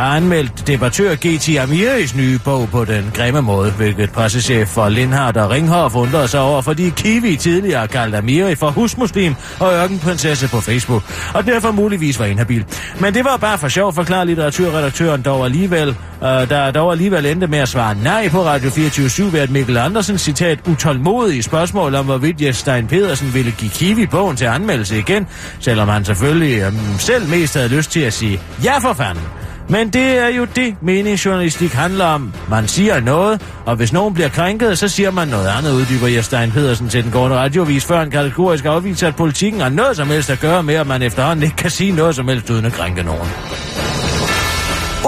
har 0.00 0.16
anmeldt 0.16 0.66
debattør 0.66 1.14
G.T. 1.14 1.58
Amiris 1.58 2.14
nye 2.14 2.38
bog 2.44 2.68
på 2.68 2.84
den 2.84 3.10
grimme 3.14 3.42
måde, 3.42 3.70
hvilket 3.70 4.10
pressechef 4.10 4.68
for 4.68 4.88
Lindhardt 4.88 5.36
og 5.36 5.50
Ringhoff 5.50 5.94
undrede 5.94 6.28
sig 6.28 6.40
over, 6.40 6.62
fordi 6.62 6.90
Kiwi 6.96 7.36
tidligere 7.36 7.88
kaldte 7.88 8.18
Amiri 8.18 8.54
for 8.54 8.70
husmuslim 8.70 9.34
og 9.60 9.72
ørkenprinsesse 9.74 10.48
på 10.48 10.60
Facebook, 10.60 11.02
og 11.34 11.46
derfor 11.46 11.70
muligvis 11.70 12.18
var 12.18 12.24
inhabil. 12.24 12.64
Men 13.00 13.14
det 13.14 13.24
var 13.24 13.36
bare 13.36 13.58
for 13.58 13.68
sjov, 13.68 13.92
forklarer 13.94 14.24
litteraturredaktøren 14.24 15.22
dog 15.22 15.44
alligevel, 15.44 15.88
øh, 15.88 16.28
der 16.48 16.70
dog 16.70 16.92
alligevel 16.92 17.26
endte 17.26 17.46
med 17.46 17.58
at 17.58 17.68
svare 17.68 17.94
nej 17.94 18.28
på 18.28 18.44
Radio 18.44 18.70
24 18.70 19.32
ved 19.32 19.40
at 19.40 19.50
Mikkel 19.50 19.76
Andersen 19.76 20.18
citat 20.18 20.58
utålmodige 20.68 21.42
spørgsmål 21.42 21.94
om, 21.94 22.04
hvorvidt 22.04 22.42
Jes 22.42 22.56
Stein 22.56 22.86
Pedersen 22.86 23.34
ville 23.34 23.50
give 23.50 23.70
Kiwi 23.70 24.06
bogen 24.06 24.36
til 24.36 24.44
anmeldelse 24.44 24.98
igen, 24.98 25.26
selvom 25.58 25.88
han 25.88 26.04
selvfølgelig 26.04 26.58
øh, 26.58 26.72
selv 26.98 27.28
mest 27.28 27.54
havde 27.54 27.68
lyst 27.68 27.90
til 27.90 28.00
at 28.00 28.12
sige 28.12 28.40
ja 28.64 28.78
for 28.78 28.92
fanden. 28.92 29.49
Men 29.70 29.90
det 29.90 30.18
er 30.18 30.28
jo 30.28 30.44
det, 30.44 30.76
meningsjournalistik 30.82 31.72
handler 31.72 32.04
om. 32.04 32.34
Man 32.48 32.68
siger 32.68 33.00
noget, 33.00 33.42
og 33.66 33.76
hvis 33.76 33.92
nogen 33.92 34.14
bliver 34.14 34.28
krænket, 34.28 34.78
så 34.78 34.88
siger 34.88 35.10
man 35.10 35.28
noget 35.28 35.48
andet, 35.48 35.72
uddyber 35.72 36.06
Jes 36.06 36.24
Stein 36.24 36.50
Pedersen 36.50 36.88
til 36.88 37.04
den 37.04 37.10
gårde 37.10 37.34
radiovis, 37.34 37.84
før 37.84 38.02
en 38.02 38.10
kategorisk 38.10 38.64
afviser, 38.64 39.08
at 39.08 39.16
politikken 39.16 39.60
har 39.60 39.68
noget 39.68 39.96
som 39.96 40.08
helst 40.08 40.30
at 40.30 40.40
gøre 40.40 40.62
med, 40.62 40.74
at 40.74 40.86
man 40.86 41.02
efterhånden 41.02 41.42
ikke 41.42 41.56
kan 41.56 41.70
sige 41.70 41.92
noget 41.92 42.14
som 42.14 42.28
helst 42.28 42.50
uden 42.50 42.64
at 42.64 42.72
krænke 42.72 43.02
nogen. 43.02 43.28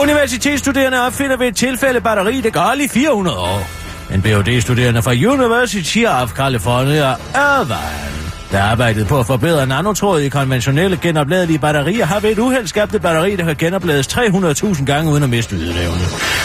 Universitetsstuderende 0.01 1.07
opfinder 1.07 1.37
ved 1.37 1.47
et 1.47 1.57
tilfælde 1.57 2.01
batteri, 2.01 2.41
det 2.41 2.53
går 2.53 2.75
i 2.81 2.89
400 2.89 3.39
år. 3.39 3.67
En 4.15 4.23
Ph.D.-studerende 4.23 5.03
fra 5.03 5.33
University 5.33 6.05
of 6.23 6.33
California, 6.33 7.15
Irvine, 7.35 8.22
der 8.53 8.63
arbejdet 8.63 9.07
på 9.07 9.19
at 9.19 9.27
forbedre 9.27 9.67
nanotråd 9.67 10.21
i 10.21 10.29
konventionelle 10.29 10.97
genopladelige 10.97 11.59
batterier, 11.59 12.07
har 12.07 12.21
ved 12.21 12.31
et 12.31 12.39
uheld 12.39 12.67
skabt 12.67 12.95
et 12.95 13.03
batteri, 13.03 13.37
der 13.37 13.45
kan 13.45 13.57
genoplades 13.57 14.07
300.000 14.07 14.85
gange 14.85 15.13
uden 15.13 15.23
at 15.23 15.31
miste 15.31 15.57
ydeevne. 15.57 16.01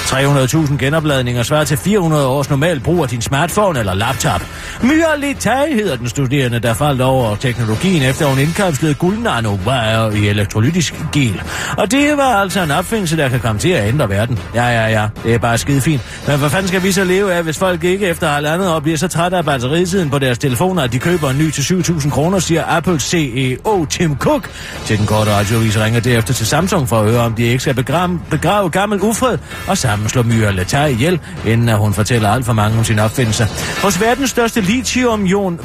300.000 0.08 0.78
genopladninger 0.78 1.44
svarer 1.44 1.64
til 1.64 1.78
400 1.78 2.28
års 2.28 2.50
normal 2.50 2.80
brug 2.80 3.04
af 3.04 3.10
din 3.10 3.22
smartphone 3.22 3.80
eller 3.80 3.94
laptop. 3.94 4.42
Myalitai 4.82 5.74
hedder 5.74 5.96
den 5.96 6.10
studerende, 6.10 6.60
der 6.60 6.74
faldt 6.74 7.02
over 7.02 7.36
teknologien, 7.36 8.04
efter 8.04 8.26
hun 8.26 8.40
indkapslede 8.40 8.94
guldnanowire 8.94 10.18
i 10.18 10.28
elektrolytisk 10.28 10.96
gel. 11.14 11.42
Og 11.78 11.92
det 11.92 12.18
var 12.18 12.36
altså 12.36 12.64
en 12.64 12.72
opfindelse, 12.72 13.18
der 13.18 13.30
kan 13.30 13.40
komme 13.40 13.60
til 13.60 13.70
at 13.70 13.88
ændre 13.88 14.10
verden. 14.10 14.40
Ja, 14.56 14.68
ja, 14.68 14.88
ja, 14.88 15.08
det 15.24 15.34
er 15.34 15.40
bare 15.40 15.58
skide 15.58 15.82
fint. 15.82 16.02
Men 16.28 16.40
hvad 16.40 16.50
fanden 16.50 16.68
skal 16.68 16.84
vi 16.84 16.92
så 16.92 17.04
leve 17.04 17.34
af, 17.34 17.44
hvis 17.44 17.58
folk 17.58 17.84
ikke 17.84 18.06
efter 18.06 18.28
halvandet 18.28 18.70
år 18.70 18.80
bliver 18.80 18.98
så 18.98 19.08
trætte 19.08 19.38
af 19.38 19.46
batteritiden 19.46 20.10
på 20.10 20.20
deres 20.20 20.38
telefoner, 20.38 20.84
at 20.84 20.94
de 20.94 21.00
køber 21.00 21.30
en 21.30 21.38
ny 21.38 21.52
til 21.52 21.62
7.000 21.62 21.97
kroner, 22.12 22.40
siger 22.40 22.64
Apple 22.68 23.00
CEO 23.00 23.86
Tim 23.90 24.18
Cook. 24.18 24.50
Til 24.86 24.98
den 24.98 25.06
korte 25.06 25.32
radiovis 25.32 25.80
ringer 25.80 26.00
derefter 26.00 26.34
til 26.34 26.48
Samsung 26.48 26.90
for 26.90 27.00
at 27.00 27.10
høre, 27.12 27.22
om 27.22 27.34
de 27.34 27.44
ikke 27.44 27.60
skal 27.60 27.74
begrave, 27.74 28.20
begrave 28.30 28.70
gammel 28.70 29.02
ufred 29.02 29.38
og 29.68 29.78
sammenslå 29.78 30.24
Myra 30.24 30.52
Latai 30.52 30.92
ihjel, 30.92 31.20
inden 31.46 31.70
at 31.70 31.78
hun 31.78 31.94
fortæller 31.94 32.30
alt 32.30 32.46
for 32.46 32.54
mange 32.54 32.78
om 32.78 32.84
sin 32.84 33.00
opfindelse. 33.00 33.48
Hos 33.82 34.02
verdens 34.02 34.30
største 34.30 34.62
lithium-ion 34.62 35.60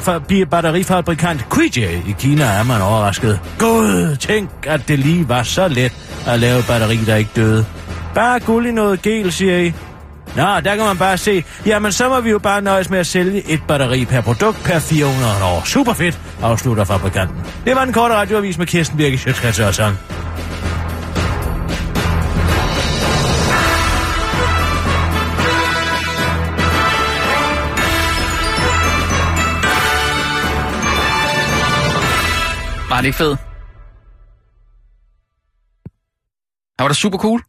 batterifabrikant 0.51 1.45
Quijie 1.53 2.03
i 2.07 2.15
Kina 2.19 2.43
er 2.43 2.63
man 2.63 2.81
overrasket. 2.81 3.39
Gud, 3.59 4.15
tænk, 4.19 4.49
at 4.67 4.87
det 4.87 4.99
lige 4.99 5.29
var 5.29 5.43
så 5.43 5.67
let 5.67 5.93
at 6.27 6.39
lave 6.39 6.59
et 6.59 6.67
batteri, 6.67 6.97
der 7.05 7.15
ikke 7.15 7.31
døde. 7.35 7.65
Bare 8.15 8.39
guld 8.39 8.67
i 8.67 8.71
noget 8.71 9.01
gel, 9.01 9.31
siger 9.31 9.57
I. 9.57 9.73
Nå, 10.35 10.59
der 10.59 10.75
kan 10.75 10.85
man 10.85 10.97
bare 10.97 11.17
se, 11.17 11.43
jamen 11.65 11.91
så 11.91 12.09
må 12.09 12.21
vi 12.21 12.29
jo 12.29 12.39
bare 12.39 12.61
nøjes 12.61 12.89
med 12.89 12.99
at 12.99 13.07
sælge 13.07 13.49
et 13.49 13.59
batteri 13.67 14.05
per 14.05 14.21
produkt 14.21 14.63
per 14.63 14.79
400 14.79 15.43
år. 15.43 15.63
Super 15.65 15.93
fedt, 15.93 16.19
afslutter 16.41 16.83
fabrikanten. 16.83 17.45
Det 17.65 17.75
var 17.75 17.85
den 17.85 17.93
korte 17.93 18.15
radioavis 18.15 18.57
med 18.57 18.67
Kirsten 18.67 18.97
Birke 18.97 19.17
Sjøtskrets 19.17 19.59
og 19.59 19.73
sådan. 19.73 19.97
Var 32.89 32.97
det 33.01 33.05
ikke 33.05 33.17
fed? 33.17 33.35
Han 36.77 36.83
var 36.83 36.87
da 36.87 36.93
super 36.93 37.17
cool. 37.17 37.43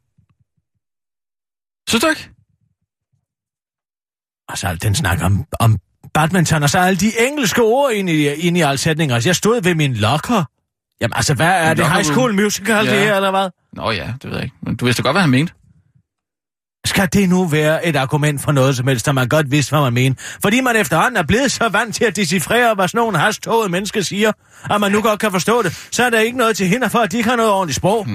Synes 1.88 2.02
du 2.04 2.08
ikke? 2.08 2.33
Og 4.48 4.58
så 4.58 4.78
den 4.82 4.94
snak 4.94 5.22
om, 5.22 5.44
om 5.60 5.78
badminton, 6.14 6.62
og 6.62 6.70
så 6.70 6.78
alle 6.78 7.00
de 7.00 7.12
engelske 7.28 7.62
ord 7.62 7.92
ind 7.92 8.10
i, 8.10 8.28
ind 8.34 8.56
i 8.56 8.60
alle 8.60 8.78
sætninger. 8.78 9.14
Altså, 9.14 9.28
jeg 9.28 9.36
stod 9.36 9.62
ved 9.62 9.74
min 9.74 9.94
locker. 9.94 10.44
Jamen 11.00 11.12
altså, 11.16 11.34
hvad 11.34 11.46
er 11.50 11.74
det? 11.74 11.92
High 11.92 12.04
School 12.04 12.34
Musical, 12.34 12.84
Ja. 12.86 12.92
det 12.92 13.00
her, 13.00 13.16
eller 13.16 13.30
hvad? 13.30 13.48
Nå 13.72 13.90
ja, 13.90 14.12
det 14.22 14.24
ved 14.30 14.34
jeg 14.36 14.44
ikke. 14.44 14.56
Men 14.62 14.76
du 14.76 14.84
vidste 14.84 15.02
godt, 15.02 15.14
hvad 15.14 15.20
han 15.22 15.30
mente. 15.30 15.52
Skal 16.86 17.08
det 17.12 17.28
nu 17.28 17.44
være 17.46 17.86
et 17.86 17.96
argument 17.96 18.42
for 18.42 18.52
noget 18.52 18.76
som 18.76 18.86
helst, 18.86 19.06
der 19.06 19.12
man 19.12 19.28
godt 19.28 19.50
vidste, 19.50 19.70
hvad 19.70 19.80
man 19.80 19.92
mener? 19.92 20.16
Fordi 20.42 20.60
man 20.60 20.76
efterhånden 20.76 21.16
er 21.16 21.22
blevet 21.22 21.52
så 21.52 21.68
vant 21.68 21.94
til 21.94 22.04
at 22.04 22.16
decifrere, 22.16 22.74
hvad 22.74 22.88
sådan 22.88 22.98
nogle 22.98 23.18
hasttåede 23.18 23.68
mennesker 23.68 24.00
siger, 24.02 24.32
at 24.70 24.80
man 24.80 24.92
nu 24.92 25.02
godt 25.02 25.20
kan 25.20 25.30
forstå 25.32 25.62
det, 25.62 25.88
så 25.90 26.04
er 26.04 26.10
der 26.10 26.20
ikke 26.20 26.38
noget 26.38 26.56
til 26.56 26.66
hinder 26.66 26.88
for, 26.88 26.98
at 26.98 27.12
de 27.12 27.16
ikke 27.16 27.28
har 27.28 27.36
noget 27.36 27.52
ordentligt 27.52 27.76
sprog. 27.76 28.06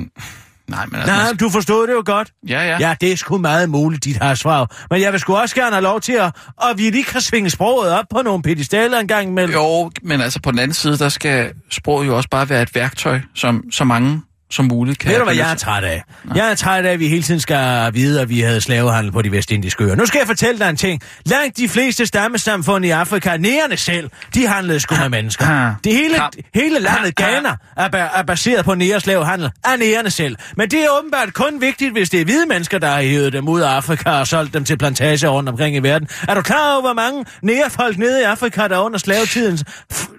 Nej, 0.69 0.85
men 0.85 0.95
altså... 0.95 1.15
Nej, 1.15 1.33
du 1.39 1.49
forstod 1.49 1.87
det 1.87 1.93
jo 1.93 2.03
godt. 2.05 2.31
Ja, 2.47 2.61
ja. 2.61 2.77
Ja, 2.79 2.95
det 3.01 3.11
er 3.11 3.17
sgu 3.17 3.37
meget 3.37 3.69
muligt, 3.69 4.03
dit 4.03 4.17
har 4.17 4.35
svar. 4.35 4.85
Men 4.91 5.01
jeg 5.01 5.11
vil 5.11 5.19
sgu 5.19 5.35
også 5.35 5.55
gerne 5.55 5.71
have 5.71 5.83
lov 5.83 6.01
til 6.01 6.13
at, 6.13 6.35
at 6.63 6.77
vi 6.77 6.89
lige 6.89 7.03
kan 7.03 7.21
svinge 7.21 7.49
sproget 7.49 7.91
op 7.91 8.05
på 8.11 8.21
nogle 8.21 8.43
pedestaler 8.43 8.99
en 8.99 9.07
gang 9.07 9.29
imellem. 9.29 9.53
Jo, 9.53 9.91
men 10.01 10.21
altså 10.21 10.41
på 10.41 10.51
den 10.51 10.59
anden 10.59 10.73
side, 10.73 10.97
der 10.97 11.09
skal 11.09 11.51
sproget 11.69 12.07
jo 12.07 12.17
også 12.17 12.29
bare 12.29 12.49
være 12.49 12.61
et 12.61 12.75
værktøj, 12.75 13.19
som 13.35 13.63
så 13.71 13.83
mange 13.83 14.21
som 14.51 14.65
muligt 14.65 14.99
kan... 14.99 15.11
Ved 15.11 15.17
du, 15.17 15.23
hvad 15.23 15.35
jeg 15.35 15.51
er 15.51 15.55
træt 15.55 15.83
af? 15.83 16.03
Jeg 16.35 16.51
er 16.51 16.55
træt 16.55 16.85
af, 16.85 16.91
at 16.91 16.99
vi 16.99 17.07
hele 17.07 17.23
tiden 17.23 17.39
skal 17.39 17.93
vide, 17.93 18.21
at 18.21 18.29
vi 18.29 18.39
havde 18.39 18.61
slavehandel 18.61 19.11
på 19.11 19.21
de 19.21 19.31
vestindiske 19.31 19.83
øer. 19.83 19.95
Nu 19.95 20.05
skal 20.05 20.19
jeg 20.19 20.27
fortælle 20.27 20.59
dig 20.59 20.69
en 20.69 20.75
ting. 20.75 21.01
Langt 21.25 21.57
de 21.57 21.69
fleste 21.69 22.05
stammesamfund 22.05 22.85
i 22.85 22.89
Afrika, 22.89 23.37
nærende 23.37 23.77
selv, 23.77 24.09
de 24.33 24.47
handlede 24.47 24.79
sgu 24.79 24.95
med 24.95 25.09
mennesker. 25.09 25.75
Det 25.83 25.93
hele, 25.93 26.15
hele 26.53 26.79
landet. 26.79 27.15
Ghana 27.15 27.49
er, 27.77 27.89
er 28.15 28.23
baseret 28.23 28.65
på 28.65 28.75
nære 28.75 28.99
slavehandel 28.99 29.51
af 29.63 29.79
nærende 29.79 30.11
selv. 30.11 30.35
Men 30.57 30.71
det 30.71 30.79
er 30.79 30.87
åbenbart 30.99 31.33
kun 31.33 31.61
vigtigt, 31.61 31.91
hvis 31.91 32.09
det 32.09 32.21
er 32.21 32.25
hvide 32.25 32.45
mennesker, 32.45 32.77
der 32.77 32.87
har 32.87 33.01
hævet 33.01 33.33
dem 33.33 33.47
ud 33.47 33.61
af 33.61 33.69
Afrika 33.69 34.09
og 34.09 34.27
solgt 34.27 34.53
dem 34.53 34.63
til 34.63 34.77
plantager 34.77 35.29
rundt 35.29 35.49
omkring 35.49 35.75
i 35.75 35.79
verden. 35.79 36.07
Er 36.27 36.35
du 36.35 36.41
klar 36.41 36.71
over, 36.71 36.81
hvor 36.81 36.93
mange 36.93 37.25
nære 37.43 37.69
folk 37.69 37.97
nede 37.97 38.21
i 38.21 38.23
Afrika, 38.23 38.67
der 38.67 38.79
under 38.79 38.99
slavetiden 38.99 39.57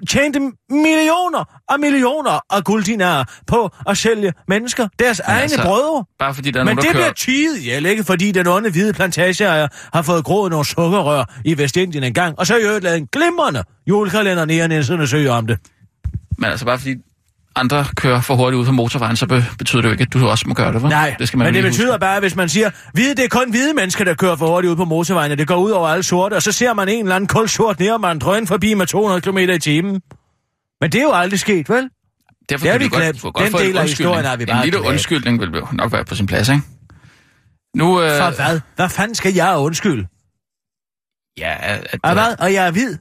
tjente 0.09 0.41
millioner 0.71 1.60
og 1.71 1.81
millioner 1.81 2.41
af 2.51 2.65
gulddinarer 2.65 3.25
på 3.47 3.71
at 3.89 3.97
sælge 3.99 4.33
mennesker, 4.49 4.89
deres 4.99 5.21
egne 5.21 5.43
altså, 5.43 5.63
brødre? 5.63 6.05
Bare 6.19 6.35
fordi 6.35 6.51
der 6.51 6.61
er 6.61 6.65
Men 6.65 6.77
nogen, 6.77 6.87
det 6.87 6.93
kører... 6.93 7.03
bliver 7.05 7.13
tidet 7.13 7.59
ihjel, 7.59 7.87
ikke? 7.87 8.05
Fordi 8.05 8.33
den 8.33 8.47
onde 8.47 8.71
hvide 8.71 8.93
plantageejer 8.93 9.69
har 9.95 10.03
fået 10.03 10.25
groet 10.25 10.51
nogle 10.51 10.67
sukkerrør 10.67 11.25
i 11.45 11.59
Vestindien 11.59 12.05
en 12.05 12.15
gang, 12.15 12.39
og 12.39 12.47
så 12.47 12.53
har 12.53 12.61
jeg 12.73 12.83
lavet 12.83 12.97
en 12.99 13.07
glimrende 13.13 13.65
julekalender 13.89 14.45
nære 14.45 14.69
Nielsen 14.69 15.01
og 15.01 15.09
søge 15.09 15.31
om 15.31 15.47
det. 15.47 15.59
Men 16.39 16.51
altså 16.51 16.65
bare 16.65 16.79
fordi 16.79 16.95
andre 17.57 17.85
kører 17.97 18.21
for 18.21 18.35
hurtigt 18.35 18.61
ud 18.61 18.67
på 18.67 18.73
motorvejen, 18.73 19.17
så 19.17 19.27
be- 19.27 19.45
betyder 19.59 19.83
det 19.83 19.89
jo 19.89 19.93
ikke, 19.93 20.03
at 20.03 20.13
du 20.13 20.29
også 20.29 20.45
må 20.49 20.55
gøre 20.55 20.73
det, 20.73 20.81
hva'? 20.81 20.89
Nej, 20.89 21.15
det 21.19 21.29
skal 21.29 21.39
man 21.39 21.47
men 21.47 21.55
det 21.55 21.63
betyder 21.63 21.87
huske. 21.93 22.01
bare, 22.01 22.17
at 22.17 22.23
hvis 22.23 22.37
man 22.37 22.49
siger, 22.49 22.71
hvide, 22.93 23.15
det 23.15 23.25
er 23.25 23.29
kun 23.29 23.51
hvide 23.51 23.75
mennesker, 23.75 24.05
der 24.05 24.15
kører 24.15 24.37
for 24.37 24.47
hurtigt 24.47 24.71
ud 24.71 24.77
på 24.77 24.85
motorvejen, 24.85 25.33
og 25.33 25.39
det 25.39 25.49
går 25.49 25.57
ud 25.57 25.71
over 25.71 25.89
alle 25.89 26.03
sorte, 26.03 26.35
og 26.35 26.43
så 26.43 26.53
ser 26.53 26.75
man 26.75 26.89
en 26.89 26.99
eller 27.05 27.17
anden 27.17 27.29
kulsort 27.29 27.81
nærmand 27.81 28.21
drøn 28.21 28.47
forbi 28.47 28.75
med 28.75 28.87
200 28.87 29.21
km 29.21 29.39
i 29.39 29.59
timen. 29.59 30.01
Men 30.81 30.93
det 30.93 30.99
er 30.99 31.03
jo 31.03 31.13
aldrig 31.13 31.41
sket, 31.41 31.69
vel? 31.69 31.91
Derfor 32.51 32.65
det 32.65 32.73
har 32.73 32.79
kan 32.79 32.85
vi 32.85 32.89
godt, 32.89 33.03
glemt. 33.03 33.23
godt 33.35 33.53
Den 33.53 33.53
del 33.61 33.77
af 33.77 33.83
historien 33.89 34.25
har 34.25 34.37
vi 34.37 34.47
bare 34.47 34.57
En 34.57 34.65
lille 34.65 34.79
glemt. 34.79 34.91
undskyldning 34.93 35.41
vil 35.41 35.49
jo 35.55 35.67
nok 35.73 35.93
være 35.93 36.05
på 36.05 36.15
sin 36.15 36.27
plads, 36.27 36.49
ikke? 36.49 36.63
Nu, 37.77 38.03
øh, 38.03 38.11
For 38.19 38.31
hvad? 38.37 38.61
Hvad 38.77 38.89
fanden 38.89 39.15
skal 39.15 39.35
jeg 39.35 39.57
undskylde? 39.59 40.07
Ja, 41.39 41.57
at, 41.61 41.97
Og 42.03 42.13
hvad? 42.13 42.35
Og 42.39 42.53
jeg 42.53 42.67
er 42.67 42.71
hvid. 42.71 42.97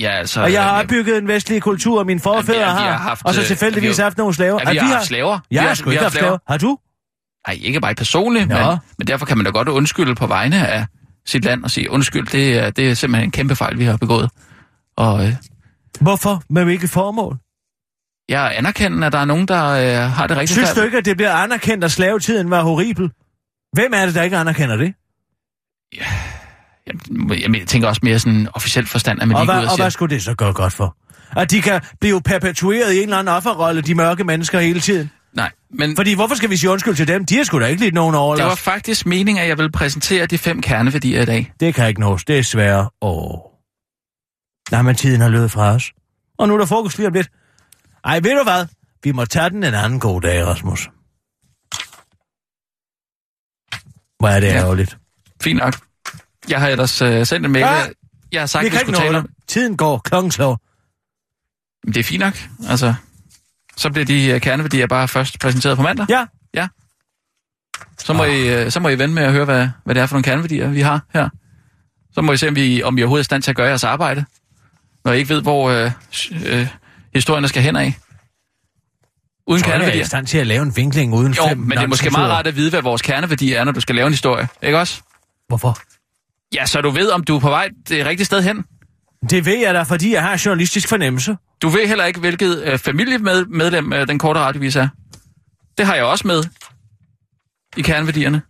Ja, 0.00 0.08
altså... 0.10 0.42
Og 0.42 0.52
jeg 0.52 0.62
har 0.64 0.74
øh, 0.74 0.80
opbygget 0.82 1.18
en 1.18 1.28
vestlig 1.28 1.62
kultur, 1.62 1.98
og 1.98 2.06
mine 2.06 2.20
forfædre 2.20 2.64
har, 2.64 2.90
har 2.90 2.98
haft, 2.98 3.22
og 3.26 3.34
så 3.34 3.40
øh, 3.40 3.46
tilfældigvis 3.46 3.88
vi 3.98 4.00
har- 4.00 4.02
haft 4.02 4.18
nogle 4.18 4.34
slaver. 4.34 4.60
Ja, 4.66 4.70
vi 4.70 4.76
har 4.78 4.86
haft 4.94 5.06
slaver. 5.06 5.38
Jeg 5.50 5.62
har- 5.62 5.68
har 5.68 5.74
sgu 5.74 5.90
ikke 5.90 5.98
har 5.98 6.04
haft 6.04 6.16
slaver. 6.16 6.38
Har 6.48 6.56
du? 6.58 6.78
Nej, 7.48 7.58
ikke 7.62 7.80
bare 7.80 7.94
personligt, 7.94 8.48
Nå. 8.48 8.54
men, 8.70 8.78
men 8.98 9.06
derfor 9.06 9.26
kan 9.26 9.36
man 9.38 9.44
da 9.44 9.50
godt 9.50 9.68
undskylde 9.68 10.14
på 10.14 10.26
vegne 10.26 10.66
af 10.68 10.86
sit 11.26 11.44
land 11.44 11.64
og 11.64 11.70
sige, 11.70 11.90
undskyld, 11.90 12.26
det 12.26 12.58
er, 12.58 12.70
det 12.70 12.90
er 12.90 12.94
simpelthen 12.94 13.28
en 13.28 13.30
kæmpe 13.32 13.56
fejl, 13.56 13.78
vi 13.78 13.84
har 13.84 13.96
begået. 13.96 14.30
Og 14.96 15.26
øh, 15.26 15.34
Hvorfor? 16.00 16.42
Med 16.50 16.64
hvilket 16.64 16.90
formål? 16.90 17.36
jeg 18.28 18.52
anerkender, 18.56 19.06
at 19.06 19.12
der 19.12 19.18
er 19.18 19.24
nogen, 19.24 19.48
der 19.48 19.64
øh, 19.68 20.10
har 20.12 20.26
det 20.26 20.36
rigtig 20.36 20.54
Synes 20.56 20.70
du 20.72 20.80
ikke, 20.82 20.98
at 20.98 21.04
det 21.04 21.16
bliver 21.16 21.32
anerkendt, 21.32 21.84
at 21.84 21.92
slavetiden 21.92 22.50
var 22.50 22.62
horribel? 22.62 23.10
Hvem 23.72 23.92
er 23.94 24.06
det, 24.06 24.14
der 24.14 24.22
ikke 24.22 24.36
anerkender 24.36 24.76
det? 24.76 24.94
Jamen, 26.86 27.30
jeg, 27.40 27.58
jeg 27.58 27.66
tænker 27.66 27.88
også 27.88 28.00
mere 28.04 28.18
sådan 28.18 28.48
officielt 28.54 28.88
forstand, 28.88 29.22
at 29.22 29.28
man 29.28 29.36
Og 29.36 29.46
går 29.46 29.52
hvad, 29.52 29.62
ud 29.62 29.66
og 29.66 29.70
og 29.70 29.76
siger, 29.76 29.84
hvad 29.84 29.90
skulle 29.90 30.14
det 30.14 30.22
så 30.22 30.34
gøre 30.34 30.52
godt 30.52 30.72
for? 30.72 30.96
At 31.36 31.50
de 31.50 31.62
kan 31.62 31.80
blive 32.00 32.20
perpetueret 32.22 32.92
i 32.92 32.96
en 32.96 33.02
eller 33.02 33.16
anden 33.16 33.34
offerrolle, 33.34 33.80
de 33.82 33.94
mørke 33.94 34.24
mennesker 34.24 34.60
hele 34.60 34.80
tiden? 34.80 35.10
nej, 35.34 35.50
men 35.70 35.96
Fordi 35.96 36.14
hvorfor 36.14 36.34
skal 36.34 36.50
vi 36.50 36.56
sige 36.56 36.70
undskyld 36.70 36.94
til 36.94 37.08
dem? 37.08 37.24
De 37.24 37.36
har 37.36 37.44
sgu 37.44 37.60
da 37.60 37.66
ikke 37.66 37.82
lidt 37.82 37.94
nogen 37.94 38.12
det 38.12 38.18
var 38.18 38.24
overlast. 38.24 38.60
faktisk 38.60 39.06
meningen, 39.06 39.42
at 39.42 39.48
jeg 39.48 39.58
ville 39.58 39.72
præsentere 39.72 40.26
de 40.26 40.38
fem 40.38 40.62
kerneværdier 40.62 41.22
i 41.22 41.24
dag. 41.24 41.52
Det 41.60 41.74
kan 41.74 41.88
ikke 41.88 42.00
nås. 42.00 42.24
Det 42.24 42.38
er 42.38 42.42
svært. 42.42 42.86
Åh. 43.02 43.49
Nej, 44.70 44.82
men 44.82 44.94
tiden 44.96 45.20
har 45.20 45.28
løbet 45.28 45.50
fra 45.50 45.74
os. 45.74 45.92
Og 46.38 46.48
nu 46.48 46.54
er 46.54 46.58
der 46.58 46.66
fokus 46.66 46.96
lige 46.98 47.06
om 47.06 47.12
lidt. 47.12 47.30
Ej, 48.04 48.20
ved 48.20 48.30
du 48.38 48.42
hvad? 48.42 48.66
Vi 49.04 49.12
må 49.12 49.24
tage 49.24 49.50
den 49.50 49.64
en 49.64 49.74
anden 49.74 50.00
god 50.00 50.20
dag, 50.20 50.46
Rasmus. 50.46 50.90
Hvor 54.18 54.28
er 54.28 54.40
det 54.40 54.46
Ja. 54.46 54.52
ærgerligt. 54.56 54.98
Fint 55.42 55.58
nok. 55.58 55.74
Jeg 56.48 56.60
har 56.60 56.68
ellers 56.68 57.02
øh, 57.02 57.26
sendt 57.26 57.46
en 57.46 57.52
mail. 57.52 57.64
Ah! 57.64 57.70
Jeg, 57.70 57.90
jeg 58.32 58.40
har 58.42 58.46
sagt, 58.46 58.62
Vi 58.64 58.68
vi 58.68 58.70
kan 58.70 58.80
skulle 58.80 58.98
tale 58.98 59.18
om... 59.18 59.28
Tiden 59.48 59.76
går, 59.76 59.98
klokken 59.98 60.30
slår. 60.32 60.60
Det 61.86 61.96
er 61.96 62.02
fint 62.04 62.20
nok. 62.20 62.34
Altså, 62.68 62.94
så 63.76 63.90
bliver 63.90 64.04
de 64.06 64.26
øh, 64.26 64.40
kerneværdier 64.40 64.86
bare 64.86 65.08
først 65.08 65.38
præsenteret 65.40 65.76
på 65.76 65.82
mandag. 65.82 66.06
Ja. 66.08 66.26
Ja. 66.54 66.68
Så 67.98 68.12
må, 68.12 68.24
I, 68.24 68.54
øh, 68.64 68.70
så 68.70 68.80
må 68.80 68.88
I 68.88 68.98
vente 68.98 69.14
med 69.14 69.22
at 69.22 69.32
høre, 69.32 69.44
hvad, 69.44 69.68
hvad 69.84 69.94
det 69.94 70.00
er 70.02 70.06
for 70.06 70.14
nogle 70.14 70.24
kerneværdier, 70.24 70.68
vi 70.68 70.80
har 70.80 71.00
her. 71.12 71.28
Så 72.12 72.20
må 72.20 72.32
I 72.32 72.36
se, 72.36 72.48
om 72.48 72.54
vi, 72.56 72.82
om 72.82 72.96
vi 72.96 73.02
overhovedet 73.02 73.20
er 73.20 73.24
i 73.24 73.30
stand 73.30 73.42
til 73.42 73.50
at 73.50 73.56
gøre 73.56 73.66
jeres 73.68 73.84
arbejde. 73.84 74.24
Når 75.04 75.12
I 75.12 75.18
ikke 75.18 75.28
ved, 75.34 75.42
hvor 75.42 75.70
øh, 75.70 75.90
øh, 76.46 76.66
historierne 77.14 77.48
skal 77.48 77.62
hen 77.62 77.76
af. 77.76 77.98
Uden 79.46 79.60
Så 79.60 79.66
er 79.66 79.70
jeg 79.70 79.76
i 79.76 79.80
kerneværdier. 79.80 80.04
stand 80.04 80.26
til 80.26 80.38
at 80.38 80.46
lave 80.46 80.62
en 80.62 80.76
vinkling 80.76 81.14
uden 81.14 81.32
Jo, 81.32 81.48
fem 81.48 81.58
men 81.58 81.70
det 81.70 81.78
er 81.78 81.86
måske 81.86 82.10
meget 82.10 82.30
rart 82.30 82.46
at 82.46 82.56
vide, 82.56 82.70
hvad 82.70 82.82
vores 82.82 83.02
kerneværdi 83.02 83.52
er, 83.52 83.64
når 83.64 83.72
du 83.72 83.80
skal 83.80 83.94
lave 83.94 84.06
en 84.06 84.12
historie. 84.12 84.48
Ikke 84.62 84.78
også? 84.78 85.02
Hvorfor? 85.48 85.78
Ja, 86.54 86.66
så 86.66 86.80
du 86.80 86.90
ved, 86.90 87.10
om 87.10 87.24
du 87.24 87.36
er 87.36 87.40
på 87.40 87.48
vej 87.48 87.68
det 87.88 88.06
rigtige 88.06 88.24
sted 88.26 88.42
hen. 88.42 88.64
Det 89.30 89.44
ved 89.44 89.58
jeg 89.58 89.74
da, 89.74 89.82
fordi 89.82 90.12
jeg 90.12 90.22
har 90.22 90.42
journalistisk 90.46 90.88
fornemmelse. 90.88 91.36
Du 91.62 91.68
ved 91.68 91.86
heller 91.88 92.04
ikke, 92.04 92.20
hvilket 92.20 92.62
øh, 92.62 92.78
familiemedlem 92.78 93.92
øh, 93.92 94.08
den 94.08 94.18
korte 94.18 94.40
radiovis 94.40 94.76
er. 94.76 94.88
Det 95.78 95.86
har 95.86 95.94
jeg 95.94 96.04
også 96.04 96.26
med 96.26 96.44
i 97.76 97.82
kerneværdierne. 97.82 98.42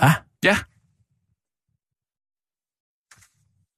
Ah, 0.00 0.10
Ja, 0.44 0.56